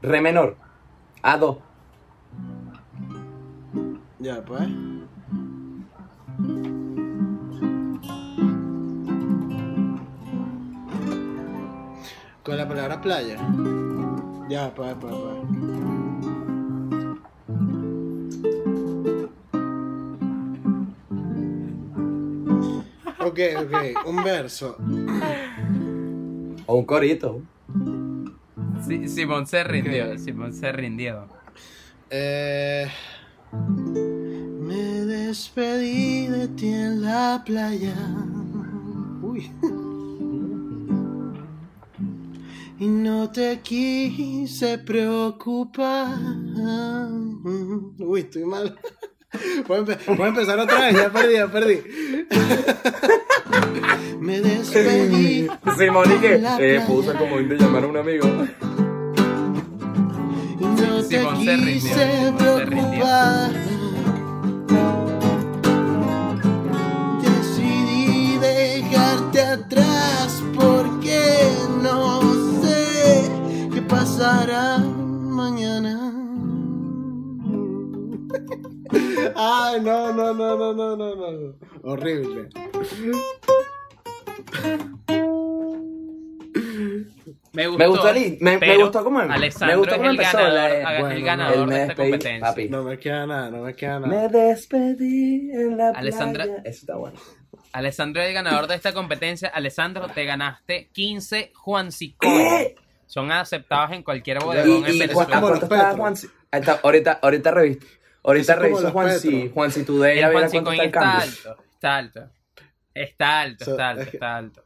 Re 0.02 0.22
menor. 0.22 0.56
A2. 1.22 1.60
Ya, 4.20 4.44
pues. 4.46 4.70
Con 12.48 12.56
la 12.56 12.66
palabra 12.66 13.02
playa. 13.02 13.36
Ya, 14.50 14.74
pues, 14.74 14.96
pues, 15.02 15.14
pues. 15.14 15.36
Ok, 23.20 23.40
ok, 23.66 24.08
un 24.08 24.24
verso. 24.24 24.78
O 26.68 26.76
un 26.78 26.86
corito. 26.86 27.42
Sí, 28.88 29.10
Simón 29.10 29.46
se 29.46 29.66
rindió, 29.66 30.18
Simón 30.18 30.54
se 30.54 30.72
rindió. 30.72 31.28
Eh, 32.10 32.88
me 33.52 35.06
despedí 35.06 36.28
de 36.28 36.48
ti 36.48 36.70
en 36.70 37.02
la 37.02 37.44
playa. 37.46 37.94
Uy. 39.22 39.52
Y 42.88 42.90
no 42.90 43.30
te 43.30 43.60
quise 43.60 44.78
preocupar. 44.78 46.16
Uy, 48.00 48.22
estoy 48.22 48.46
mal. 48.46 48.80
Voy 49.68 49.78
a, 49.78 49.82
empezar 50.30 50.58
otra 50.58 50.80
vez, 50.80 50.96
ya 50.96 51.12
perdí, 51.12 51.34
ya 51.34 51.52
perdí. 51.52 51.82
Me 54.22 54.40
despedí. 54.40 55.50
Sí, 55.78 55.90
Monique, 55.92 56.42
eh, 56.60 56.82
puso 56.88 57.14
como 57.18 57.36
de 57.38 57.58
llamar 57.58 57.84
a 57.84 57.88
un 57.88 57.98
amigo. 57.98 58.26
Y 60.58 60.64
no 60.64 61.04
te 61.04 61.28
quise 61.44 62.34
preocupar. 62.38 63.67
Ay, 79.40 79.80
no, 79.82 80.12
no, 80.12 80.34
no, 80.34 80.58
no, 80.58 80.74
no, 80.74 80.96
no, 80.96 81.16
no. 81.16 81.56
Horrible. 81.84 82.50
Me 87.54 87.68
gustó, 87.68 87.78
me 87.80 87.88
gustó, 87.88 88.10
el, 88.10 88.38
me, 88.42 88.58
me 88.58 88.78
gustó 88.78 89.04
cómo 89.04 89.20
Alessandro 89.20 89.68
me 89.68 89.76
gustó 89.78 89.98
cómo 89.98 90.10
el 90.10 90.16
empezó 90.16 90.38
ganador, 90.38 91.12
el 91.12 91.24
ganador 91.24 91.70
de 91.70 91.82
esta 91.82 91.96
competencia. 91.96 92.48
Papi. 92.48 92.70
No 92.70 92.84
me 92.84 93.00
queda 93.00 93.26
nada, 93.26 93.50
no 93.50 93.64
me 93.64 93.76
queda 93.76 94.00
nada. 94.00 94.08
Me 94.08 94.28
despedí 94.28 95.52
en 95.52 95.78
la 95.78 95.90
Alessandra, 95.90 96.44
playa. 96.44 96.62
Eso 96.66 96.80
está 96.80 96.96
bueno. 96.98 97.20
Alessandro 97.74 98.22
es 98.24 98.30
el 98.30 98.34
ganador 98.34 98.68
de 98.68 98.76
esta 98.76 98.94
competencia. 98.94 99.50
Alessandro, 99.50 100.08
te 100.08 100.26
ganaste 100.26 100.90
15 100.94 101.52
Juan 101.56 101.90
¿Qué? 102.20 102.76
son 103.06 103.32
aceptados 103.32 103.92
en 103.92 104.04
cualquier 104.04 104.40
bodegón 104.40 104.86
en 104.86 105.00
Venezuela. 105.00 105.42
¿Cuánto 105.42 105.66
está 105.66 105.96
Juan? 105.96 106.16
Ahorita, 106.84 107.20
ahorita 107.22 107.52
revisto. 107.52 107.86
Ahorita 108.28 108.56
reviso 108.56 108.92
Juan 108.92 109.20
si, 109.20 109.50
Juan 109.50 109.72
si 109.72 109.86
Today. 109.86 110.20
El 110.20 110.32
Juan 110.34 110.44
está, 110.44 110.84
está 110.84 111.18
alto. 111.18 111.58
Está 111.74 111.98
alto. 111.98 112.30
Está 112.94 113.40
alto, 113.42 113.72
está 113.72 113.90
alto, 113.90 114.02
está 114.02 114.38
alto. 114.38 114.64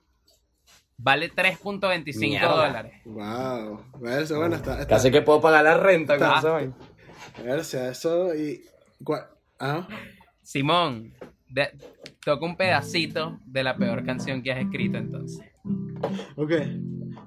Vale 0.97 1.31
3.25 1.31 2.41
dólares. 2.41 2.93
Wow. 3.05 4.07
Eso, 4.07 4.39
bueno, 4.39 4.55
está, 4.55 4.81
está, 4.81 4.87
Casi 4.87 5.11
que 5.11 5.21
puedo 5.21 5.39
pagar 5.41 5.63
la 5.63 5.77
renta 5.77 6.17
con 6.17 6.37
eso. 6.39 6.55
A 6.55 7.41
ver, 7.43 7.63
si 7.63 7.77
eso 7.77 8.33
y. 8.33 8.63
¿Ah? 9.59 9.87
Simón, 10.41 11.13
toca 12.25 12.43
un 12.43 12.57
pedacito 12.57 13.39
de 13.45 13.63
la 13.63 13.77
peor 13.77 14.03
canción 14.03 14.41
que 14.41 14.51
has 14.53 14.59
escrito 14.59 14.97
entonces. 14.97 15.45
Ok, 16.35 16.51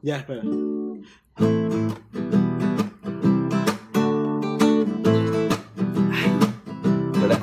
ya, 0.03 0.17
espera. 0.17 0.43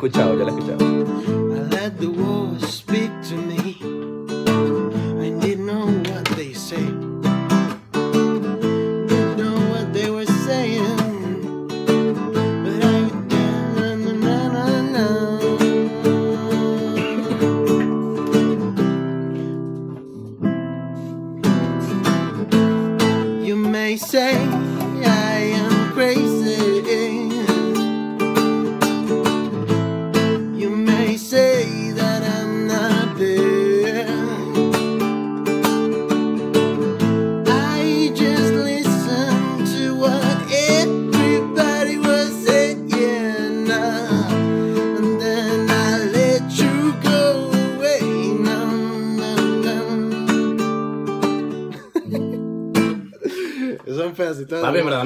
Escuchado, 0.02 0.36
yo 0.36 0.46
la 0.46 0.52
he 0.52 0.56
escuchado. 0.56 1.41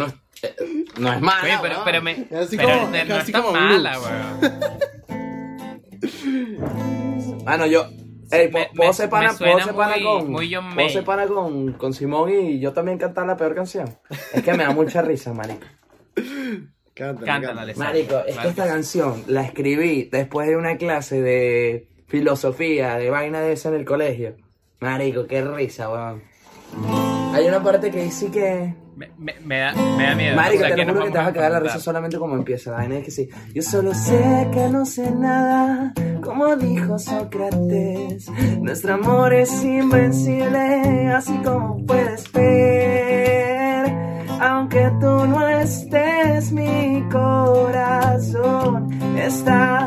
No 0.08 0.14
es, 0.44 1.00
no 1.00 1.14
es 1.14 1.22
mala. 1.22 1.44
Oye, 1.44 1.58
pero, 1.62 1.74
weón. 1.76 1.86
pero 1.86 2.02
me. 2.02 2.12
Es 2.12 2.32
así 2.34 2.58
pero 2.58 2.70
como- 2.70 2.88
no 2.90 2.96
es 2.96 3.10
está 3.28 3.42
como 3.42 3.52
mala, 3.54 4.00
weón. 4.00 4.40
Mano, 7.46 7.66
yo. 7.66 7.88
Ey, 8.32 8.50
Me- 8.52 8.70
puedo 8.76 8.92
ser 8.92 9.10
pana, 9.10 9.34
puedo 9.38 9.60
ser 9.60 9.76
pana 9.76 9.96
con. 10.04 10.32
muy 10.32 10.52
John 10.54 10.74
puedo 10.74 10.90
ser 10.90 11.04
pana 11.04 11.28
con, 11.28 11.74
con 11.74 11.94
Simón 11.94 12.32
y 12.32 12.60
yo 12.60 12.74
también 12.74 12.98
cantar 12.98 13.28
la 13.28 13.38
peor 13.38 13.54
canción. 13.54 13.88
Es 14.34 14.42
que 14.44 14.54
me 14.54 14.64
da 14.64 14.72
mucha 14.72 15.02
risa, 15.04 15.32
marico. 15.34 15.66
Cántala, 16.96 17.26
Cántala. 17.28 17.74
Marico, 17.76 18.20
es 18.26 18.38
que 18.38 18.48
esta 18.48 18.66
canción 18.66 19.24
la 19.28 19.44
escribí 19.44 20.10
después 20.12 20.48
de 20.48 20.56
una 20.58 20.78
clase 20.78 21.22
de 21.22 21.88
filosofía, 22.08 22.96
de 22.96 23.10
vaina 23.12 23.42
de 23.42 23.52
eso 23.54 23.70
en 23.70 23.76
el 23.76 23.86
colegio. 23.86 24.38
Marico, 24.80 25.28
qué 25.28 25.44
risa, 25.44 25.90
weón. 25.90 26.24
Hay 27.34 27.46
una 27.48 27.62
parte 27.62 27.92
que 27.92 28.04
dice 28.04 28.32
que. 28.32 28.74
Me, 28.96 29.10
me- 29.18 29.36
me 29.44 29.60
da, 29.60 29.74
me 29.74 30.04
da 30.04 30.16
miedo. 30.16 30.36
Marico, 30.38 30.64
O 30.64 30.68
sea, 30.68 30.76
te 30.76 30.86
lo 30.86 30.94
juro 30.94 31.06
que 31.06 31.12
te 31.12 31.18
vas 31.18 31.28
a 31.28 31.34
cagar 31.34 31.52
la 31.52 31.60
risa 31.60 31.80
solamente 31.80 32.18
como 32.18 32.36
empieza. 32.36 32.72
La 32.72 32.78
vaina 32.78 32.98
es 33.00 33.04
que 33.06 33.12
sí. 33.12 33.28
Yo 33.54 33.62
solo 33.62 33.94
sé 33.94 34.48
que 34.54 34.70
no 34.70 34.86
sé 34.86 35.12
nada, 35.12 35.94
como 36.24 36.56
dijo 36.56 36.98
Sócrates. 36.98 38.30
Nuestro 38.62 38.94
amor 38.94 39.34
es 39.34 39.64
invencible, 39.64 41.08
así 41.14 41.38
como 41.44 41.86
puedes 41.86 42.32
ver. 42.32 43.94
Aunque 44.40 44.92
tú 45.00 45.26
no 45.28 45.48
estés, 45.48 46.52
mi 46.52 47.04
corazón 47.12 48.90
está 49.18 49.86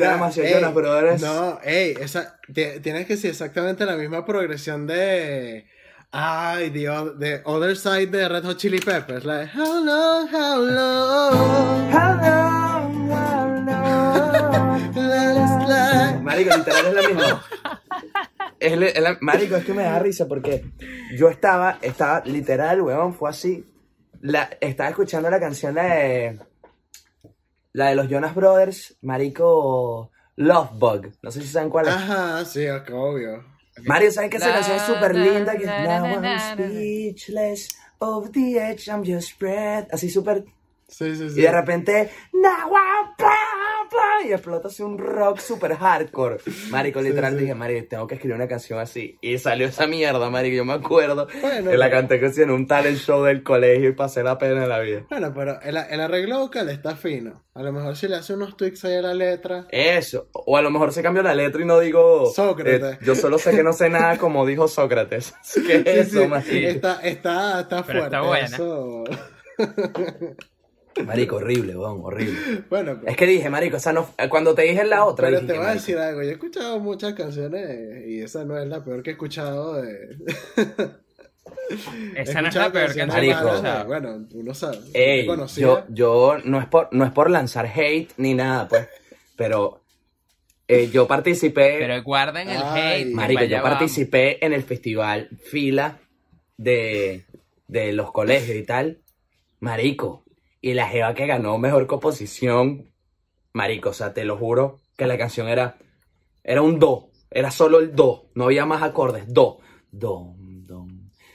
mío. 0.00 0.08
Marico, 0.08 0.10
Ya, 0.10 0.12
demasiado 0.12 0.48
ey, 0.48 0.54
Jonas 0.54 0.74
Brothers. 0.74 1.22
No, 1.22 1.58
ey, 1.62 1.94
esa, 2.00 2.38
tienes 2.52 3.06
que 3.06 3.14
decir 3.14 3.30
exactamente 3.30 3.84
la 3.86 3.96
misma 3.96 4.24
progresión 4.24 4.86
de. 4.86 5.66
Ay, 6.12 6.70
the, 6.70 6.88
the 7.20 7.40
Other 7.44 7.76
Side 7.76 8.08
de 8.08 8.28
Red 8.28 8.44
Hot 8.44 8.56
Chili 8.56 8.80
Peppers. 8.80 9.24
Like, 9.24 9.50
how 9.56 9.84
long, 9.84 10.28
how 10.32 10.58
long. 10.60 11.90
Hello, 11.92 12.90
hello. 13.14 14.90
Let's 14.94 15.64
slide. 15.64 16.20
Marico, 16.22 16.56
literal 16.56 16.86
es 16.86 16.94
la 16.94 17.02
misma. 17.08 17.44
Es 18.58 18.76
le- 18.76 18.88
es 18.90 19.00
la- 19.00 19.16
marico, 19.20 19.56
es 19.56 19.64
que 19.64 19.72
me 19.72 19.84
da 19.84 19.98
risa 19.98 20.26
porque 20.26 20.64
yo 21.16 21.28
estaba, 21.30 21.78
estaba, 21.80 22.22
literal, 22.26 22.82
weón, 22.82 23.14
fue 23.14 23.30
así. 23.30 23.64
La, 24.20 24.50
estaba 24.60 24.90
escuchando 24.90 25.30
la 25.30 25.40
canción 25.40 25.74
de. 25.74 26.38
La 27.72 27.88
de 27.88 27.94
los 27.94 28.08
Jonas 28.08 28.34
Brothers, 28.34 28.96
Marico. 29.02 30.10
Love 30.36 30.70
Bug. 30.72 31.12
No 31.22 31.30
sé 31.30 31.42
si 31.42 31.48
saben 31.48 31.68
cuál 31.70 31.88
es. 31.88 31.94
Ajá, 31.94 32.44
sí, 32.44 32.66
ok, 32.68 32.90
obvio. 32.94 33.44
Mario, 33.84 34.10
¿saben 34.10 34.30
que 34.30 34.38
esa 34.38 34.52
canción 34.52 34.76
es 34.76 34.82
súper 34.82 35.14
linda? 35.14 35.52
Que 35.52 35.64
es 35.64 35.66
la, 35.66 36.00
Now 36.00 36.20
la, 36.20 36.48
I'm 36.56 36.58
speechless, 36.70 37.68
of 37.98 38.30
the 38.32 38.58
edge, 38.58 38.88
I'm 38.88 39.04
just 39.04 39.30
spread. 39.30 39.86
Así 39.92 40.08
súper 40.08 40.44
Sí, 40.88 41.14
sí, 41.14 41.30
sí. 41.30 41.38
Y 41.38 41.42
de 41.42 41.52
repente, 41.52 42.10
"Nahua, 42.32 43.14
bla, 43.16 43.34
bla", 43.90 44.28
y 44.28 44.32
explota 44.32 44.68
así 44.68 44.82
un 44.82 44.98
rock 44.98 45.38
super 45.38 45.74
hardcore. 45.76 46.38
Marico, 46.70 47.00
literal, 47.00 47.34
sí. 47.34 47.40
dije, 47.40 47.54
Marico, 47.54 47.86
tengo 47.88 48.06
que 48.06 48.14
escribir 48.14 48.36
una 48.36 48.48
canción 48.48 48.78
así. 48.78 49.18
Y 49.20 49.38
salió 49.38 49.66
esa 49.66 49.86
mierda, 49.86 50.30
Marico, 50.30 50.56
yo 50.56 50.64
me 50.64 50.74
acuerdo. 50.74 51.26
Bueno, 51.40 51.70
que 51.70 51.76
la 51.76 51.86
pero- 51.86 51.96
canté 52.00 52.20
que 52.20 52.30
sí 52.30 52.42
en 52.42 52.50
un 52.50 52.66
talent 52.66 52.98
show 52.98 53.22
del 53.24 53.42
colegio 53.42 53.88
y 53.90 53.92
pasé 53.92 54.22
la 54.22 54.38
pena 54.38 54.62
en 54.62 54.68
la 54.68 54.78
vida. 54.80 55.04
Bueno, 55.10 55.32
pero 55.34 55.60
el, 55.62 55.76
el 55.76 56.00
arreglo 56.00 56.38
vocal 56.40 56.68
está 56.68 56.96
fino. 56.96 57.44
A 57.54 57.62
lo 57.62 57.72
mejor 57.72 57.96
si 57.96 58.06
le 58.08 58.16
hace 58.16 58.32
unos 58.34 58.56
tweaks 58.56 58.84
ahí 58.84 58.94
a 58.94 59.02
la 59.02 59.12
letra. 59.14 59.66
Eso. 59.70 60.28
O 60.32 60.56
a 60.56 60.62
lo 60.62 60.70
mejor 60.70 60.92
se 60.92 61.02
cambió 61.02 61.22
la 61.22 61.34
letra 61.34 61.60
y 61.60 61.64
no 61.64 61.78
digo. 61.80 62.26
Sócrates. 62.32 62.82
eh, 62.94 62.98
yo 63.02 63.14
solo 63.14 63.38
sé 63.38 63.50
que 63.50 63.62
no 63.62 63.72
sé 63.72 63.90
nada 63.90 64.16
como 64.18 64.46
dijo 64.46 64.68
Sócrates. 64.68 65.34
¿Qué 65.66 65.82
es 65.84 66.10
Sí, 66.10 66.18
eso, 66.18 66.22
sí, 66.22 66.26
marico? 66.28 66.68
está, 66.68 67.00
está, 67.02 67.60
está 67.62 67.84
Pero 67.84 68.08
fuerte. 68.08 68.16
está 68.16 68.20
buena. 68.22 68.46
eso. 68.46 69.04
Marico, 71.06 71.36
horrible, 71.36 71.76
weón, 71.76 72.00
horrible. 72.02 72.64
Bueno, 72.68 73.00
Es 73.06 73.16
que 73.16 73.26
dije, 73.26 73.48
Marico, 73.50 73.76
esa 73.76 73.92
no. 73.92 74.10
Cuando 74.28 74.54
te 74.54 74.62
dije 74.62 74.84
la 74.84 75.04
otra. 75.04 75.28
pero 75.28 75.40
dije 75.40 75.52
te 75.52 75.58
voy 75.58 75.68
a 75.68 75.72
decir 75.74 75.96
algo. 75.98 76.22
Yo 76.22 76.28
he 76.28 76.32
escuchado 76.32 76.78
muchas 76.80 77.14
canciones 77.14 78.06
y 78.06 78.20
esa 78.20 78.44
no 78.44 78.58
es 78.58 78.66
la 78.68 78.84
peor 78.84 79.02
que 79.02 79.10
he 79.10 79.12
escuchado 79.12 79.80
de. 79.82 80.16
Esa 82.16 82.42
no 82.42 82.48
es 82.48 82.54
la 82.54 82.70
peor 82.72 82.92
que 82.92 83.00
he 83.00 83.06
Marico. 83.06 83.34
malas 83.34 83.44
de- 83.44 83.68
escuchado. 83.68 83.86
Bueno, 83.86 84.26
uno 84.34 84.54
sabe. 84.54 84.78
Ey, 84.92 85.26
yo 85.56 85.84
yo, 85.88 86.36
no 86.44 86.60
es 86.60 86.66
por, 86.66 86.88
no 86.92 87.04
es 87.04 87.12
por 87.12 87.30
lanzar 87.30 87.66
hate 87.66 88.10
ni 88.16 88.34
nada, 88.34 88.68
pues, 88.68 88.88
pero 89.36 89.80
eh, 90.68 90.88
yo 90.92 91.06
participé, 91.06 91.76
Pero 91.78 92.02
guarden 92.02 92.48
el 92.50 92.60
Ay. 92.62 93.02
hate. 93.02 93.14
marico, 93.14 93.44
yo 93.44 93.56
vamos. 93.56 93.70
participé 93.70 94.44
en 94.44 94.52
el 94.52 94.62
festival 94.64 95.28
Fila 95.44 95.98
de, 96.56 97.24
de 97.68 97.92
los 97.92 98.10
colegios 98.12 98.56
y 98.56 98.64
tal, 98.64 98.98
marico, 99.60 100.24
y 100.60 100.74
la 100.74 100.88
jeva 100.88 101.14
que 101.14 101.26
ganó 101.26 101.58
mejor 101.58 101.86
composición, 101.86 102.92
marico, 103.52 103.90
o 103.90 103.92
sea, 103.94 104.12
te 104.14 104.24
lo 104.24 104.36
juro 104.36 104.80
que 104.96 105.06
la 105.06 105.16
canción 105.18 105.48
era, 105.48 105.78
era 106.44 106.62
un 106.62 106.78
do, 106.78 107.10
era 107.30 107.50
solo 107.50 107.78
el 107.78 107.94
do, 107.94 108.30
no 108.34 108.44
había 108.44 108.66
más 108.66 108.82
acordes, 108.82 109.24
do, 109.32 109.58
do, 109.90 110.34
do, 110.38 110.86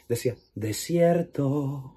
decía, 0.08 0.36
desierto. 0.54 1.92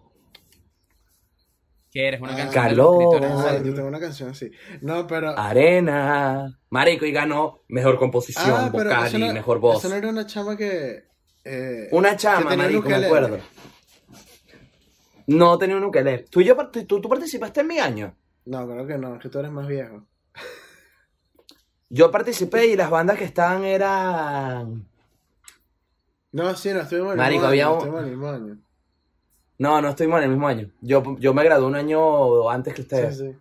Que 1.90 2.06
eres 2.06 2.20
una 2.20 2.34
Ah, 2.34 2.36
canción 2.36 2.64
calor. 2.64 3.64
yo 3.64 3.74
tengo 3.74 3.88
una 3.88 3.98
canción 3.98 4.28
así. 4.28 4.50
No, 4.82 5.06
pero. 5.06 5.30
Arena. 5.38 6.60
Marico, 6.68 7.06
y 7.06 7.12
ganó 7.12 7.62
mejor 7.68 7.98
composición 7.98 8.46
Ah, 8.54 8.68
vocal 8.70 9.14
y 9.14 9.18
no- 9.18 9.32
mejor 9.32 9.58
voz. 9.58 9.78
Eso 9.78 9.88
no 9.88 9.94
era 9.94 10.08
una 10.08 10.26
chama 10.26 10.54
que. 10.54 11.04
eh, 11.46 11.88
Una 11.92 12.14
chama, 12.14 12.54
marico, 12.54 12.88
me 12.90 12.96
acuerdo. 12.96 13.38
No 15.28 15.56
tenía 15.58 15.76
un 15.76 15.84
ukelele. 15.84 16.24
¿Tú, 16.30 16.40
y 16.40 16.44
yo, 16.44 16.56
part- 16.56 16.86
tú, 16.86 17.00
tú 17.00 17.08
participaste 17.08 17.60
en 17.60 17.66
mi 17.68 17.78
año? 17.78 18.14
No, 18.46 18.66
creo 18.66 18.86
que 18.86 18.98
no, 18.98 19.14
es 19.14 19.22
que 19.22 19.28
tú 19.28 19.38
eres 19.38 19.50
más 19.52 19.66
viejo. 19.68 20.04
Yo 21.90 22.10
participé 22.10 22.66
y 22.66 22.76
las 22.76 22.90
bandas 22.90 23.16
que 23.18 23.24
estaban 23.24 23.64
eran... 23.64 24.86
No, 26.32 26.54
sí, 26.54 26.70
no 26.72 26.80
estuvimos 26.80 27.08
en 27.08 27.12
el 27.12 27.18
Marico, 27.18 27.40
mismo 27.40 27.48
había 27.48 27.64
año. 27.66 27.72
un- 27.72 27.78
Estuvimos 27.78 28.00
en 28.00 28.04
el 28.06 28.10
mismo 28.16 28.28
año. 28.30 28.58
No, 29.58 29.80
no 29.82 29.88
estuvimos 29.88 30.18
en 30.18 30.24
el 30.24 30.30
mismo 30.30 30.48
año. 30.48 30.70
Yo, 30.82 31.16
yo 31.18 31.34
me 31.34 31.44
gradué 31.44 31.66
un 31.66 31.74
año 31.74 32.50
antes 32.50 32.74
que 32.74 32.82
ustedes. 32.82 33.18
Sí, 33.18 33.24
sí. 33.24 33.36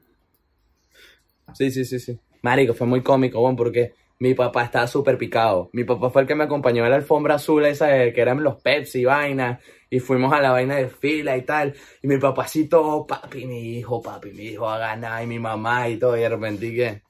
Sí, 1.54 1.72
sí, 1.72 1.86
sí, 1.86 2.00
sí. 2.00 2.20
Marico, 2.42 2.74
fue 2.74 2.88
muy 2.88 3.02
cómico, 3.02 3.40
bueno, 3.42 3.56
porque 3.58 3.94
mi 4.20 4.34
papá 4.34 4.64
estaba 4.64 4.88
súper 4.88 5.18
picado. 5.18 5.70
Mi 5.74 5.84
papá 5.84 6.10
fue 6.10 6.22
el 6.24 6.28
que 6.28 6.36
me 6.36 6.44
acompañó 6.46 6.84
a 6.86 6.90
la 6.90 6.96
alfombra 6.96 7.36
azul 7.36 7.66
esa 7.66 7.88
de- 7.88 8.14
que 8.14 8.22
eran 8.22 8.42
los 8.44 8.62
Pepsi 8.62 9.02
y 9.02 9.06
vaina. 9.06 9.60
Y 9.90 10.00
fuimos 10.00 10.34
a 10.34 10.42
la 10.42 10.52
vaina 10.52 10.76
de 10.76 10.90
fila 10.90 11.38
y 11.38 11.44
tal. 11.44 11.74
Y 12.02 12.08
mi 12.08 12.18
papacito, 12.18 13.06
papi, 13.08 13.46
mi 13.46 13.78
hijo, 13.78 14.02
papi, 14.02 14.32
mi 14.32 14.44
hijo 14.44 14.70
a 14.70 14.78
ganar. 14.78 15.24
Y 15.24 15.28
mi 15.28 15.40
mamá 15.40 15.88
y 15.88 15.98
todo. 15.98 16.18
Y 16.18 16.22
de 16.22 16.30
repente, 16.30 16.66
¿y 16.66 16.76
¿qué? 16.76 17.02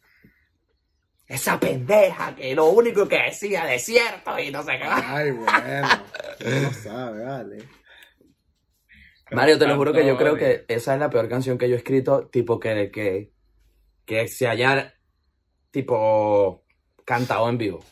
Esa 1.28 1.60
pendeja 1.60 2.34
que 2.36 2.56
lo 2.56 2.68
único 2.68 3.08
que 3.08 3.18
decía 3.24 3.66
desierto 3.66 4.40
y 4.40 4.50
no 4.50 4.64
sé 4.64 4.78
qué. 4.78 4.86
Ay, 4.86 5.32
bueno. 5.32 5.88
No 6.40 6.72
sabes, 6.72 7.26
vale. 7.26 7.58
Mario, 9.32 9.58
te 9.58 9.68
lo 9.68 9.76
juro 9.76 9.92
que 9.92 10.06
yo 10.06 10.16
creo 10.16 10.36
que 10.36 10.66
esa 10.68 10.94
es 10.94 11.00
la 11.00 11.10
peor 11.10 11.28
canción 11.28 11.58
que 11.58 11.68
yo 11.68 11.76
he 11.76 11.80
escrito, 11.80 12.28
tipo 12.28 12.60
que, 12.60 12.92
que, 12.92 13.32
que 14.06 14.28
se 14.28 14.48
haya, 14.48 14.94
tipo, 15.72 16.64
cantado 17.04 17.50
en 17.50 17.58
vivo. 17.58 17.84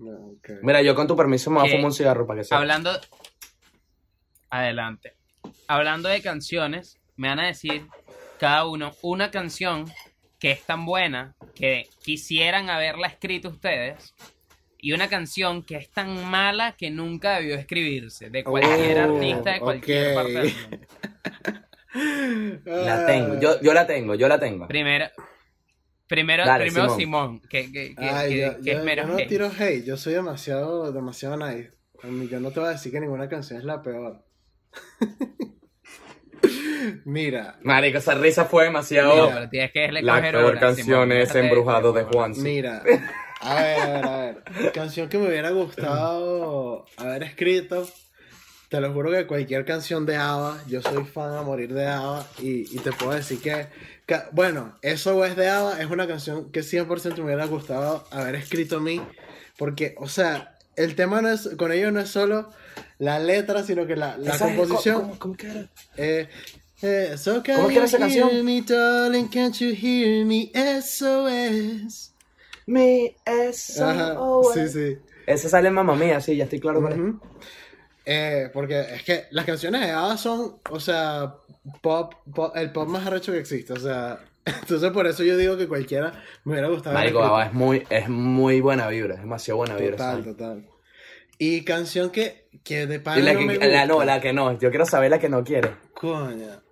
Ok. 0.00 0.50
Mira, 0.62 0.82
yo 0.82 0.94
con 0.94 1.06
tu 1.06 1.16
permiso 1.16 1.50
me 1.50 1.60
voy 1.60 1.68
a 1.68 1.70
fumar 1.70 1.86
un 1.86 1.92
cigarro 1.92 2.26
para 2.26 2.40
que 2.40 2.44
sea. 2.44 2.58
Hablando. 2.58 2.90
Adelante. 4.50 5.14
Hablando 5.68 6.08
de 6.08 6.22
canciones, 6.22 6.98
me 7.16 7.28
van 7.28 7.40
a 7.40 7.46
decir 7.46 7.86
cada 8.38 8.66
uno 8.66 8.92
una 9.02 9.30
canción 9.30 9.86
que 10.38 10.50
es 10.50 10.62
tan 10.64 10.84
buena 10.84 11.34
que 11.54 11.88
quisieran 12.02 12.68
haberla 12.70 13.06
escrito 13.08 13.48
ustedes 13.48 14.14
y 14.78 14.92
una 14.92 15.08
canción 15.08 15.62
que 15.62 15.76
es 15.76 15.90
tan 15.90 16.24
mala 16.30 16.72
que 16.72 16.90
nunca 16.90 17.36
debió 17.38 17.54
escribirse 17.56 18.28
de 18.30 18.44
cualquier 18.44 18.98
Oh, 18.98 19.14
artista 19.16 19.52
de 19.52 19.58
cualquier 19.60 20.08
ok. 20.08 20.14
parte 20.14 20.32
del 20.32 20.52
mundo. 20.60 20.86
La 22.64 23.06
tengo, 23.06 23.40
yo, 23.40 23.60
yo 23.62 23.72
la 23.72 23.86
tengo, 23.86 24.14
yo 24.14 24.28
la 24.28 24.38
tengo. 24.38 24.68
Primero, 24.68 25.06
primero, 26.06 26.44
Dale, 26.44 26.66
primero 26.66 26.84
Simón. 26.90 26.98
Simón, 26.98 27.40
que, 27.48 27.72
que, 27.72 27.94
que, 27.94 28.04
Ay, 28.04 28.28
que- 28.34 28.40
yo, 28.40 28.60
que 28.60 28.70
es 28.72 28.78
yo- 28.78 28.84
mero 28.84 29.02
yo 29.02 29.08
no 29.08 29.14
hate. 29.18 29.28
tiro 29.28 29.50
hate, 29.58 29.84
yo 29.84 29.96
soy 29.96 30.12
demasiado, 30.14 30.92
demasiado 30.92 31.36
nice. 31.38 31.72
Yo 32.30 32.40
no 32.40 32.50
te 32.50 32.60
voy 32.60 32.68
a 32.68 32.72
decir 32.72 32.92
que 32.92 33.00
ninguna 33.00 33.28
canción 33.28 33.58
es 33.58 33.64
la 33.64 33.82
peor. 33.82 34.22
Mira, 37.04 37.58
Marico, 37.62 37.98
esa 37.98 38.14
risa 38.14 38.44
fue 38.44 38.64
demasiado... 38.64 39.16
No, 39.16 39.34
pero 39.34 39.48
tienes 39.48 39.72
que 39.72 39.80
dejarle 39.80 40.02
la 40.02 40.20
peor 40.20 40.36
hora, 40.36 40.60
canción 40.60 41.12
es 41.12 41.34
Embrujado 41.34 41.92
de. 41.92 42.04
Juan. 42.04 42.32
Mira. 42.36 42.82
A 43.40 43.54
ver, 43.54 43.80
a 43.80 43.86
ver, 43.86 44.06
a 44.06 44.18
ver. 44.18 44.72
Canción 44.72 45.08
que 45.08 45.18
me 45.18 45.28
hubiera 45.28 45.50
gustado 45.50 46.86
haber 46.96 47.22
escrito. 47.22 47.88
te 48.68 48.80
lo 48.80 48.92
juro 48.92 49.10
que 49.10 49.26
cualquier 49.26 49.64
canción 49.64 50.06
de 50.06 50.16
ABBA, 50.16 50.64
yo 50.66 50.82
soy 50.82 51.04
fan 51.04 51.34
a 51.34 51.42
morir 51.42 51.72
de 51.72 51.86
ABBA 51.86 52.26
y, 52.38 52.78
te 52.78 52.92
puedo 52.92 53.12
decir 53.12 53.40
que, 53.40 53.66
bueno, 54.32 54.76
eso 54.82 55.24
es 55.24 55.36
de 55.36 55.48
ABBA, 55.48 55.80
es 55.80 55.90
una 55.90 56.06
canción 56.06 56.50
que 56.50 56.60
100% 56.60 57.16
me 57.18 57.24
hubiera 57.24 57.46
gustado 57.46 58.06
haber 58.10 58.34
escrito 58.34 58.78
a 58.78 58.80
mí, 58.80 59.00
porque, 59.58 59.94
o 59.98 60.08
sea, 60.08 60.56
el 60.74 60.94
tema 60.94 61.22
no 61.22 61.30
es, 61.30 61.50
con 61.56 61.72
ellos 61.72 61.92
no 61.92 62.00
es 62.00 62.08
solo 62.08 62.50
la 62.98 63.18
letra, 63.18 63.62
sino 63.62 63.86
que 63.86 63.96
la, 63.96 64.16
la 64.16 64.38
composición... 64.38 65.02
¿Cómo, 65.02 65.18
cómo, 65.18 65.36
que 65.36 65.46
era? 65.46 65.68
Eh, 65.96 66.28
eh, 66.82 67.14
so 67.16 67.42
¿Cómo 67.44 67.68
que 67.68 67.76
era 67.76 67.84
esa 67.84 67.98
canción? 67.98 68.44
Me, 68.44 68.62
darling, 68.62 69.28
can't 69.28 69.54
you 69.56 69.68
hear 69.70 70.24
me? 70.24 70.50
SOS. 70.80 72.12
Me 72.66 73.16
SOS. 73.52 74.54
sí, 74.54 74.68
sí. 74.68 74.98
Ese 75.26 75.48
sale 75.48 75.68
en 75.68 75.74
Mamma 75.74 75.96
Mía, 75.96 76.20
sí, 76.20 76.36
ya 76.36 76.44
estoy 76.44 76.60
claro 76.60 76.80
con 76.80 77.20
eh, 78.08 78.50
porque 78.52 78.80
es 78.80 79.02
que 79.02 79.24
las 79.30 79.44
canciones 79.44 79.80
de 79.80 79.90
ABBA 79.90 80.16
son, 80.16 80.58
o 80.70 80.78
sea, 80.78 81.34
pop, 81.80 82.14
el 82.54 82.70
pop 82.70 82.88
más 82.88 83.04
arrecho 83.04 83.32
que 83.32 83.38
existe, 83.38 83.72
o 83.72 83.80
sea, 83.80 84.20
entonces 84.44 84.92
por 84.92 85.08
eso 85.08 85.24
yo 85.24 85.36
digo 85.36 85.56
que 85.56 85.66
cualquiera 85.66 86.12
me 86.44 86.52
hubiera 86.52 86.68
gustado. 86.68 86.94
Marico, 86.94 87.40
es 87.40 87.52
muy, 87.52 87.84
es 87.90 88.08
muy 88.08 88.60
buena 88.60 88.86
vibra, 88.86 89.14
es 89.14 89.20
demasiado 89.22 89.58
buena 89.58 89.74
vibra. 89.74 89.96
Total, 89.96 90.24
total. 90.24 90.66
Y 91.38 91.64
canción 91.64 92.10
que, 92.10 92.48
que 92.64 92.86
de 92.86 93.00
pana 93.00 93.32
no 93.32 93.40
me 93.40 93.58
La 93.58 93.86
no, 93.86 94.04
la 94.04 94.20
que 94.20 94.32
no, 94.32 94.58
yo 94.58 94.70
quiero 94.70 94.86
saber 94.86 95.10
la 95.10 95.18
que 95.18 95.28
no 95.28 95.44
quiere. 95.44 95.70
Coño. 95.94 96.62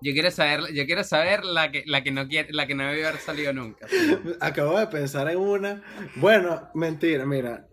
Yo 0.00 0.12
quiero 0.12 0.30
saber, 0.30 0.72
yo 0.72 0.86
quiero 0.86 1.02
saber 1.02 1.44
la 1.44 1.72
que, 1.72 1.82
la 1.86 2.02
que 2.02 2.12
no 2.12 2.28
quiere, 2.28 2.52
la 2.52 2.66
que 2.66 2.74
no 2.74 2.84
debe 2.84 3.06
haber 3.06 3.20
salido 3.20 3.52
nunca. 3.52 3.86
Acabo 4.40 4.78
de 4.78 4.86
pensar 4.86 5.28
en 5.28 5.38
una. 5.38 5.82
Bueno, 6.16 6.70
mentira, 6.74 7.26
mira. 7.26 7.66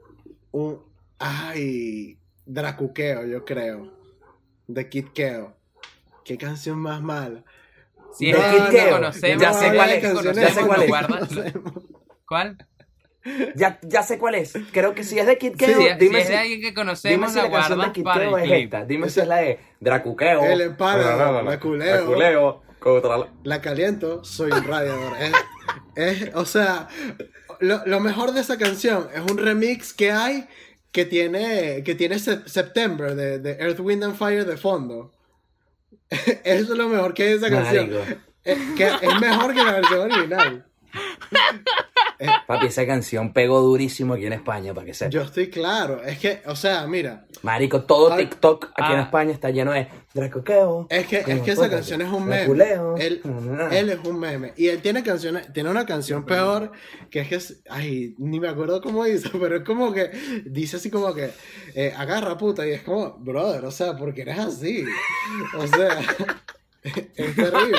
Un. 0.52 0.82
Ay. 1.20 2.18
Dracuqueo, 2.46 3.26
yo 3.26 3.44
creo. 3.46 3.92
De 4.68 4.90
Kid 4.90 5.08
Keo. 5.14 5.58
Qué 6.24 6.38
canción 6.38 6.80
más 6.80 7.02
mala. 7.02 7.44
Si 8.14 8.30
es 8.30 8.38
de 8.38 8.42
Kid 8.42 8.64
Keo, 8.72 9.02
ya 9.02 9.54
sé 9.54 9.74
cuál 9.74 9.90
es. 9.90 10.36
Ya 10.36 10.50
sé 10.50 10.62
cuál 10.66 10.84
es. 10.84 11.54
¿Cuál? 12.28 12.58
Ya, 13.56 13.80
ya 13.82 14.04
sé 14.04 14.20
cuál 14.20 14.36
es. 14.36 14.54
Creo 14.72 14.94
que 14.94 15.04
si 15.04 15.18
es 15.18 15.26
de 15.26 15.38
Kid 15.38 15.56
Keo, 15.56 15.78
sí, 15.78 15.88
dime 16.00 16.18
si, 16.18 16.22
es 16.22 16.30
de 16.30 16.38
alguien 16.38 16.62
que 16.62 16.74
conocemos, 16.74 17.34
dime 17.34 17.42
si 17.42 17.50
la, 17.50 17.52
canción 17.52 17.82
de 17.82 17.92
Kid 17.92 18.06
Keo 18.14 18.38
es 18.38 18.52
esta. 18.52 18.86
Dime 18.86 19.10
si 19.10 19.20
es 19.20 19.28
la 19.28 19.38
de 19.38 19.60
Dracuqueo. 19.80 20.44
El 20.44 20.62
emparo, 20.62 21.42
la 21.42 21.60
culeo. 21.60 22.06
culeo 22.06 22.66
la... 23.44 23.62
caliento, 23.62 24.24
soy 24.24 24.52
un 24.52 24.64
radiador. 24.64 25.14
es, 25.96 26.36
o 26.36 26.46
sea, 26.46 26.88
lo, 27.60 27.86
lo, 27.86 28.00
mejor 28.00 28.32
de 28.32 28.42
esa 28.42 28.58
canción 28.58 29.08
es 29.14 29.22
un 29.22 29.38
remix 29.38 29.94
que 29.94 30.12
hay 30.12 30.48
que 30.92 31.06
tiene, 31.06 31.84
que 31.84 31.96
tiene 31.96 32.20
September 32.20 33.16
de, 33.16 33.40
de 33.40 33.52
Earth, 33.54 33.80
Wind 33.80 34.04
and 34.04 34.16
Fire 34.16 34.46
de 34.46 34.56
fondo. 34.56 35.12
Eso 36.10 36.34
es 36.44 36.70
lo 36.70 36.88
mejor 36.88 37.14
que 37.14 37.24
hay 37.24 37.30
de 37.30 37.36
esa 37.36 37.50
canción. 37.50 37.90
Es, 38.44 38.58
que 38.78 38.86
es 38.86 39.20
mejor 39.20 39.54
que 39.54 39.64
la 39.64 39.72
versión 39.74 40.12
original. 40.12 40.66
Eh, 42.20 42.28
Papi, 42.48 42.68
esa 42.68 42.86
canción 42.86 43.34
pegó 43.34 43.62
durísimo 43.62 44.14
aquí 44.14 44.26
en 44.26 44.34
España, 44.34 44.74
para 44.74 44.86
que 44.86 44.94
sepa. 44.94 45.10
Yo 45.10 45.22
estoy 45.22 45.50
claro. 45.50 46.04
Es 46.04 46.20
que, 46.20 46.42
o 46.46 46.56
sea, 46.56 46.88
mira. 46.88 47.26
Marico, 47.42 47.84
todo 47.84 48.16
TikTok 48.16 48.72
aquí 48.76 48.94
en 48.94 49.00
ah. 49.00 49.04
España 49.04 49.32
está 49.32 49.50
lleno 49.50 49.72
de 49.72 49.88
Dracoqueo. 50.14 50.88
Es 50.90 51.08
que, 51.08 51.18
es 51.28 51.42
que 51.42 51.52
esa 51.52 51.70
canción 51.70 52.02
es 52.02 52.10
un 52.10 52.26
meme. 52.26 52.64
Él, 53.00 53.22
él, 53.72 53.90
es 53.90 54.00
un 54.06 54.20
meme. 54.20 54.54
Y 54.56 54.68
él 54.68 54.82
tiene 54.82 55.04
canciones, 55.04 55.52
tiene 55.52 55.70
una 55.70 55.86
canción 55.86 56.26
peor 56.26 56.72
que 57.10 57.20
es 57.20 57.28
que 57.28 57.40
ay, 57.70 58.16
ni 58.18 58.40
me 58.40 58.48
acuerdo 58.48 58.82
cómo 58.82 59.04
dice, 59.04 59.30
pero 59.40 59.58
es 59.58 59.64
como 59.64 59.92
que 59.92 60.12
dice 60.46 60.78
así 60.78 60.90
como 60.90 61.14
que 61.14 61.32
eh, 61.74 61.94
agarra 61.98 62.38
puta. 62.38 62.66
Y 62.66 62.72
es 62.72 62.82
como, 62.84 63.18
brother, 63.18 63.66
o 63.66 63.72
sea, 63.72 63.98
porque 63.98 64.22
eres 64.22 64.40
así. 64.40 64.86
O 65.58 65.68
sea, 65.68 66.00
es 66.84 67.36
terrible. 67.36 67.78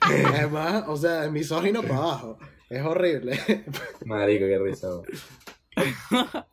Además, 0.34 0.84
o 0.88 0.96
sea, 0.96 1.30
misógino 1.30 1.82
para 1.82 1.96
abajo. 1.96 2.38
Es 2.72 2.82
horrible. 2.86 3.38
Marico, 4.06 4.46
qué 4.46 4.58
risa. 4.58 4.88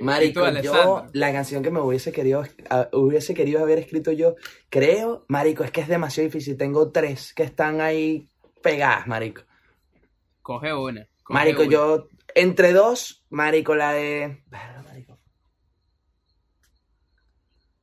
Marico, 0.00 0.48
yo 0.62 1.06
la 1.12 1.32
canción 1.32 1.64
que 1.64 1.72
me 1.72 1.80
hubiese 1.80 2.12
querido, 2.12 2.44
hubiese 2.92 3.34
querido 3.34 3.60
haber 3.60 3.80
escrito 3.80 4.12
yo, 4.12 4.36
creo, 4.70 5.24
Marico, 5.26 5.64
es 5.64 5.72
que 5.72 5.80
es 5.80 5.88
demasiado 5.88 6.28
difícil. 6.28 6.56
Tengo 6.56 6.92
tres 6.92 7.34
que 7.34 7.42
están 7.42 7.80
ahí 7.80 8.28
pegadas, 8.62 9.08
Marico. 9.08 9.42
Coge 10.42 10.72
una. 10.72 11.08
marico, 11.28 11.64
yo, 11.64 12.06
entre 12.36 12.72
dos, 12.72 13.24
Marico, 13.28 13.74
la 13.74 13.92
de... 13.94 14.44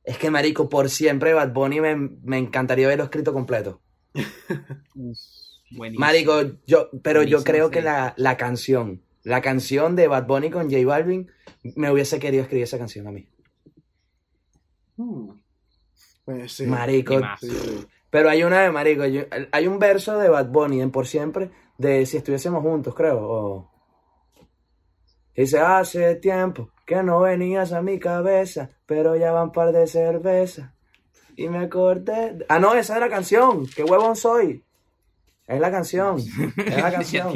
Es 0.02 0.16
que, 0.16 0.30
Marico, 0.30 0.70
por 0.70 0.88
siempre 0.88 1.34
Bad 1.34 1.52
Bunny 1.52 1.82
me, 1.82 1.94
me 1.94 2.38
encantaría 2.38 2.86
haberlo 2.86 3.04
escrito 3.04 3.34
completo. 3.34 3.82
Marico, 5.70 6.42
yo, 6.66 6.90
pero 7.02 7.22
yo 7.22 7.42
creo 7.42 7.70
que 7.70 7.82
la, 7.82 8.14
canción, 8.36 9.02
la 9.22 9.40
canción 9.40 9.96
de 9.96 10.08
Bad 10.08 10.26
Bunny 10.26 10.50
con 10.50 10.70
J 10.70 10.86
Balvin, 10.86 11.30
me 11.74 11.90
hubiese 11.90 12.18
querido 12.18 12.42
escribir 12.42 12.64
esa 12.64 12.78
canción 12.78 13.06
a 13.08 13.10
mí. 13.10 13.28
Hmm. 14.96 15.30
Pues 16.24 16.60
marico. 16.62 17.20
Pero 18.10 18.30
hay 18.30 18.42
una 18.42 18.62
de 18.62 18.70
Marico, 18.70 19.02
hay 19.52 19.66
un 19.66 19.78
verso 19.78 20.18
de 20.18 20.28
Bad 20.28 20.48
Bunny 20.48 20.80
en 20.80 20.90
Por 20.90 21.06
Siempre 21.06 21.50
de 21.78 22.06
si 22.06 22.16
estuviésemos 22.16 22.62
juntos, 22.62 22.94
creo. 22.94 23.70
Dice, 25.34 25.58
hace 25.60 26.14
tiempo 26.16 26.70
que 26.86 27.02
no 27.02 27.20
venías 27.20 27.72
a 27.72 27.82
mi 27.82 27.98
cabeza, 27.98 28.70
pero 28.86 29.16
ya 29.16 29.32
van 29.32 29.52
par 29.52 29.72
de 29.72 29.86
cerveza. 29.86 30.74
Y 31.36 31.48
me 31.48 31.58
acordé. 31.58 32.46
Ah, 32.48 32.58
no, 32.58 32.74
esa 32.74 32.94
es 32.94 33.00
la 33.00 33.10
canción. 33.10 33.66
¿Qué 33.66 33.84
huevón 33.84 34.16
soy? 34.16 34.64
Es 35.46 35.60
la 35.60 35.70
canción. 35.70 36.16
Es 36.56 36.76
la 36.76 36.90
canción. 36.90 37.32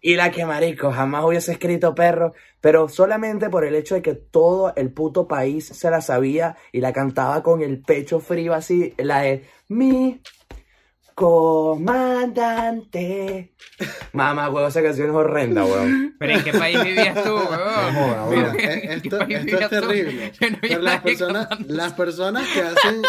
y 0.00 0.16
la 0.16 0.30
que, 0.30 0.44
marico, 0.44 0.90
jamás 0.90 1.24
hubiese 1.24 1.52
escrito 1.52 1.94
perro, 1.94 2.32
pero 2.60 2.88
solamente 2.88 3.48
por 3.48 3.64
el 3.64 3.76
hecho 3.76 3.94
de 3.94 4.02
que 4.02 4.14
todo 4.14 4.74
el 4.74 4.92
puto 4.92 5.28
país 5.28 5.66
se 5.66 5.90
la 5.90 6.00
sabía 6.00 6.56
y 6.72 6.80
la 6.80 6.92
cantaba 6.92 7.42
con 7.42 7.62
el 7.62 7.80
pecho 7.80 8.18
frío 8.18 8.54
así, 8.54 8.94
la 8.98 9.20
de 9.20 9.44
mi 9.68 10.20
comandante. 11.14 12.72
Mamá, 14.12 14.50
huevo, 14.50 14.66
esa 14.66 14.82
canción 14.82 15.10
es 15.10 15.14
horrenda, 15.14 15.64
weón. 15.64 16.16
Pero 16.18 16.32
¿en 16.32 16.42
qué 16.42 16.52
país 16.52 16.82
vivías 16.82 17.22
tú, 17.22 17.38
eh, 17.38 18.80
esto, 18.90 19.20
esto 19.20 19.58
es 19.58 19.68
terrible. 19.70 20.32
Pero 20.60 20.80
las 20.80 21.00
personas, 21.00 21.48
las 21.68 21.92
personas 21.92 22.48
que 22.48 22.62
hacen, 22.62 23.02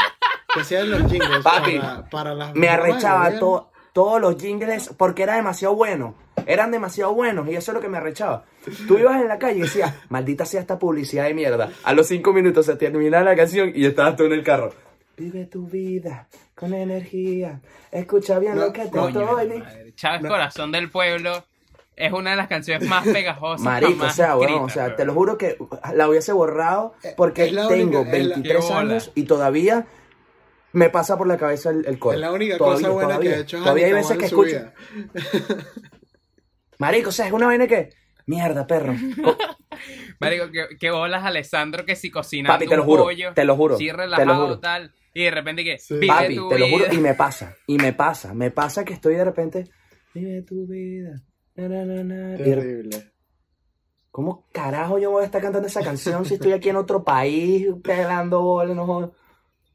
que 0.54 0.60
hacían 0.60 0.92
los 0.92 1.12
jingles 1.12 1.42
Papi, 1.44 1.80
para, 1.80 2.08
para 2.10 2.36
las 2.36 2.54
me 2.56 2.70
arrechaba 2.70 3.40
todo 3.40 3.73
todos 3.94 4.20
los 4.20 4.42
jingles 4.42 4.92
porque 4.98 5.24
era 5.24 5.36
demasiado 5.36 5.76
bueno. 5.76 6.16
Eran 6.46 6.72
demasiado 6.72 7.14
buenos 7.14 7.48
y 7.48 7.56
eso 7.56 7.72
es 7.72 7.76
lo 7.76 7.82
que 7.82 7.88
me 7.88 7.98
arrechaba. 7.98 8.44
Tú 8.88 8.98
ibas 8.98 9.22
en 9.22 9.30
la 9.30 9.38
calle 9.38 9.60
y 9.60 9.62
decías, 9.62 9.94
maldita 10.10 10.46
sea 10.46 10.60
esta 10.60 10.78
publicidad 10.78 11.26
de 11.26 11.34
mierda. 11.34 11.72
A 11.84 11.94
los 11.94 12.08
cinco 12.08 12.34
minutos 12.34 12.66
se 12.66 12.76
terminaba 12.76 13.24
la 13.24 13.36
canción 13.36 13.72
y 13.74 13.86
estabas 13.86 14.18
tú 14.18 14.26
en 14.26 14.34
el 14.34 14.44
carro. 14.44 14.74
Vive 15.16 15.46
tu 15.46 15.68
vida 15.68 16.28
con 16.56 16.74
energía. 16.74 17.62
Escucha 17.92 18.40
bien 18.40 18.60
lo 18.60 18.74
que 18.74 18.86
te 18.88 19.00
estoy. 19.00 19.64
Chávez, 19.96 20.28
Corazón 20.28 20.72
del 20.72 20.90
Pueblo. 20.90 21.44
Es 21.96 22.12
una 22.12 22.32
de 22.32 22.36
las 22.36 22.48
canciones 22.48 22.90
más 22.90 23.08
pegajosas. 23.08 23.62
Marico, 23.62 24.06
o 24.06 24.10
sea, 24.10 24.34
bueno, 24.34 24.64
o 24.64 24.70
sea, 24.70 24.96
te 24.96 25.06
lo 25.06 25.14
juro 25.14 25.38
que 25.38 25.58
la 25.94 26.10
hubiese 26.10 26.34
borrado 26.34 26.96
porque 27.16 27.54
tengo 27.70 28.04
23 28.04 28.72
años 28.72 29.12
y 29.14 29.24
todavía 29.24 29.86
me 30.74 30.90
pasa 30.90 31.18
por 31.18 31.28
la 31.28 31.38
cabeza 31.38 31.70
el, 31.70 31.86
el 31.86 32.00
Es 32.12 32.20
la 32.20 32.32
única 32.32 32.58
cosa 32.58 32.90
buena 32.90 33.20
que 33.20 33.30
he 33.30 33.40
hecho. 33.42 33.60
Todavía 33.60 33.88
hay 33.88 33.94
veces 33.94 34.18
que 34.18 34.26
escucho. 34.26 34.72
Marico, 36.80 37.10
o 37.10 37.12
sea, 37.12 37.28
es 37.28 37.32
una 37.32 37.48
vaina 37.48 37.68
que. 37.68 37.90
Mierda, 38.26 38.66
perro. 38.66 38.94
Marico, 40.20 40.50
que, 40.52 40.78
que 40.80 40.92
bolas 40.92 41.24
Alessandro 41.24 41.86
que 41.86 41.96
si 41.96 42.10
cocina 42.10 42.50
Papi, 42.50 42.68
te 42.68 42.78
lo 42.78 42.84
juro, 42.84 43.08
te 43.34 43.46
lo 43.46 43.56
juro. 43.56 43.78
Si 43.78 43.92
relajado, 43.92 44.22
te 44.22 44.26
lo 44.26 44.46
juro. 44.46 44.60
tal. 44.60 44.94
Y 45.14 45.24
de 45.24 45.32
repente 45.32 45.64
que. 45.64 45.78
Sí. 45.78 46.00
Papi, 46.08 46.40
te 46.50 46.60
lo 46.60 46.68
juro. 46.68 46.86
Y 46.92 46.98
me 46.98 47.14
pasa. 47.14 47.56
Y 47.68 47.78
me 47.78 47.94
pasa. 47.94 48.34
Me 48.34 48.50
pasa 48.50 48.84
que 48.84 48.94
estoy 48.94 49.16
de 49.16 49.26
repente. 49.26 49.70
Vive 50.14 50.42
tu 50.42 50.66
vida. 50.66 51.22
Terrible. 51.54 53.12
¿Cómo 54.10 54.48
carajo 54.52 55.00
yo 55.00 55.12
voy 55.12 55.24
a 55.24 55.26
estar 55.26 55.42
cantando 55.42 55.68
esa 55.68 55.84
canción 55.84 56.24
si 56.26 56.36
estoy 56.36 56.52
aquí 56.52 56.70
en 56.70 56.76
otro 56.76 57.04
país 57.04 57.68
pelando 57.84 58.42
bolas? 58.42 58.76
No 58.76 59.12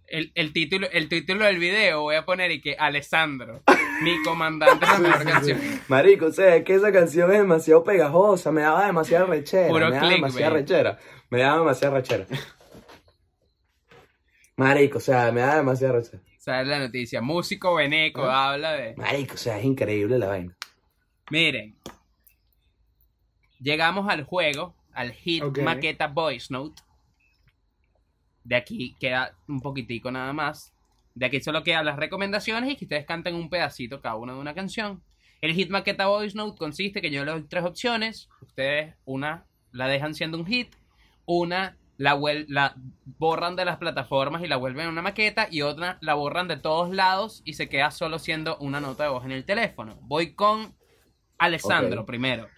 el, 0.09 0.32
el, 0.34 0.52
título, 0.52 0.88
el 0.90 1.09
título 1.09 1.44
del 1.44 1.59
video 1.59 2.02
voy 2.02 2.16
a 2.16 2.24
poner 2.24 2.50
y 2.50 2.61
que 2.61 2.76
Alessandro, 2.78 3.62
mi 4.02 4.22
comandante 4.22 4.84
es 4.84 4.92
la 4.92 4.98
mejor 4.98 5.24
canción. 5.24 5.61
Marico, 5.88 6.26
o 6.26 6.32
sea, 6.32 6.56
es 6.56 6.64
que 6.64 6.74
esa 6.74 6.92
canción 6.92 7.30
es 7.32 7.38
demasiado 7.38 7.84
pegajosa, 7.84 8.50
me 8.50 8.62
daba 8.62 8.86
demasiada 8.86 9.26
rechera. 9.26 9.72
me 9.72 9.80
daba 9.80 10.09
demasiada 10.09 10.50
rechera. 10.50 10.98
Me 11.30 11.38
daba 11.40 11.59
demasiada 11.59 11.94
rechera. 11.96 12.26
Marico, 14.56 14.98
o 14.98 15.00
sea, 15.00 15.30
me 15.30 15.40
daba 15.40 15.56
demasiada 15.56 15.94
rechera. 15.94 16.22
¿Sabes 16.38 16.68
la 16.68 16.78
noticia? 16.78 17.20
Músico 17.20 17.74
Beneco 17.74 18.24
¿Ah? 18.24 18.52
habla 18.52 18.72
de. 18.72 18.94
Marico, 18.96 19.34
o 19.34 19.38
sea, 19.38 19.59
es 19.59 19.64
increíble 19.64 20.18
la 20.18 20.28
vaina. 20.28 20.56
Miren. 21.30 21.76
Llegamos 23.61 24.09
al 24.09 24.24
juego, 24.24 24.74
al 24.92 25.12
hit 25.12 25.42
Maqueta 25.59 26.06
Voice 26.06 26.46
Note 26.50 26.80
De 28.49 28.57
aquí 28.57 28.96
queda 28.99 29.34
un 29.46 29.61
poquitico 29.61 30.11
nada 30.11 30.32
más. 30.32 30.72
De 31.14 31.26
aquí 31.26 31.38
solo 31.42 31.62
quedan 31.62 31.84
las 31.84 31.96
recomendaciones 31.96 32.72
y 32.72 32.76
que 32.76 32.86
ustedes 32.86 33.05
canten 33.05 33.34
un 33.34 33.51
pedacito 33.51 34.01
cada 34.01 34.16
uno 34.16 34.34
de 34.34 34.40
una 34.40 34.55
canción. 34.55 35.03
El 35.42 35.53
hit 35.53 35.68
maqueta 35.68 36.07
voice 36.07 36.34
note 36.34 36.57
consiste 36.57 37.03
que 37.03 37.11
yo 37.11 37.26
le 37.26 37.32
doy 37.32 37.42
tres 37.42 37.64
opciones. 37.64 38.30
Ustedes 38.40 38.94
una 39.05 39.44
la 39.70 39.86
dejan 39.86 40.14
siendo 40.14 40.38
un 40.38 40.46
hit, 40.46 40.74
una 41.26 41.76
la, 41.99 42.18
la 42.49 42.74
borran 43.18 43.55
de 43.55 43.66
las 43.66 43.76
plataformas 43.76 44.42
y 44.42 44.49
la 44.49 44.57
vuelven 44.57 44.88
una 44.88 45.03
maqueta 45.03 45.46
y 45.51 45.61
otra 45.61 45.99
la 46.01 46.14
borran 46.14 46.49
de 46.49 46.57
todos 46.57 46.88
lados 46.94 47.42
y 47.44 47.53
se 47.53 47.68
queda 47.68 47.90
solo 47.90 48.18
siendo 48.18 48.57
una 48.59 48.80
nota 48.80 49.03
de 49.03 49.11
voz 49.11 49.26
en 49.26 49.32
el 49.32 49.44
teléfono. 49.44 49.99
Voy 50.01 50.32
con 50.32 50.74
Alessandro 51.36 52.07
primero. 52.07 52.49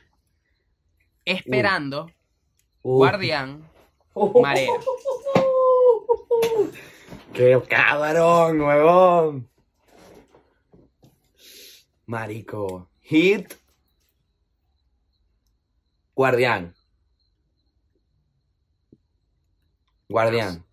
Esperando, 1.25 2.13
Guardián, 2.81 3.70
Marea. 4.15 4.73
¡Qué 7.33 7.63
cabrón, 7.69 8.61
huevón! 8.61 9.51
Marico. 12.07 12.91
Hit. 13.03 13.55
Guardián. 16.15 16.75
Guardián. 20.09 20.65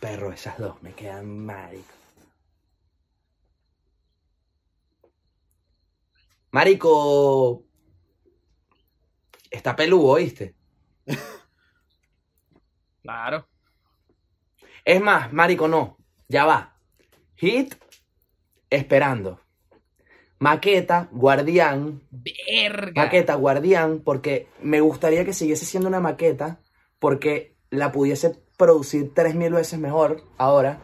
perro, 0.00 0.32
esas 0.32 0.58
dos 0.58 0.82
me 0.82 0.92
quedan 0.94 1.46
marico. 1.46 1.94
Marico. 6.50 7.64
Está 9.48 9.76
peludo, 9.76 10.08
¿oíste? 10.08 10.56
Claro. 13.02 13.48
Es 14.84 15.00
más, 15.00 15.32
Marico, 15.32 15.68
no. 15.68 15.96
Ya 16.28 16.44
va. 16.44 16.76
Hit, 17.36 17.74
esperando. 18.70 19.40
Maqueta, 20.38 21.08
guardián. 21.12 22.02
Verga. 22.10 23.04
Maqueta, 23.04 23.34
guardián, 23.34 24.00
porque 24.04 24.48
me 24.60 24.80
gustaría 24.80 25.24
que 25.24 25.32
siguiese 25.32 25.66
siendo 25.66 25.88
una 25.88 26.00
maqueta, 26.00 26.60
porque 26.98 27.56
la 27.70 27.92
pudiese 27.92 28.40
producir 28.56 29.12
tres 29.14 29.34
mil 29.34 29.52
veces 29.52 29.78
mejor 29.78 30.24
ahora. 30.38 30.80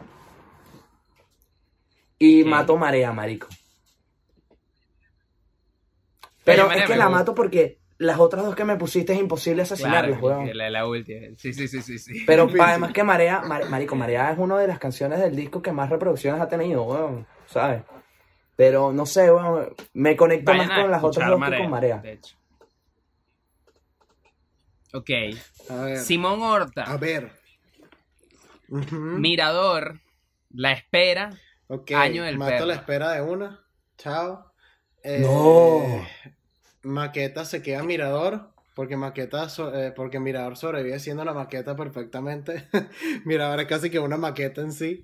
Y 2.17 2.43
mato 2.43 2.77
marea, 2.77 3.13
marico. 3.13 3.47
Pero 6.43 6.71
es 6.71 6.85
que 6.85 6.95
la 6.95 7.09
mato 7.09 7.35
porque 7.35 7.79
las 7.99 8.17
otras 8.17 8.45
dos 8.45 8.55
que 8.55 8.63
me 8.63 8.77
pusiste 8.77 9.13
es 9.13 9.19
imposible 9.19 9.63
asesinarlas, 9.63 10.19
claro, 10.19 10.45
La, 10.53 10.87
última. 10.87 11.27
Sí, 11.37 11.53
sí, 11.53 11.67
sí, 11.67 11.99
sí. 11.99 12.23
Pero 12.25 12.47
además 12.59 12.93
que 12.93 13.03
Marea, 13.03 13.41
Marico, 13.41 13.95
Marea 13.95 14.31
es 14.31 14.39
una 14.39 14.57
de 14.57 14.67
las 14.67 14.79
canciones 14.79 15.19
del 15.19 15.35
disco 15.35 15.61
que 15.61 15.73
más 15.73 15.89
reproducciones 15.89 16.41
ha 16.41 16.47
tenido, 16.47 16.83
weón, 16.83 17.27
¿sabes? 17.45 17.83
Pero 18.55 18.93
no 18.93 19.05
sé, 19.05 19.29
weón, 19.29 19.75
me 19.93 20.15
conecto 20.15 20.53
más 20.53 20.69
con 20.69 20.89
las 20.89 21.03
otras 21.03 21.29
dos 21.29 21.43
que 21.43 21.57
con 21.57 21.69
Marea. 21.69 21.97
De 21.97 22.13
hecho. 22.13 22.37
Ok. 24.93 25.09
Simón 25.97 26.41
Horta. 26.41 26.83
A 26.83 26.95
ver. 26.95 27.31
Mirador. 28.69 29.99
La 30.51 30.71
espera. 30.71 31.31
Ok. 31.67 31.91
Año 31.91 32.23
del 32.23 32.37
Mato 32.37 32.65
la 32.65 32.75
espera 32.75 33.11
de 33.11 33.21
una. 33.21 33.59
Chao. 33.97 34.53
no. 35.03 36.07
Maqueta 36.83 37.45
se 37.45 37.61
queda 37.61 37.83
Mirador, 37.83 38.49
porque 38.73 38.95
Maqueta, 38.95 39.47
eh, 39.73 39.91
porque 39.95 40.19
Mirador 40.19 40.57
sobrevive 40.57 40.99
siendo 40.99 41.23
una 41.23 41.33
maqueta 41.33 41.75
perfectamente. 41.75 42.67
Mirador 43.25 43.59
es 43.59 43.67
casi 43.67 43.89
que 43.89 43.99
una 43.99 44.17
maqueta 44.17 44.61
en 44.61 44.71
sí. 44.71 45.03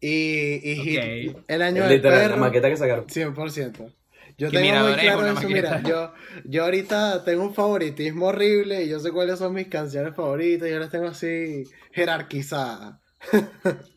Y, 0.00 1.32
el 1.48 1.62
año 1.62 1.88
del 1.88 2.00
perro, 2.00 2.30
la 2.30 2.36
maqueta 2.36 2.68
que 2.68 2.76
sacaron. 2.76 3.06
100%. 3.06 3.92
Yo 4.36 4.50
tengo 4.50 4.80
muy 4.88 4.94
claro 4.94 5.26
eso, 5.26 5.48
mira, 5.48 5.80
yo, 5.82 6.12
yo 6.44 6.64
ahorita 6.64 7.24
tengo 7.24 7.44
un 7.44 7.54
favoritismo 7.54 8.26
horrible 8.26 8.82
y 8.82 8.88
yo 8.88 8.98
sé 8.98 9.12
cuáles 9.12 9.38
son 9.38 9.54
mis 9.54 9.68
canciones 9.68 10.14
favoritas, 10.16 10.68
yo 10.68 10.78
las 10.80 10.90
tengo 10.90 11.06
así 11.06 11.64
jerarquizadas. 11.92 12.96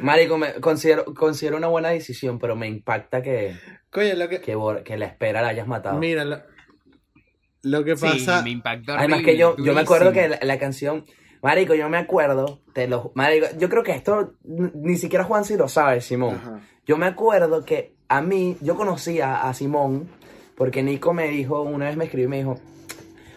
Marico, 0.00 0.38
me 0.38 0.54
considero, 0.54 1.04
considero 1.14 1.56
una 1.56 1.68
buena 1.68 1.90
decisión, 1.90 2.38
pero 2.38 2.56
me 2.56 2.68
impacta 2.68 3.22
que, 3.22 3.56
lo 3.92 4.28
que... 4.28 4.40
que, 4.40 4.96
la 4.96 5.06
espera 5.06 5.42
la 5.42 5.48
hayas 5.48 5.66
matado. 5.66 5.98
Mira, 5.98 6.24
lo, 7.62 7.84
que 7.84 7.96
pasa... 7.96 8.42
me 8.42 8.50
impactó 8.50 8.92
Además 8.92 9.22
que 9.22 9.36
yo, 9.36 9.56
yo 9.56 9.74
me 9.74 9.80
acuerdo 9.80 10.12
que 10.12 10.38
la, 10.40 10.58
canción... 10.58 11.04
Marico, 11.42 11.74
yo 11.74 11.88
me 11.88 11.98
acuerdo, 11.98 12.60
te 12.72 12.88
lo, 12.88 13.12
Marico, 13.14 13.46
yo 13.58 13.68
creo 13.68 13.82
que 13.82 13.92
esto 13.92 14.34
ni 14.44 14.96
siquiera 14.96 15.24
Juan 15.24 15.44
si 15.44 15.56
lo 15.56 15.68
sabe, 15.68 16.00
Simón. 16.00 16.40
Yo 16.86 16.96
me 16.96 17.06
acuerdo 17.06 17.64
que 17.64 17.94
a 18.08 18.20
mí, 18.20 18.56
yo 18.60 18.76
conocía 18.76 19.42
a 19.48 19.54
Simón, 19.54 20.08
porque 20.56 20.82
Nico 20.82 21.12
me 21.12 21.28
dijo, 21.28 21.62
una 21.62 21.86
vez 21.86 21.96
me 21.96 22.04
escribió 22.04 22.26
y 22.26 22.30
me 22.30 22.36
dijo, 22.38 22.58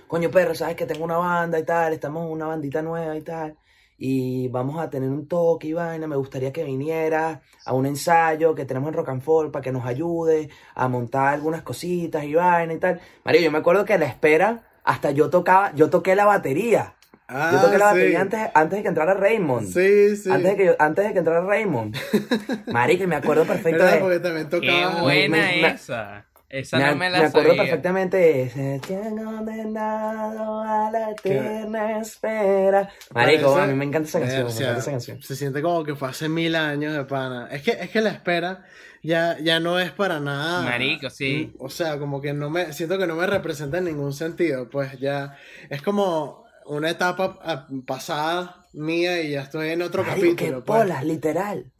coño 0.07 0.31
perro, 0.31 0.55
sabes 0.55 0.75
que 0.75 0.85
tengo 0.85 1.03
una 1.03 1.17
banda 1.17 1.59
y 1.59 1.65
tal, 1.65 1.93
estamos 1.93 2.25
en 2.25 2.31
una 2.31 2.47
bandita 2.47 2.81
nueva 2.81 3.15
y 3.15 3.21
tal 3.21 3.55
y 3.99 4.47
vamos 4.47 4.79
a 4.79 4.89
tener 4.89 5.09
un 5.09 5.27
toque 5.27 5.67
y 5.67 5.73
vaina, 5.73 6.07
me 6.07 6.15
gustaría 6.15 6.53
que 6.53 6.63
viniera 6.63 7.41
a 7.65 7.73
un 7.73 7.85
ensayo 7.85 8.55
que 8.55 8.63
tenemos 8.63 8.87
en 8.87 8.93
Rock 8.93 9.09
and 9.09 9.21
Fall 9.21 9.51
para 9.51 9.61
que 9.61 9.73
nos 9.73 9.85
ayude 9.85 10.49
a 10.73 10.87
montar 10.87 11.33
algunas 11.33 11.61
cositas 11.63 12.23
y 12.23 12.33
vaina 12.33 12.73
y 12.73 12.77
tal. 12.77 13.01
Mario, 13.25 13.41
yo 13.41 13.51
me 13.51 13.57
acuerdo 13.57 13.83
que 13.83 13.93
a 13.93 13.97
la 13.97 14.05
espera 14.05 14.63
hasta 14.85 15.11
yo 15.11 15.29
tocaba, 15.29 15.73
yo 15.75 15.89
toqué 15.89 16.15
la 16.15 16.25
batería. 16.25 16.95
yo 17.29 17.59
toqué 17.59 17.77
la 17.77 17.89
ah, 17.89 17.93
batería 17.93 18.21
antes, 18.21 18.39
antes 18.53 18.77
de 18.77 18.83
que 18.83 18.87
entrara 18.87 19.13
Raymond. 19.13 19.67
Sí, 19.67 20.15
sí. 20.15 20.31
Antes 20.31 20.51
de 20.51 20.63
que, 20.63 20.75
antes 20.79 21.05
de 21.05 21.13
que 21.13 21.19
entrara 21.19 21.41
Raymond. 21.41 21.95
Marico, 22.71 23.05
me 23.05 23.17
acuerdo 23.17 23.45
perfecto 23.45 23.83
de... 23.83 23.97
Porque 23.97 24.19
también 24.19 24.49
tocaba... 24.49 24.95
Qué 24.95 25.01
buena 25.01 25.53
esa. 25.53 26.25
Esa 26.49 26.77
me, 26.79 26.87
no 26.87 26.95
me 26.95 27.09
la 27.11 27.19
Me 27.19 27.25
acuerdo 27.25 27.49
sabía. 27.49 27.63
perfectamente. 27.63 28.49
Se 28.49 28.81
condenado 28.87 30.61
a 30.61 30.89
la 30.91 31.11
eterna 31.11 31.99
espera. 31.99 32.89
Marico, 33.13 33.55
a 33.55 33.67
mí 33.67 33.75
me 33.75 33.85
encanta 33.85 34.09
esa 34.09 34.19
canción. 34.19 34.45
me 34.47 34.51
encanta 34.51 34.79
esa 34.79 34.91
canción. 34.91 35.21
Se 35.21 35.35
siente 35.35 35.61
como 35.61 35.83
que 35.83 35.95
fue 35.95 36.09
hace 36.09 36.27
mil 36.27 36.55
años 36.55 36.95
de 36.95 37.03
pana. 37.05 37.47
Es 37.51 37.61
que, 37.61 37.71
es 37.71 37.91
que 37.91 38.01
la 38.01 38.09
espera 38.09 38.65
ya, 39.03 39.37
ya 39.39 39.59
no 39.59 39.79
es 39.79 39.91
para 39.91 40.19
nada. 40.19 40.63
Marico, 40.63 41.11
sí. 41.11 41.53
O 41.59 41.69
sea, 41.69 41.99
como 41.99 42.19
que 42.19 42.33
no 42.33 42.49
me. 42.49 42.73
Siento 42.73 42.97
que 42.97 43.05
no 43.05 43.15
me 43.15 43.27
representa 43.27 43.77
en 43.77 43.85
ningún 43.85 44.13
sentido. 44.13 44.69
Pues 44.69 44.99
ya. 44.99 45.37
Es 45.69 45.83
como 45.83 46.45
una 46.65 46.89
etapa 46.89 47.39
ah, 47.43 47.67
pasada 47.85 48.65
mía 48.73 49.21
y 49.21 49.31
ya 49.31 49.41
estoy 49.41 49.69
en 49.69 49.83
otro 49.83 50.03
Marico, 50.03 50.21
capítulo. 50.21 50.57
Qué 50.59 50.65
pues. 50.65 50.79
polas, 50.79 51.03
literal. 51.03 51.71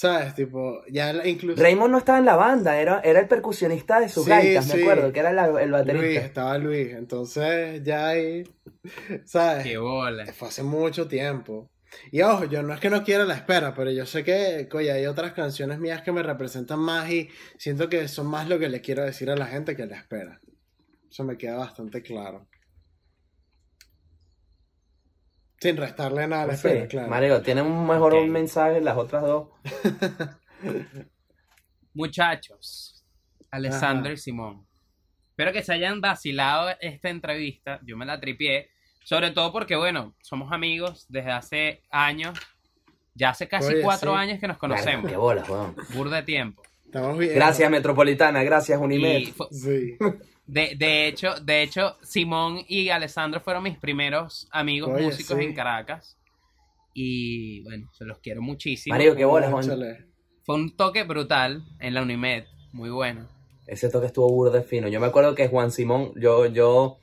¿Sabes? 0.00 0.34
Tipo, 0.34 0.82
ya 0.88 1.12
incluso. 1.26 1.62
Raymond 1.62 1.92
no 1.92 1.98
estaba 1.98 2.18
en 2.18 2.24
la 2.24 2.34
banda, 2.34 2.80
era, 2.80 3.00
era 3.00 3.20
el 3.20 3.28
percusionista 3.28 4.00
de 4.00 4.08
sus 4.08 4.26
gaitas, 4.26 4.74
me 4.74 4.80
acuerdo, 4.80 5.12
que 5.12 5.20
era 5.20 5.28
el 5.28 5.70
baterista. 5.70 5.92
Luis, 5.92 6.16
estaba 6.16 6.56
Luis, 6.56 6.94
entonces 6.94 7.82
ya 7.84 8.08
ahí. 8.08 8.42
¿Sabes? 9.26 9.64
Qué 9.64 9.76
bola. 9.76 10.24
Fue 10.32 10.48
hace 10.48 10.62
mucho 10.62 11.06
tiempo. 11.06 11.70
Y 12.10 12.22
ojo, 12.22 12.46
yo 12.46 12.62
no 12.62 12.72
es 12.72 12.80
que 12.80 12.88
no 12.88 13.04
quiera 13.04 13.26
la 13.26 13.34
espera, 13.34 13.74
pero 13.74 13.90
yo 13.90 14.06
sé 14.06 14.24
que, 14.24 14.66
oye, 14.72 14.90
hay 14.90 15.04
otras 15.04 15.34
canciones 15.34 15.78
mías 15.78 16.00
que 16.00 16.12
me 16.12 16.22
representan 16.22 16.78
más 16.78 17.10
y 17.10 17.28
siento 17.58 17.90
que 17.90 18.08
son 18.08 18.26
más 18.26 18.48
lo 18.48 18.58
que 18.58 18.70
le 18.70 18.80
quiero 18.80 19.04
decir 19.04 19.28
a 19.28 19.36
la 19.36 19.48
gente 19.48 19.76
que 19.76 19.84
la 19.84 19.98
espera. 19.98 20.40
Eso 21.10 21.24
me 21.24 21.36
queda 21.36 21.58
bastante 21.58 22.00
claro. 22.00 22.48
Sin 25.60 25.76
restarle 25.76 26.26
nada 26.26 26.44
a 26.44 26.46
la 26.46 26.52
espera, 26.54 26.88
claro. 26.88 27.08
Mario, 27.08 27.42
tiene 27.42 27.60
un 27.60 27.86
mejor 27.86 28.26
mensaje 28.26 28.80
las 28.80 28.96
otras 28.96 29.22
dos. 29.22 29.48
Muchachos, 31.94 33.04
Alessandro 33.50 34.10
y 34.12 34.16
Simón. 34.16 34.66
Espero 35.28 35.52
que 35.52 35.62
se 35.62 35.74
hayan 35.74 36.00
vacilado 36.00 36.70
esta 36.80 37.10
entrevista. 37.10 37.78
Yo 37.82 37.96
me 37.96 38.06
la 38.06 38.18
tripié. 38.18 38.70
Sobre 39.04 39.32
todo 39.32 39.52
porque, 39.52 39.76
bueno, 39.76 40.14
somos 40.22 40.52
amigos 40.52 41.04
desde 41.08 41.30
hace 41.30 41.82
años. 41.90 42.38
Ya 43.14 43.30
hace 43.30 43.48
casi 43.48 43.82
cuatro 43.82 44.14
años 44.14 44.38
que 44.40 44.48
nos 44.48 44.56
conocemos. 44.56 45.10
qué 45.10 45.16
bolas, 45.16 45.48
weón. 45.48 45.74
Burda 45.94 46.16
de 46.16 46.22
tiempo. 46.22 46.62
Gracias, 46.86 47.70
Metropolitana. 47.70 48.42
Gracias, 48.42 48.80
Unimed. 48.80 49.28
Sí. 49.50 49.96
De, 50.50 50.74
de, 50.76 51.06
hecho, 51.06 51.36
de 51.40 51.62
hecho, 51.62 51.96
Simón 52.02 52.64
y 52.66 52.88
Alessandro 52.88 53.40
fueron 53.40 53.62
mis 53.62 53.78
primeros 53.78 54.48
amigos 54.50 55.00
músicos 55.00 55.38
en 55.38 55.54
Caracas. 55.54 56.18
Y 56.92 57.62
bueno, 57.62 57.88
se 57.92 58.04
los 58.04 58.18
quiero 58.18 58.42
muchísimo. 58.42 58.92
Mario, 58.92 59.14
qué 59.14 59.24
bolas, 59.24 59.52
Fue 60.42 60.56
un 60.56 60.74
toque 60.76 61.04
brutal 61.04 61.62
en 61.78 61.94
la 61.94 62.02
Unimed, 62.02 62.46
muy 62.72 62.90
bueno. 62.90 63.28
Ese 63.68 63.88
toque 63.90 64.06
estuvo 64.06 64.28
burdo 64.28 64.60
fino. 64.64 64.88
Yo 64.88 64.98
me 64.98 65.06
acuerdo 65.06 65.36
que 65.36 65.46
Juan 65.46 65.70
Simón, 65.70 66.12
yo, 66.16 66.46
yo, 66.46 66.98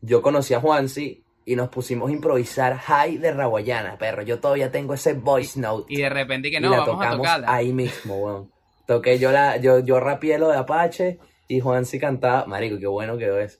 yo 0.00 0.22
conocí 0.22 0.54
a 0.54 0.60
Juansi 0.60 1.24
y 1.44 1.56
nos 1.56 1.70
pusimos 1.70 2.08
a 2.10 2.12
improvisar 2.12 2.78
High 2.78 3.18
de 3.18 3.32
Raguayana, 3.32 3.98
perro. 3.98 4.22
Yo 4.22 4.38
todavía 4.38 4.70
tengo 4.70 4.94
ese 4.94 5.14
voice 5.14 5.58
note. 5.58 5.92
Y 5.92 6.02
de 6.02 6.08
repente 6.08 6.52
que 6.52 6.60
no, 6.60 6.70
vamos 6.70 7.04
a 7.04 7.16
tocarla. 7.16 7.52
Ahí 7.52 7.72
mismo, 7.72 8.16
weón. 8.16 8.52
Toqué 8.86 9.18
yo 9.18 9.32
la, 9.32 9.56
yo, 9.56 9.80
yo 9.80 9.98
rapié 9.98 10.38
lo 10.38 10.50
de 10.50 10.58
Apache 10.58 11.18
y 11.48 11.60
Juan 11.60 11.84
sí 11.84 11.98
cantaba, 11.98 12.46
marico, 12.46 12.78
qué 12.78 12.86
bueno 12.86 13.16
quedó 13.18 13.38
eso. 13.38 13.58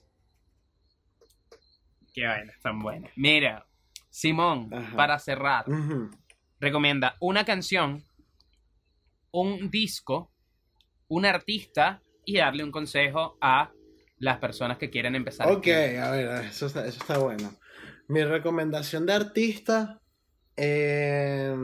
Qué 2.13 2.25
bueno, 2.25 2.51
tan 2.61 2.79
bueno. 2.79 3.07
Mira, 3.15 3.67
Simón, 4.09 4.69
para 4.95 5.19
cerrar, 5.19 5.65
recomienda 6.59 7.15
una 7.19 7.45
canción, 7.45 8.03
un 9.31 9.69
disco, 9.69 10.31
un 11.07 11.25
artista 11.25 12.01
y 12.25 12.37
darle 12.37 12.63
un 12.63 12.71
consejo 12.71 13.37
a 13.39 13.71
las 14.17 14.39
personas 14.39 14.77
que 14.77 14.89
quieren 14.89 15.15
empezar. 15.15 15.47
Ok, 15.49 15.67
a 15.67 16.11
ver, 16.11 16.45
eso 16.45 16.65
está, 16.65 16.87
eso 16.87 16.99
está 16.99 17.19
bueno. 17.19 17.53
Mi 18.07 18.23
recomendación 18.23 19.05
de 19.05 19.13
artista, 19.13 20.01
eh, 20.55 21.55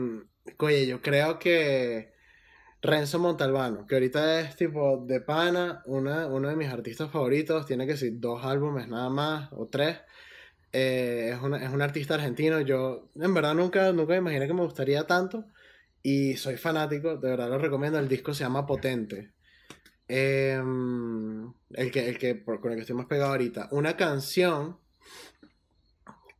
oye, 0.58 0.86
yo 0.86 1.02
creo 1.02 1.38
que 1.38 2.13
Renzo 2.84 3.18
Montalbano, 3.18 3.86
que 3.86 3.94
ahorita 3.94 4.40
es 4.40 4.56
tipo 4.56 5.02
de 5.06 5.20
pana, 5.22 5.82
una, 5.86 6.26
uno 6.26 6.50
de 6.50 6.56
mis 6.56 6.68
artistas 6.68 7.10
favoritos, 7.10 7.64
tiene 7.64 7.86
que 7.86 7.96
ser 7.96 8.12
dos 8.20 8.44
álbumes 8.44 8.88
nada 8.88 9.08
más, 9.08 9.48
o 9.52 9.66
tres. 9.68 9.98
Eh, 10.70 11.30
es, 11.32 11.62
es, 11.62 11.70
un 11.70 11.80
artista 11.80 12.14
argentino, 12.14 12.60
yo 12.60 13.10
en 13.14 13.32
verdad 13.32 13.54
nunca, 13.54 13.90
nunca 13.92 14.12
me 14.12 14.18
imaginé 14.18 14.46
que 14.46 14.52
me 14.52 14.64
gustaría 14.64 15.06
tanto, 15.06 15.46
y 16.02 16.36
soy 16.36 16.58
fanático, 16.58 17.16
de 17.16 17.30
verdad 17.30 17.48
lo 17.48 17.58
recomiendo, 17.58 17.98
el 17.98 18.08
disco 18.08 18.34
se 18.34 18.44
llama 18.44 18.66
Potente. 18.66 19.32
Em, 20.06 21.50
el 21.70 21.90
que, 21.90 22.08
el 22.10 22.18
que, 22.18 22.44
con 22.44 22.70
el 22.70 22.76
que 22.76 22.80
estoy 22.82 22.96
más 22.96 23.06
pegado 23.06 23.30
ahorita. 23.30 23.68
Una 23.72 23.96
canción. 23.96 24.78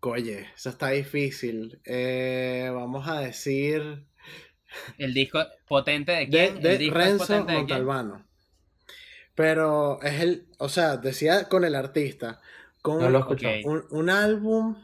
Oye, 0.00 0.48
eso 0.54 0.68
está 0.68 0.90
difícil. 0.90 1.80
Eh, 1.86 2.70
vamos 2.74 3.08
a 3.08 3.20
decir. 3.20 4.06
El 4.98 5.14
disco 5.14 5.40
potente 5.66 6.12
de 6.12 6.28
quién? 6.28 6.60
De, 6.60 6.90
Renzo 6.90 7.44
Montalbano. 7.44 8.24
Pero 9.34 10.00
es 10.02 10.20
el. 10.20 10.46
O 10.58 10.68
sea, 10.68 10.96
decía 10.96 11.48
con 11.48 11.64
el 11.64 11.74
artista. 11.74 12.40
Con 12.82 13.02
un, 13.02 13.84
un 13.90 14.10
álbum. 14.10 14.76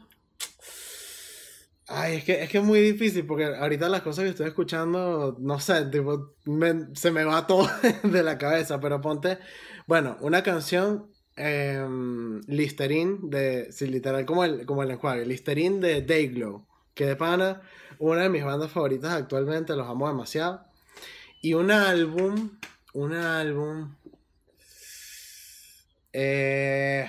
Ay, 1.93 2.17
es 2.17 2.23
que, 2.23 2.43
es 2.43 2.49
que 2.49 2.59
es 2.59 2.63
muy 2.63 2.79
difícil 2.79 3.25
porque 3.25 3.45
ahorita 3.45 3.89
las 3.89 4.01
cosas 4.01 4.23
que 4.23 4.29
estoy 4.29 4.47
escuchando, 4.47 5.35
no 5.39 5.59
sé, 5.59 5.85
tipo, 5.87 6.33
se 6.93 7.11
me 7.11 7.25
va 7.25 7.45
todo 7.45 7.67
de 8.03 8.23
la 8.23 8.37
cabeza, 8.37 8.79
pero 8.79 9.01
ponte, 9.01 9.39
bueno, 9.87 10.17
una 10.21 10.41
canción, 10.41 11.07
eh, 11.35 11.85
Listerine, 12.47 13.19
de, 13.23 13.73
sí, 13.73 13.87
literal, 13.87 14.25
como 14.25 14.45
el, 14.45 14.65
como 14.65 14.83
el 14.83 14.91
enjuague, 14.91 15.25
Listerine 15.25 15.85
de 15.85 16.01
Dayglow, 16.01 16.65
que 16.93 17.05
de 17.05 17.17
pana, 17.17 17.61
una 18.01 18.23
de 18.23 18.29
mis 18.29 18.43
bandas 18.43 18.71
favoritas 18.71 19.13
actualmente, 19.13 19.75
los 19.75 19.87
amo 19.87 20.07
demasiado. 20.07 20.65
Y 21.39 21.53
un 21.53 21.69
álbum, 21.69 22.57
un 22.93 23.13
álbum, 23.13 23.95
eh, 26.11 27.07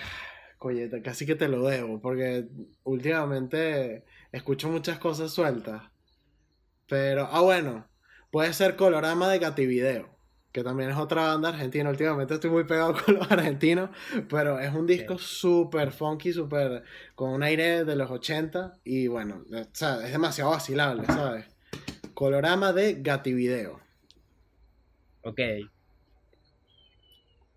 casi 1.03 1.25
que 1.25 1.35
te 1.35 1.49
lo 1.49 1.65
debo, 1.65 2.01
porque 2.01 2.47
últimamente 2.85 4.05
escucho 4.33 4.69
muchas 4.69 4.99
cosas 4.99 5.33
sueltas. 5.33 5.83
Pero, 6.89 7.27
ah, 7.31 7.41
bueno, 7.41 7.89
puede 8.31 8.53
ser 8.53 8.77
Colorama 8.77 9.31
de 9.31 9.41
Cativideo, 9.41 10.11
que 10.53 10.63
también 10.63 10.91
es 10.91 10.97
otra 10.97 11.29
banda 11.29 11.49
argentina. 11.49 11.91
Últimamente 11.91 12.35
estoy 12.35 12.51
muy 12.51 12.65
pegado 12.65 12.95
con 13.05 13.15
los 13.15 13.31
argentinos, 13.31 13.91
pero 14.29 14.61
es 14.61 14.73
un 14.73 14.87
disco 14.87 15.19
súper 15.19 15.93
funky, 15.93 16.33
súper 16.33 16.85
con 17.15 17.31
un 17.31 17.43
aire 17.43 17.85
de 17.85 17.97
los 17.97 18.11
80 18.11 18.81
y 18.85 19.09
bueno, 19.09 19.45
o 19.51 19.65
sea, 19.73 20.05
es 20.05 20.13
demasiado 20.13 20.51
vacilable, 20.51 21.07
¿sabes? 21.07 21.47
Colorama 22.15 22.73
de 22.73 22.95
Gativideo. 23.01 23.81
Ok. 25.23 25.41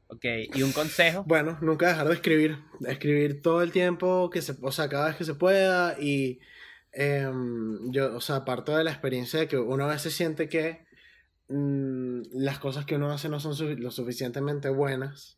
Ok, 0.07 0.25
¿y 0.53 0.61
un 0.61 0.71
consejo? 0.71 1.23
Bueno, 1.27 1.57
nunca 1.61 1.89
dejar 1.89 2.07
de 2.07 2.13
escribir. 2.13 2.59
Escribir 2.87 3.41
todo 3.41 3.61
el 3.61 3.71
tiempo, 3.71 4.29
que 4.29 4.41
se, 4.41 4.55
o 4.61 4.71
sea, 4.71 4.87
cada 4.87 5.07
vez 5.07 5.17
que 5.17 5.25
se 5.25 5.33
pueda 5.33 5.99
y 5.99 6.39
Em, 6.97 7.91
yo, 7.91 8.15
o 8.15 8.21
sea, 8.21 8.45
parto 8.45 8.77
de 8.77 8.85
la 8.85 8.91
experiencia 8.91 9.41
de 9.41 9.47
que 9.49 9.57
uno 9.57 9.83
a 9.83 9.87
veces 9.87 10.13
siente 10.13 10.47
que 10.47 10.84
mm, 11.49 12.21
las 12.33 12.59
cosas 12.59 12.85
que 12.85 12.95
uno 12.95 13.11
hace 13.11 13.29
no 13.29 13.39
son 13.39 13.81
lo 13.81 13.91
suficientemente 13.91 14.69
buenas. 14.69 15.37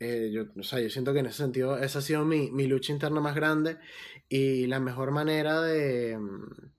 Eh, 0.00 0.30
yo, 0.32 0.44
o 0.58 0.62
sea, 0.62 0.80
yo 0.80 0.90
siento 0.90 1.12
que 1.12 1.20
en 1.20 1.26
ese 1.26 1.38
sentido 1.38 1.76
esa 1.78 1.98
ha 1.98 2.02
sido 2.02 2.24
mi, 2.24 2.50
mi 2.52 2.66
lucha 2.68 2.92
interna 2.92 3.20
más 3.20 3.34
grande 3.34 3.78
y 4.28 4.66
la 4.66 4.78
mejor 4.78 5.10
manera 5.10 5.60
de, 5.62 6.16
mm, 6.18 6.70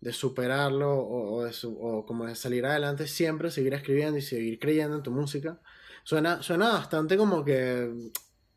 de 0.00 0.12
superarlo 0.12 0.98
o, 0.98 1.44
de 1.44 1.52
o, 1.64 2.06
como 2.06 2.26
de 2.26 2.34
salir 2.34 2.66
adelante 2.66 3.06
siempre 3.06 3.50
seguir 3.50 3.74
escribiendo 3.74 4.18
y 4.18 4.22
seguir 4.22 4.58
creyendo 4.58 4.96
en 4.96 5.02
tu 5.02 5.10
música. 5.10 5.60
Suena, 6.04 6.42
suena 6.42 6.70
bastante 6.70 7.16
como 7.16 7.44
que 7.44 8.10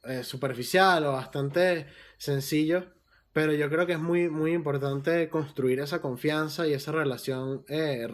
eh, 0.04 0.24
superficial 0.24 1.06
o 1.06 1.14
bastante 1.14 1.88
sencillo, 2.18 2.86
pero 3.34 3.54
yo 3.54 3.70
creo 3.70 3.86
que 3.86 3.94
es 3.94 4.00
muy, 4.00 4.30
muy 4.30 4.54
importante 4.54 5.30
construir 5.30 5.80
esa 5.80 6.02
confianza 6.02 6.68
y 6.68 6.74
esa 6.74 6.92
relación 6.92 7.64
eh, 7.70 8.08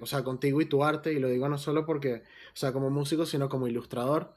o 0.00 0.06
sea, 0.06 0.24
contigo 0.24 0.60
y 0.60 0.66
tu 0.66 0.82
arte. 0.84 1.12
Y 1.12 1.18
lo 1.18 1.28
digo 1.28 1.48
no 1.48 1.58
solo 1.58 1.84
porque, 1.84 2.22
o 2.54 2.56
sea, 2.56 2.72
como 2.72 2.90
músico, 2.90 3.26
sino 3.26 3.48
como 3.48 3.68
ilustrador. 3.68 4.36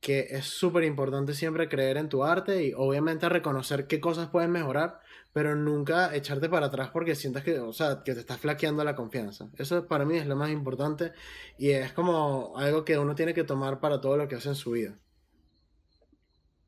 Que 0.00 0.26
es 0.30 0.46
súper 0.46 0.84
importante 0.84 1.34
siempre 1.34 1.68
creer 1.68 1.96
en 1.96 2.08
tu 2.08 2.24
arte 2.24 2.64
y 2.64 2.72
obviamente 2.76 3.28
reconocer 3.28 3.86
qué 3.86 4.00
cosas 4.00 4.28
pueden 4.30 4.50
mejorar, 4.50 5.00
pero 5.32 5.54
nunca 5.54 6.14
echarte 6.14 6.48
para 6.48 6.66
atrás 6.66 6.90
porque 6.92 7.14
sientas 7.14 7.44
que, 7.44 7.60
o 7.60 7.72
sea, 7.72 8.02
que 8.04 8.14
te 8.14 8.20
estás 8.20 8.38
flaqueando 8.40 8.84
la 8.84 8.96
confianza. 8.96 9.48
Eso 9.58 9.86
para 9.86 10.04
mí 10.04 10.18
es 10.18 10.26
lo 10.26 10.36
más 10.36 10.50
importante 10.50 11.12
y 11.58 11.70
es 11.70 11.92
como 11.92 12.54
algo 12.58 12.84
que 12.84 12.98
uno 12.98 13.14
tiene 13.14 13.34
que 13.34 13.44
tomar 13.44 13.80
para 13.80 14.00
todo 14.00 14.16
lo 14.16 14.28
que 14.28 14.36
hace 14.36 14.48
en 14.50 14.54
su 14.56 14.72
vida. 14.72 14.98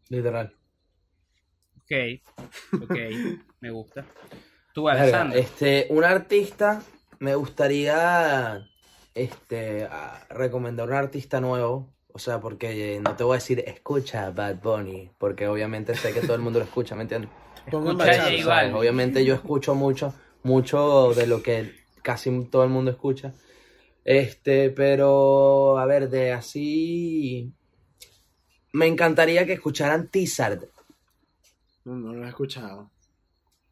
Literal. 0.08 0.54
Ok, 1.84 2.82
ok, 2.82 2.96
me 3.60 3.70
gusta. 3.70 4.04
Tú, 4.72 4.88
Alessandro. 4.88 5.38
Este, 5.38 5.86
un 5.90 6.02
artista, 6.02 6.82
me 7.18 7.34
gustaría 7.34 8.66
este, 9.14 9.88
recomendar 10.30 10.88
un 10.88 10.94
artista 10.94 11.40
nuevo. 11.40 11.92
O 12.12 12.18
sea, 12.18 12.40
porque 12.40 13.00
no 13.02 13.16
te 13.16 13.24
voy 13.24 13.34
a 13.34 13.38
decir 13.38 13.64
escucha 13.66 14.30
Bad 14.30 14.62
Bunny, 14.62 15.10
porque 15.18 15.48
obviamente 15.48 15.96
sé 15.96 16.12
que 16.12 16.20
todo 16.20 16.36
el 16.36 16.42
mundo 16.42 16.60
lo 16.60 16.64
escucha, 16.64 16.94
¿me 16.94 17.02
entiendes? 17.02 17.30
obviamente 17.72 19.24
yo 19.24 19.34
escucho 19.34 19.74
mucho, 19.74 20.14
mucho 20.44 21.12
de 21.14 21.26
lo 21.26 21.42
que 21.42 21.72
casi 22.02 22.44
todo 22.44 22.62
el 22.62 22.70
mundo 22.70 22.92
escucha. 22.92 23.32
Este, 24.04 24.70
pero 24.70 25.78
a 25.78 25.86
ver, 25.86 26.08
de 26.08 26.32
así. 26.32 27.52
Me 28.72 28.86
encantaría 28.86 29.46
que 29.46 29.54
escucharan 29.54 30.08
Tizard. 30.08 30.73
No, 31.84 31.94
no 31.94 32.14
lo 32.14 32.24
he 32.24 32.28
escuchado. 32.28 32.90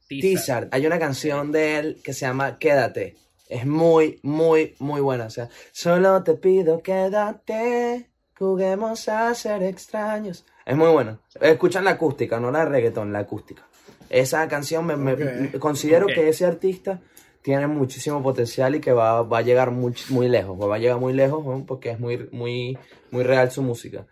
Tizard. 0.09 0.69
Hay 0.71 0.87
una 0.87 0.99
canción 0.99 1.53
de 1.53 1.79
él 1.79 2.01
que 2.05 2.13
se 2.13 2.27
llama 2.27 2.59
Quédate. 2.59 3.17
Es 3.49 3.67
muy, 3.67 4.19
muy, 4.23 4.75
muy 4.79 5.01
buena. 5.01 5.27
O 5.27 5.31
sea, 5.31 5.49
solo 5.73 6.23
te 6.23 6.35
pido 6.35 6.83
quédate. 6.83 8.11
Juguemos 8.39 9.09
a 9.09 9.35
ser 9.35 9.63
extraños. 9.63 10.45
Es 10.65 10.77
muy 10.77 10.89
buena. 10.89 11.21
Escuchan 11.41 11.85
la 11.85 11.93
acústica, 11.93 12.41
no 12.41 12.51
la 12.51 12.65
reggaeton, 12.65 13.13
la 13.13 13.21
acústica. 13.21 13.67
Esa 14.09 14.47
canción 14.49 14.87
me, 14.87 15.53
considero 15.59 16.07
que 16.07 16.29
ese 16.29 16.45
artista 16.45 17.01
tiene 17.43 17.67
muchísimo 17.67 18.23
potencial 18.23 18.75
y 18.75 18.81
que 18.81 18.93
va, 18.93 19.21
a 19.21 19.43
llegar 19.43 19.71
muy, 19.71 19.95
muy 20.11 20.29
lejos. 20.29 20.59
Va 20.61 20.77
a 20.77 20.79
llegar 20.79 20.99
muy 20.99 21.13
lejos 21.13 21.45
porque 21.67 21.91
es 21.91 22.01
muy, 22.01 22.29
muy, 22.31 22.79
muy 23.11 23.23
real 23.23 23.51
su 23.51 23.63
música. 23.63 24.07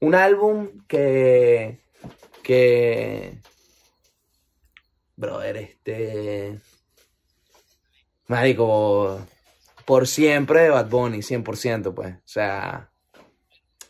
Un 0.00 0.14
álbum 0.14 0.84
que 0.86 1.80
que, 2.42 3.38
brother, 5.16 5.56
este, 5.56 6.58
marico, 8.26 9.26
por 9.84 10.06
siempre 10.06 10.62
de 10.62 10.70
Bad 10.70 10.88
Bunny, 10.88 11.18
100%, 11.18 11.94
pues, 11.94 12.14
o 12.14 12.18
sea, 12.24 12.90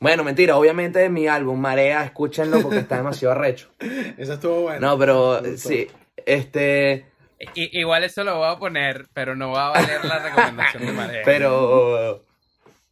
bueno, 0.00 0.24
mentira, 0.24 0.56
obviamente 0.56 1.10
mi 1.10 1.28
álbum 1.28 1.60
Marea, 1.60 2.04
escúchenlo 2.04 2.62
porque 2.62 2.78
está 2.78 2.96
demasiado 2.98 3.34
arrecho. 3.34 3.70
Eso 4.16 4.32
estuvo 4.32 4.62
bueno. 4.62 4.80
No, 4.80 4.98
pero 4.98 5.42
sí, 5.58 5.88
este... 6.24 7.06
igual 7.54 8.04
eso 8.04 8.24
lo 8.24 8.38
voy 8.38 8.48
a 8.48 8.58
poner, 8.58 9.08
pero 9.12 9.36
no 9.36 9.50
va 9.52 9.68
a 9.68 9.70
valer 9.70 10.04
la 10.06 10.18
recomendación 10.20 10.86
de 10.86 10.92
Marea. 10.92 11.22
Pero, 11.26 12.24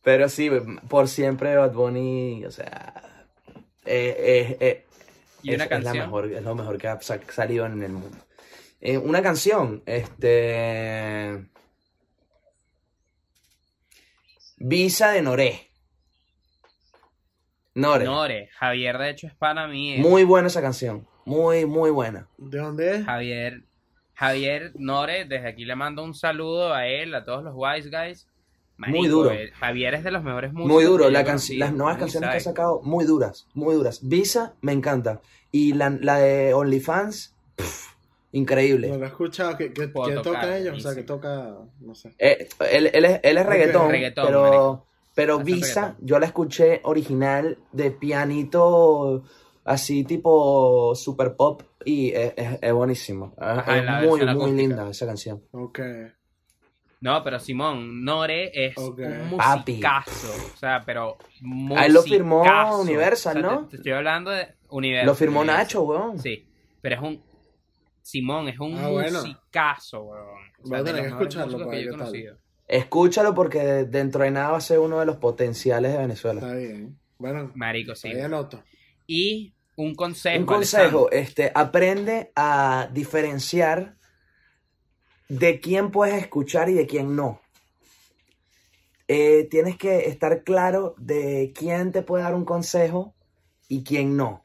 pero 0.02 0.28
sí, 0.28 0.50
por 0.88 1.08
siempre 1.08 1.56
Bad 1.56 1.72
Bunny, 1.72 2.44
o 2.44 2.50
sea, 2.50 2.92
eh, 3.86 4.16
eh, 4.18 4.56
eh 4.60 4.84
¿Y 5.42 5.54
una 5.54 5.68
canción? 5.68 5.96
Es, 5.96 6.02
mejor, 6.02 6.32
es 6.32 6.42
lo 6.42 6.54
mejor 6.54 6.78
que 6.78 6.88
ha 6.88 6.98
salido 7.00 7.66
en 7.66 7.82
el 7.82 7.92
mundo. 7.92 8.16
Eh, 8.80 8.98
una 8.98 9.22
canción, 9.22 9.82
este. 9.86 11.48
Visa 14.56 15.10
de 15.10 15.22
Noré. 15.22 15.70
Nore. 17.74 18.04
Nore. 18.04 18.50
Javier, 18.58 18.98
de 18.98 19.10
hecho, 19.10 19.26
es 19.28 19.34
para 19.34 19.68
mí. 19.68 19.98
Muy 19.98 20.24
buena 20.24 20.48
esa 20.48 20.60
canción. 20.60 21.06
Muy, 21.24 21.64
muy 21.64 21.90
buena. 21.90 22.28
¿De 22.36 22.58
dónde 22.58 22.96
es? 22.96 23.04
Javier. 23.04 23.62
Javier 24.14 24.72
Nore, 24.74 25.26
desde 25.26 25.48
aquí 25.48 25.64
le 25.64 25.76
mando 25.76 26.02
un 26.02 26.12
saludo 26.12 26.74
a 26.74 26.88
él, 26.88 27.14
a 27.14 27.24
todos 27.24 27.44
los 27.44 27.54
Wise 27.54 27.88
Guys 27.88 28.27
muy 28.78 29.08
duro. 29.08 29.30
Eh, 29.32 29.50
Javier 29.58 29.94
es 29.94 30.04
de 30.04 30.10
los 30.10 30.22
mejores 30.22 30.52
músicos. 30.52 30.72
Muy 30.72 30.84
duro. 30.84 31.10
las 31.10 31.72
nuevas 31.72 31.98
canciones 31.98 32.30
que 32.30 32.36
ha 32.36 32.40
sacado, 32.40 32.80
muy 32.82 33.04
duras, 33.04 33.46
muy 33.54 33.74
duras. 33.74 34.00
Visa, 34.02 34.54
me 34.60 34.72
encanta. 34.72 35.20
Y 35.52 35.72
la, 35.74 35.90
de 35.90 36.54
OnlyFans, 36.54 37.34
Increíble. 38.32 38.88
No 38.88 38.98
lo 38.98 39.04
he 39.04 39.08
escuchado. 39.08 39.56
¿Qué, 39.56 39.72
qué, 39.72 39.90
qué 39.90 40.14
toca 40.22 40.58
ellos? 40.58 40.76
O 40.76 40.80
sea, 40.80 40.94
que 40.94 41.02
toca. 41.02 41.56
No 41.80 41.94
sé. 41.94 42.14
Eh, 42.18 42.48
él, 42.70 42.90
él 42.92 43.04
es, 43.06 43.20
él 43.22 43.38
es 43.38 43.46
reggaetón, 43.46 43.90
Reggaetón, 43.90 44.26
pero, 44.26 44.42
marico. 44.42 44.86
pero 45.14 45.38
Visa, 45.38 45.80
reggaetón. 45.80 46.06
yo 46.06 46.18
la 46.18 46.26
escuché 46.26 46.80
original 46.84 47.58
de 47.72 47.90
pianito 47.90 49.24
así 49.64 50.04
tipo 50.04 50.94
super 50.94 51.36
pop 51.36 51.62
y 51.86 52.10
es, 52.10 52.34
es- 52.36 52.58
es 52.60 52.72
buenísimo. 52.72 53.32
Es, 53.38 53.42
Ajá, 53.42 53.78
es 53.78 53.84
la 53.84 53.92
muy, 54.00 54.06
versión 54.08 54.18
muy 54.36 54.44
acústica. 54.44 54.56
linda 54.60 54.90
esa 54.90 55.06
canción. 55.06 55.42
Ok. 55.52 55.78
No, 57.00 57.22
pero 57.22 57.38
Simón, 57.38 58.04
Nore 58.04 58.50
es 58.52 58.76
Ok. 58.76 58.98
un 59.30 59.36
Papi. 59.38 59.72
musicazo. 59.74 60.32
O 60.54 60.56
sea, 60.56 60.82
pero. 60.84 61.16
Ah, 61.76 61.86
él 61.86 61.92
lo 61.92 62.02
firmó 62.02 62.38
musicazo. 62.40 62.80
Universal, 62.80 63.36
O 63.36 63.40
sea, 63.40 63.50
¿no? 63.50 63.64
Te, 63.64 63.70
te 63.70 63.76
estoy 63.76 63.92
hablando 63.92 64.30
de 64.32 64.48
Universal. 64.70 65.06
Lo 65.06 65.14
firmó 65.14 65.40
Universal. 65.40 65.64
Nacho, 65.64 65.82
weón. 65.82 66.18
Sí, 66.18 66.46
pero 66.80 66.96
es 66.96 67.02
un. 67.02 67.22
Simón, 68.02 68.48
es 68.48 68.58
un 68.58 68.76
Ah, 68.78 68.88
bueno. 68.88 69.20
musicazo, 69.20 70.02
weón. 70.02 70.26
O 70.64 70.68
Voy 70.68 70.78
a 70.80 70.84
tener 70.84 71.02
que 71.02 71.08
escucharlo 71.08 71.58
para 71.58 71.70
que 71.70 71.76
yo 71.84 71.88
he 71.88 71.90
tal. 71.90 71.98
conocido. 72.00 72.36
Escúchalo 72.66 73.34
porque 73.34 73.58
dentro 73.84 74.24
de 74.24 74.30
nada 74.30 74.50
va 74.50 74.58
a 74.58 74.60
ser 74.62 74.78
uno 74.80 74.98
de 74.98 75.06
los 75.06 75.16
potenciales 75.16 75.92
de 75.92 75.98
Venezuela. 75.98 76.40
Está 76.40 76.54
bien. 76.54 76.98
Bueno, 77.18 77.50
Marico, 77.54 77.94
sí. 77.94 78.08
ahí 78.08 78.20
anoto. 78.20 78.62
Y 79.06 79.54
un 79.76 79.94
consejo. 79.94 80.40
Un 80.40 80.46
consejo, 80.46 81.10
este, 81.12 81.52
aprende 81.54 82.32
a 82.34 82.88
diferenciar 82.92 83.96
de 85.28 85.60
quién 85.60 85.90
puedes 85.90 86.14
escuchar 86.22 86.68
y 86.68 86.74
de 86.74 86.86
quién 86.86 87.14
no. 87.16 87.40
Eh, 89.08 89.46
tienes 89.50 89.76
que 89.76 90.06
estar 90.08 90.42
claro 90.44 90.94
de 90.98 91.52
quién 91.56 91.92
te 91.92 92.02
puede 92.02 92.24
dar 92.24 92.34
un 92.34 92.44
consejo 92.44 93.14
y 93.68 93.82
quién 93.82 94.16
no. 94.16 94.44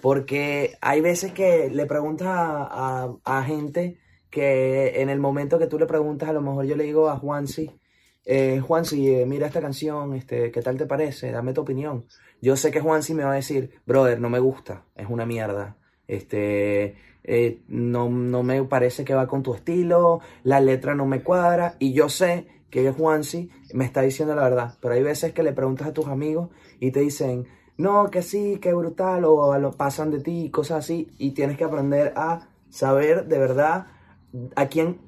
Porque 0.00 0.76
hay 0.80 1.00
veces 1.00 1.32
que 1.32 1.70
le 1.70 1.86
preguntas 1.86 2.28
a, 2.28 3.04
a- 3.04 3.16
a 3.24 3.42
gente 3.44 3.98
que 4.30 5.00
en 5.00 5.08
el 5.08 5.18
momento 5.18 5.58
que 5.58 5.66
tú 5.66 5.78
le 5.78 5.86
preguntas, 5.86 6.28
a 6.28 6.32
lo 6.32 6.42
mejor 6.42 6.66
yo 6.66 6.76
le 6.76 6.84
digo 6.84 7.08
a 7.08 7.16
Juansi, 7.16 7.70
eh, 8.24 8.60
Juansi, 8.60 9.14
eh, 9.14 9.26
mira 9.26 9.46
esta 9.46 9.60
canción, 9.60 10.14
este, 10.14 10.50
¿qué 10.50 10.60
tal 10.62 10.76
te 10.76 10.86
parece? 10.86 11.30
Dame 11.30 11.52
tu 11.54 11.62
opinión. 11.62 12.06
Yo 12.42 12.56
sé 12.56 12.70
que 12.70 12.80
Juansi 12.80 13.14
me 13.14 13.24
va 13.24 13.32
a 13.32 13.36
decir, 13.36 13.80
brother, 13.86 14.20
no 14.20 14.28
me 14.28 14.38
gusta, 14.40 14.84
es 14.96 15.08
una 15.08 15.24
mierda. 15.26 15.78
Este, 16.08 16.96
eh, 17.28 17.60
no, 17.68 18.08
no 18.08 18.42
me 18.42 18.62
parece 18.64 19.04
que 19.04 19.12
va 19.14 19.26
con 19.26 19.42
tu 19.42 19.52
estilo, 19.54 20.20
la 20.44 20.60
letra 20.60 20.94
no 20.94 21.04
me 21.06 21.22
cuadra, 21.22 21.74
y 21.78 21.92
yo 21.92 22.08
sé 22.08 22.46
que 22.70 22.90
Juansi 22.90 23.50
me 23.74 23.84
está 23.84 24.00
diciendo 24.02 24.34
la 24.34 24.42
verdad. 24.44 24.78
Pero 24.80 24.94
hay 24.94 25.02
veces 25.02 25.32
que 25.32 25.42
le 25.42 25.52
preguntas 25.52 25.88
a 25.88 25.92
tus 25.92 26.06
amigos 26.06 26.50
y 26.80 26.90
te 26.92 27.00
dicen, 27.00 27.46
no, 27.78 28.10
que 28.10 28.22
sí, 28.22 28.58
que 28.60 28.72
brutal, 28.72 29.24
o 29.24 29.58
lo 29.58 29.72
pasan 29.72 30.10
de 30.10 30.20
ti, 30.20 30.50
cosas 30.50 30.78
así, 30.84 31.08
y 31.18 31.32
tienes 31.32 31.56
que 31.58 31.64
aprender 31.64 32.12
a 32.16 32.48
saber 32.70 33.26
de 33.26 33.38
verdad 33.38 33.86
a 34.54 34.66
quién, 34.68 35.00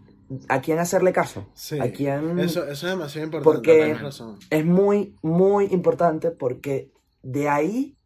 a 0.49 0.61
quién 0.61 0.79
hacerle 0.79 1.13
caso, 1.13 1.47
Sí. 1.55 1.79
a 1.81 1.91
quién 1.93 2.39
Eso, 2.39 2.65
eso 2.65 2.87
es 2.87 2.93
demasiado 2.93 3.27
importante. 3.27 3.55
Porque- 3.59 3.95
razón. 3.95 4.37
es 4.51 4.65
muy, 4.65 5.15
muy 5.23 5.67
importante 5.67 6.31
porque 6.31 6.91
de 7.23 7.49
ahí 7.49 7.97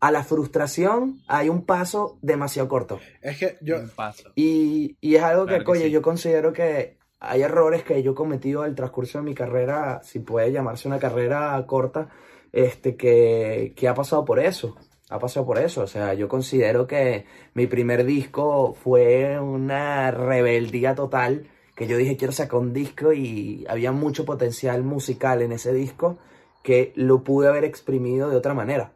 a 0.00 0.10
la 0.10 0.24
frustración 0.24 1.20
hay 1.26 1.48
un 1.48 1.64
paso 1.66 2.18
demasiado 2.22 2.68
corto. 2.68 3.00
Es 3.20 3.38
que 3.38 3.58
yo. 3.60 3.78
Un 3.78 3.90
paso. 3.90 4.30
Y, 4.34 4.96
y 5.00 5.16
es 5.16 5.22
algo 5.22 5.44
Claro 5.44 5.58
que, 5.58 5.58
que 5.58 5.64
coño, 5.64 5.82
sí. 5.82 5.90
yo 5.90 6.02
considero 6.02 6.52
que 6.52 6.98
hay 7.20 7.42
errores 7.42 7.82
que 7.84 8.02
yo 8.02 8.12
he 8.12 8.14
cometido 8.14 8.62
al 8.62 8.74
transcurso 8.74 9.18
de 9.18 9.24
mi 9.24 9.34
carrera, 9.34 10.00
si 10.02 10.20
puede 10.20 10.52
llamarse 10.52 10.88
una 10.88 10.98
carrera 10.98 11.62
corta, 11.66 12.08
este, 12.52 12.96
que, 12.96 13.74
que 13.76 13.88
ha 13.88 13.94
pasado 13.94 14.24
por 14.24 14.40
eso. 14.40 14.76
Ha 15.10 15.18
pasado 15.18 15.44
por 15.44 15.58
eso. 15.58 15.82
O 15.82 15.86
sea, 15.86 16.14
yo 16.14 16.28
considero 16.28 16.86
que 16.86 17.26
mi 17.54 17.66
primer 17.66 18.04
disco 18.04 18.74
fue 18.74 19.38
una 19.38 20.10
rebeldía 20.10 20.94
total. 20.94 21.48
Que 21.76 21.86
yo 21.86 21.96
dije, 21.96 22.16
quiero 22.16 22.32
sacar 22.32 22.60
un 22.60 22.72
disco 22.72 23.12
y 23.12 23.64
había 23.68 23.92
mucho 23.92 24.24
potencial 24.24 24.82
musical 24.82 25.42
en 25.42 25.52
ese 25.52 25.72
disco 25.72 26.18
que 26.62 26.92
lo 26.94 27.22
pude 27.24 27.48
haber 27.48 27.64
exprimido 27.64 28.30
de 28.30 28.36
otra 28.36 28.54
manera. 28.54 28.92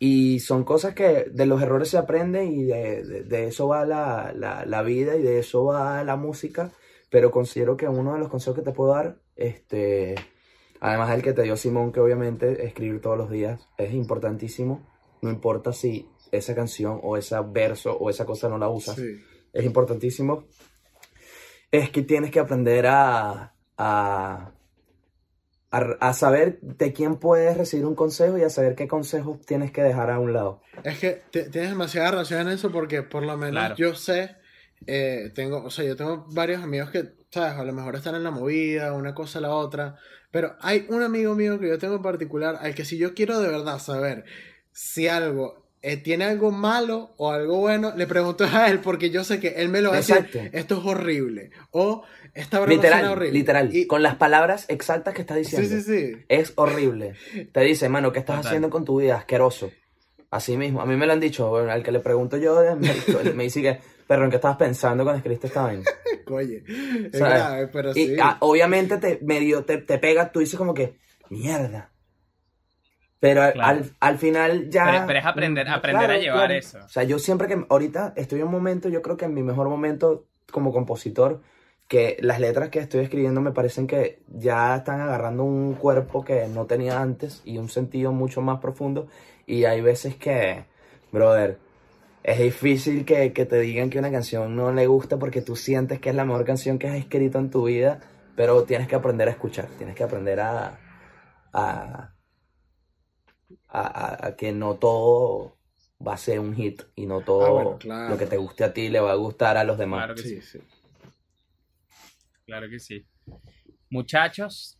Y 0.00 0.38
son 0.40 0.62
cosas 0.64 0.94
que 0.94 1.26
de 1.30 1.46
los 1.46 1.60
errores 1.60 1.88
se 1.88 1.98
aprende 1.98 2.44
y 2.44 2.62
de, 2.64 3.02
de- 3.04 3.22
de 3.24 3.46
eso 3.48 3.66
va 3.68 3.84
la, 3.84 4.32
la- 4.34 4.64
la 4.64 4.82
vida 4.82 5.16
y 5.16 5.22
de 5.22 5.40
eso 5.40 5.64
va 5.64 6.04
la 6.04 6.16
música. 6.16 6.70
Pero 7.10 7.30
considero 7.30 7.76
que 7.76 7.88
uno 7.88 8.12
de 8.12 8.18
los 8.20 8.28
consejos 8.28 8.58
que 8.58 8.64
te 8.64 8.72
puedo 8.72 8.92
dar, 8.92 9.16
este, 9.34 10.14
además 10.80 11.10
del 11.10 11.22
que 11.22 11.32
te 11.32 11.42
dio 11.42 11.56
Simón, 11.56 11.90
que 11.90 12.00
obviamente 12.00 12.64
escribir 12.66 13.00
todos 13.00 13.16
los 13.18 13.30
días 13.30 13.68
es 13.76 13.92
importantísimo. 13.92 14.86
No 15.22 15.30
importa 15.30 15.72
si 15.72 16.08
esa 16.30 16.54
canción 16.54 17.00
o 17.02 17.16
ese 17.16 17.34
verso 17.50 17.96
o 17.96 18.10
esa 18.10 18.24
cosa 18.26 18.48
no 18.48 18.58
la 18.58 18.68
usas 18.68 18.94
Sí. 18.96 19.16
es 19.52 19.64
importantísimo, 19.64 20.44
es 21.72 21.90
que 21.90 22.02
tienes 22.02 22.30
que 22.30 22.38
aprender 22.40 22.86
a, 22.86 23.54
a, 23.76 24.52
a, 25.70 25.78
a 26.00 26.12
saber 26.14 26.58
de 26.62 26.92
quién 26.92 27.16
puedes 27.16 27.56
recibir 27.56 27.84
un 27.86 27.94
consejo 27.94 28.38
y 28.38 28.42
a 28.42 28.50
saber 28.50 28.74
qué 28.74 28.88
consejos 28.88 29.40
tienes 29.44 29.70
que 29.70 29.82
dejar 29.82 30.10
a 30.10 30.18
un 30.18 30.32
lado. 30.32 30.62
Es 30.84 30.98
que 30.98 31.22
tienes 31.30 31.70
demasiada 31.70 32.10
razón 32.12 32.40
en 32.42 32.48
eso 32.48 32.70
porque 32.72 33.02
por 33.02 33.22
lo 33.22 33.36
menos 33.36 33.52
Claro. 33.52 33.74
yo 33.76 33.94
sé, 33.94 34.36
eh, 34.86 35.30
tengo, 35.34 35.62
o 35.64 35.70
sea, 35.70 35.84
yo 35.84 35.96
tengo 35.96 36.26
varios 36.30 36.62
amigos 36.62 36.90
que, 36.90 37.12
sabes, 37.30 37.54
a 37.58 37.64
lo 37.64 37.72
mejor 37.72 37.96
están 37.96 38.14
en 38.14 38.24
la 38.24 38.30
movida, 38.30 38.92
una 38.94 39.14
cosa 39.14 39.38
a 39.40 39.42
la 39.42 39.50
otra, 39.50 39.96
pero 40.30 40.56
hay 40.60 40.86
un 40.88 41.02
amigo 41.02 41.34
mío 41.34 41.58
que 41.58 41.68
yo 41.68 41.78
tengo 41.78 41.96
en 41.96 42.02
particular 42.02 42.58
al 42.60 42.74
que 42.74 42.84
si 42.84 42.96
yo 42.98 43.14
quiero 43.14 43.40
de 43.40 43.48
verdad 43.48 43.78
saber 43.78 44.24
si 44.72 45.08
algo 45.08 45.67
tiene 45.98 46.24
algo 46.24 46.50
malo 46.50 47.14
o 47.16 47.30
algo 47.30 47.58
bueno, 47.58 47.92
le 47.96 48.06
pregunto 48.06 48.44
a 48.52 48.68
él 48.68 48.80
porque 48.80 49.10
yo 49.10 49.24
sé 49.24 49.38
que 49.40 49.48
él 49.56 49.68
me 49.68 49.80
lo 49.80 49.90
va 49.90 49.96
a 49.96 49.98
decir, 49.98 50.16
Exacto. 50.16 50.40
esto 50.56 50.78
es 50.80 50.86
horrible, 50.86 51.50
o 51.70 52.02
esta 52.34 52.60
broma 52.60 52.80
suena 52.80 52.96
Literal, 52.96 53.12
horrible. 53.12 53.38
literal, 53.38 53.76
Y- 53.76 53.86
con 53.86 54.02
las 54.02 54.16
palabras 54.16 54.64
exactas 54.68 55.14
que 55.14 55.20
estás 55.22 55.36
sí, 55.38 55.42
diciendo. 55.44 55.68
sí, 55.68 55.82
sí. 55.82 56.24
Es 56.28 56.52
horrible. 56.56 57.14
Te 57.52 57.60
dice, 57.60 57.88
mano, 57.88 58.12
¿qué 58.12 58.18
estás 58.20 58.36
Total. 58.36 58.48
haciendo 58.48 58.70
con 58.70 58.84
tu 58.84 59.00
vida? 59.00 59.16
Asqueroso. 59.16 59.70
Así 60.30 60.56
mismo. 60.58 60.82
A 60.82 60.86
mí 60.86 60.94
me 60.94 61.06
lo 61.06 61.14
han 61.14 61.20
dicho. 61.20 61.48
bueno, 61.48 61.70
al 61.72 61.82
que 61.82 61.90
le 61.90 62.00
pregunto 62.00 62.36
yo, 62.36 62.60
me, 62.76 63.32
me 63.32 63.44
dice 63.44 63.62
que, 63.62 63.78
perro, 64.06 64.24
¿en 64.24 64.30
qué 64.30 64.36
estabas 64.36 64.58
pensando 64.58 65.02
cuando 65.02 65.16
escribiste 65.18 65.46
esta 65.46 65.62
vaina? 65.62 65.84
Oye, 66.30 66.62
es 67.10 67.68
pero 67.72 67.92
Y 67.92 68.08
sí. 68.08 68.16
obviamente 68.40 68.98
te 68.98 69.18
medio 69.22 69.64
te, 69.64 69.78
te 69.78 69.98
pega, 69.98 70.30
tú 70.30 70.40
dices 70.40 70.58
como 70.58 70.74
que, 70.74 70.98
mierda. 71.30 71.90
Pero 73.20 73.42
al, 73.42 73.52
Claro. 73.54 73.68
al, 73.80 73.90
al 74.00 74.18
final 74.18 74.70
ya. 74.70 74.84
Pero- 74.84 75.06
pero 75.06 75.18
es 75.18 75.24
aprender- 75.24 75.66
Mm, 75.66 75.70
aprender 75.72 76.10
a 76.10 76.18
llevar 76.18 76.52
eso. 76.52 76.78
O 76.84 76.88
sea, 76.88 77.02
yo 77.02 77.18
siempre 77.18 77.48
que. 77.48 77.64
Ahorita 77.68 78.12
estoy 78.16 78.40
en 78.40 78.46
un 78.46 78.52
momento, 78.52 78.88
yo 78.88 79.02
creo 79.02 79.16
que 79.16 79.24
en 79.24 79.34
mi 79.34 79.42
mejor 79.42 79.68
momento 79.68 80.26
como 80.52 80.72
compositor, 80.72 81.40
que 81.88 82.16
las 82.20 82.38
letras 82.38 82.68
que 82.68 82.78
estoy 82.80 83.00
escribiendo 83.02 83.40
me 83.40 83.50
parecen 83.52 83.86
que 83.86 84.20
ya 84.28 84.76
están 84.76 85.00
agarrando 85.00 85.42
un 85.44 85.74
cuerpo 85.74 86.24
que 86.24 86.46
no 86.48 86.66
tenía 86.66 87.00
antes 87.00 87.40
y 87.44 87.58
un 87.58 87.68
sentido 87.70 88.12
mucho 88.12 88.40
más 88.42 88.60
profundo. 88.60 89.08
Y 89.46 89.64
hay 89.64 89.80
veces 89.80 90.14
que, 90.16 90.64
brother, 91.10 91.58
es 92.22 92.38
difícil 92.38 93.04
que, 93.06 93.32
que 93.32 93.46
te 93.46 93.58
digan 93.60 93.88
que 93.88 93.98
una 93.98 94.10
canción 94.10 94.54
no 94.54 94.70
le 94.72 94.86
gusta 94.86 95.16
porque 95.18 95.40
tú 95.40 95.56
sientes 95.56 95.98
que 95.98 96.10
es 96.10 96.14
la 96.14 96.24
mejor 96.26 96.44
canción 96.44 96.78
que 96.78 96.88
has 96.88 96.96
escrito 96.96 97.38
en 97.38 97.50
tu 97.50 97.64
vida, 97.64 98.00
pero 98.36 98.62
tienes 98.64 98.86
que 98.86 98.94
aprender 98.94 99.26
a 99.28 99.30
escuchar, 99.30 99.66
tienes 99.78 99.96
que 99.96 100.04
aprender 100.04 100.40
a, 100.40 100.78
a, 101.54 102.10
a, 103.68 103.80
a- 103.80 104.26
a 104.28 104.36
que 104.36 104.52
no 104.52 104.74
todo 104.76 105.56
va 106.06 106.14
a 106.14 106.16
ser 106.18 106.38
un 106.40 106.54
hit 106.54 106.82
y 106.94 107.06
no 107.06 107.20
todo 107.22 107.44
Ah, 107.46 107.50
bueno, 107.50 107.78
claro. 107.78 108.10
lo 108.10 108.18
que 108.18 108.26
te 108.26 108.36
guste 108.36 108.64
a 108.64 108.72
ti 108.72 108.88
le 108.88 109.00
va 109.00 109.12
a 109.12 109.16
gustar 109.16 109.56
a 109.56 109.64
los 109.64 109.76
demás. 109.78 109.98
Claro 110.00 110.14
que 110.14 110.22
sí. 110.22 110.40
Sí. 110.42 110.60
Claro 112.46 112.68
que 112.70 112.78
sí. 112.80 113.06
Muchachos, 113.90 114.78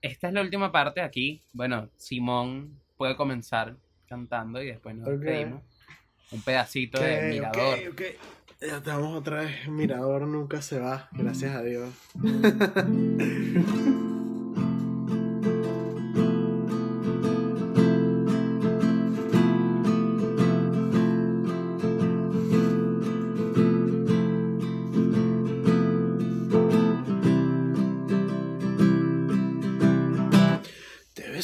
esta 0.00 0.28
es 0.28 0.34
la 0.34 0.40
última 0.42 0.70
parte 0.70 1.00
aquí. 1.00 1.42
Bueno, 1.52 1.88
Simón 1.96 2.80
puede 2.96 3.16
comenzar 3.16 3.76
cantando 4.06 4.62
y 4.62 4.66
después 4.66 4.94
nos 4.94 5.08
despedimos. 5.08 5.62
Un 6.30 6.42
pedacito 6.42 7.00
de 7.00 7.16
Ok, 7.18 7.24
Mirador. 7.24 7.78
ok, 7.78 7.92
ok. 7.92 8.02
Ya 8.60 8.76
estamos 8.76 9.16
otra 9.18 9.40
vez. 9.42 9.68
Mirador 9.68 10.22
nunca 10.28 10.62
se 10.62 10.78
va, 10.78 11.08
gracias 11.12 11.54
a 11.56 11.62
Dios. 11.62 11.90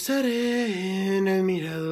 Te 0.09 0.15
besaré 0.15 1.19
en 1.19 1.29
el 1.29 1.43
mirador. 1.43 1.88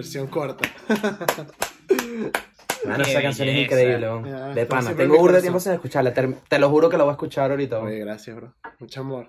Versión 0.00 0.26
corta. 0.28 0.68
Mano, 2.86 3.04
esa 3.04 3.20
canción 3.20 3.48
es 3.48 3.64
increíble, 3.64 4.08
De 4.54 4.64
pana. 4.66 4.94
Tengo 4.94 5.18
burro 5.18 5.34
de 5.34 5.42
tiempo 5.42 5.60
sin 5.60 5.72
escucharla. 5.72 6.14
Te, 6.14 6.26
te 6.48 6.58
lo 6.58 6.70
juro 6.70 6.88
que 6.88 6.96
la 6.96 7.04
voy 7.04 7.10
a 7.10 7.14
escuchar 7.14 7.50
ahorita. 7.50 7.78
Oye, 7.78 7.98
gracias, 7.98 8.34
bro. 8.34 8.54
Mucho 8.78 9.00
amor. 9.00 9.28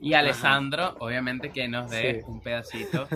Y 0.00 0.14
Alessandro, 0.14 0.96
obviamente 0.98 1.50
que 1.50 1.68
nos 1.68 1.88
dé 1.90 2.14
Sí. 2.14 2.20
un 2.26 2.40
pedacito 2.40 3.06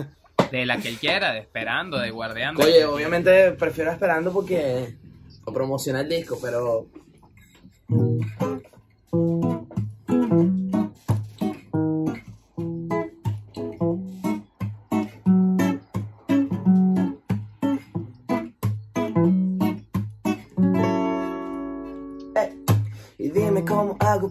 de 0.51 0.65
la 0.65 0.77
que 0.77 0.87
él 0.87 0.97
quiera, 0.97 1.33
de 1.33 1.39
esperando, 1.39 1.97
de 1.99 2.11
guardián. 2.11 2.55
Oye, 2.61 2.85
obviamente 2.85 3.51
prefiero 3.51 3.91
esperando 3.91 4.31
porque. 4.31 4.95
O 5.43 5.51
promociona 5.53 5.99
el 6.01 6.07
disco, 6.09 6.37
pero. 6.41 6.87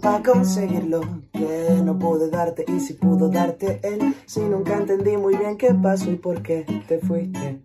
Para 0.05 0.23
conseguirlo 0.23 1.01
Que 1.33 1.81
no 1.83 1.99
pude 1.99 2.29
darte. 2.29 2.65
Y 2.69 2.79
si 2.79 2.93
pudo 2.93 3.31
darte 3.31 3.81
él 3.83 4.15
Si 4.27 4.41
nunca 4.41 4.77
entendí 4.77 5.17
muy 5.17 5.35
bien 5.37 5.57
qué 5.57 5.75
pasó 5.75 6.11
y 6.11 6.17
por 6.17 6.43
qué 6.43 6.67
te 6.87 6.99
fuiste. 6.99 7.63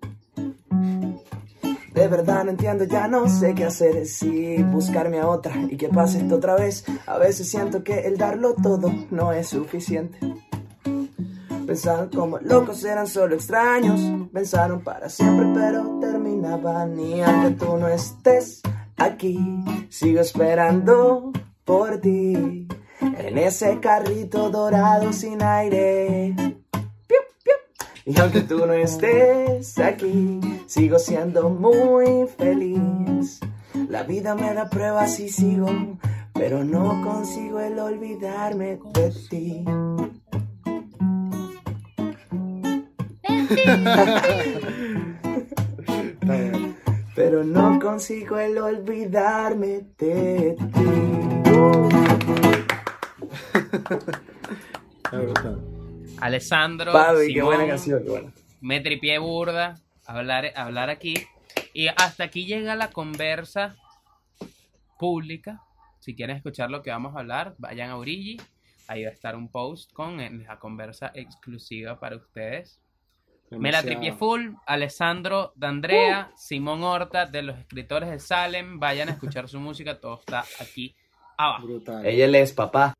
De 1.94 2.08
verdad 2.08 2.46
no 2.46 2.52
entiendo, 2.52 2.86
ya 2.86 3.10
no 3.10 3.28
sé 3.28 3.54
qué 3.54 3.66
hacer 3.66 4.06
Si 4.06 4.64
buscarme 4.64 5.20
a 5.20 5.28
otra 5.28 5.54
y 5.70 5.76
que 5.76 5.90
pase 5.90 6.20
esto 6.20 6.36
otra 6.36 6.56
vez. 6.56 6.86
A 7.06 7.18
veces 7.18 7.50
siento 7.50 7.84
que 7.84 8.00
el 8.08 8.18
darlo 8.18 8.56
todo 8.56 8.90
no 9.12 9.34
es 9.34 9.50
suficiente. 9.50 10.18
Pensaron 11.68 12.10
como 12.10 12.40
locos 12.40 12.84
eran 12.84 13.06
solo 13.06 13.36
extraños 13.36 14.02
Pensaron 14.34 14.82
para 14.82 15.08
siempre 15.08 15.46
pero 15.54 16.00
terminaban 16.00 17.00
Y 17.00 17.22
aunque 17.22 17.64
tú 17.64 17.78
no 17.78 17.88
estés 17.90 18.62
aquí. 18.98 19.38
Sigo 19.90 20.22
esperando 20.22 21.32
por 21.70 22.02
ti. 22.02 22.68
En 23.00 23.38
ese 23.38 23.80
carrito 23.80 24.50
dorado 24.50 25.14
sin 25.14 25.44
aire. 25.44 26.34
Piu, 27.08 27.22
piu. 27.44 27.54
Y 28.06 28.20
aunque 28.20 28.42
tú 28.42 28.66
no 28.66 28.74
estés 28.74 29.78
aquí 29.78 30.42
Sigo 30.66 30.98
siendo 30.98 31.52
muy 31.52 32.28
feliz. 32.40 33.40
La 33.88 34.02
vida 34.02 34.34
me 34.34 34.52
da 34.56 34.68
pruebas 34.68 35.20
y 35.20 35.30
sigo 35.30 35.70
Pero 36.34 36.64
no 36.64 37.04
consigo 37.04 37.60
el 37.60 37.78
olvidarme 37.78 38.80
de 38.96 39.14
ti. 39.30 39.64
Pero 47.16 47.44
no 47.44 47.80
consigo 47.80 48.40
el 48.40 48.58
olvidarme 48.58 49.86
de 50.00 50.56
ti. 50.58 51.29
Alessandro, 56.22 56.93
qué 57.28 57.41
buena 57.41 57.68
canción, 57.68 58.04
qué 58.04 58.10
buena. 58.10 58.32
me 58.62 58.80
tripié 58.82 59.18
burda 59.20 59.80
hablar, 60.10 60.52
hablar 60.56 60.89
aquí. 60.89 61.14
Y 61.74 61.88
hasta 61.88 62.26
aquí 62.26 62.45
llega 62.45 62.76
la 62.76 62.89
conversa 62.89 63.76
pública. 64.97 65.62
Si 66.00 66.16
quieren 66.16 66.38
escuchar 66.38 66.72
lo 66.72 66.82
que 66.82 66.89
vamos 66.89 67.16
a 67.16 67.20
hablar, 67.20 67.56
vayan 67.58 67.91
a 67.91 67.97
Origi. 67.97 68.38
Ahí 68.88 69.04
va 69.04 69.10
a 69.10 69.14
estar 69.14 69.36
un 69.36 69.50
post 69.50 69.93
con 69.93 70.20
eh, 70.20 70.32
la 70.32 70.58
conversa 70.58 71.12
exclusiva 71.14 72.00
para 72.00 72.16
ustedes. 72.16 72.82
Me 73.52 73.72
la 73.72 73.84
tripié 73.84 74.14
full. 74.14 74.54
Alessandro 74.66 75.54
D'Andrea, 75.56 76.32
Simón 76.36 76.84
Horta, 76.84 77.26
de 77.26 77.43
los 77.43 77.58
escritores 77.58 78.10
de 78.10 78.20
Salem. 78.20 78.80
Vayan 78.80 79.10
a 79.10 79.14
escuchar 79.14 79.47
su 79.47 79.60
música. 79.60 80.00
Todo 80.00 80.20
está 80.20 80.43
aquí 80.60 80.95
Ah, 81.42 81.58
Ella 82.04 82.26
es 82.26 82.52
papá. 82.52 82.94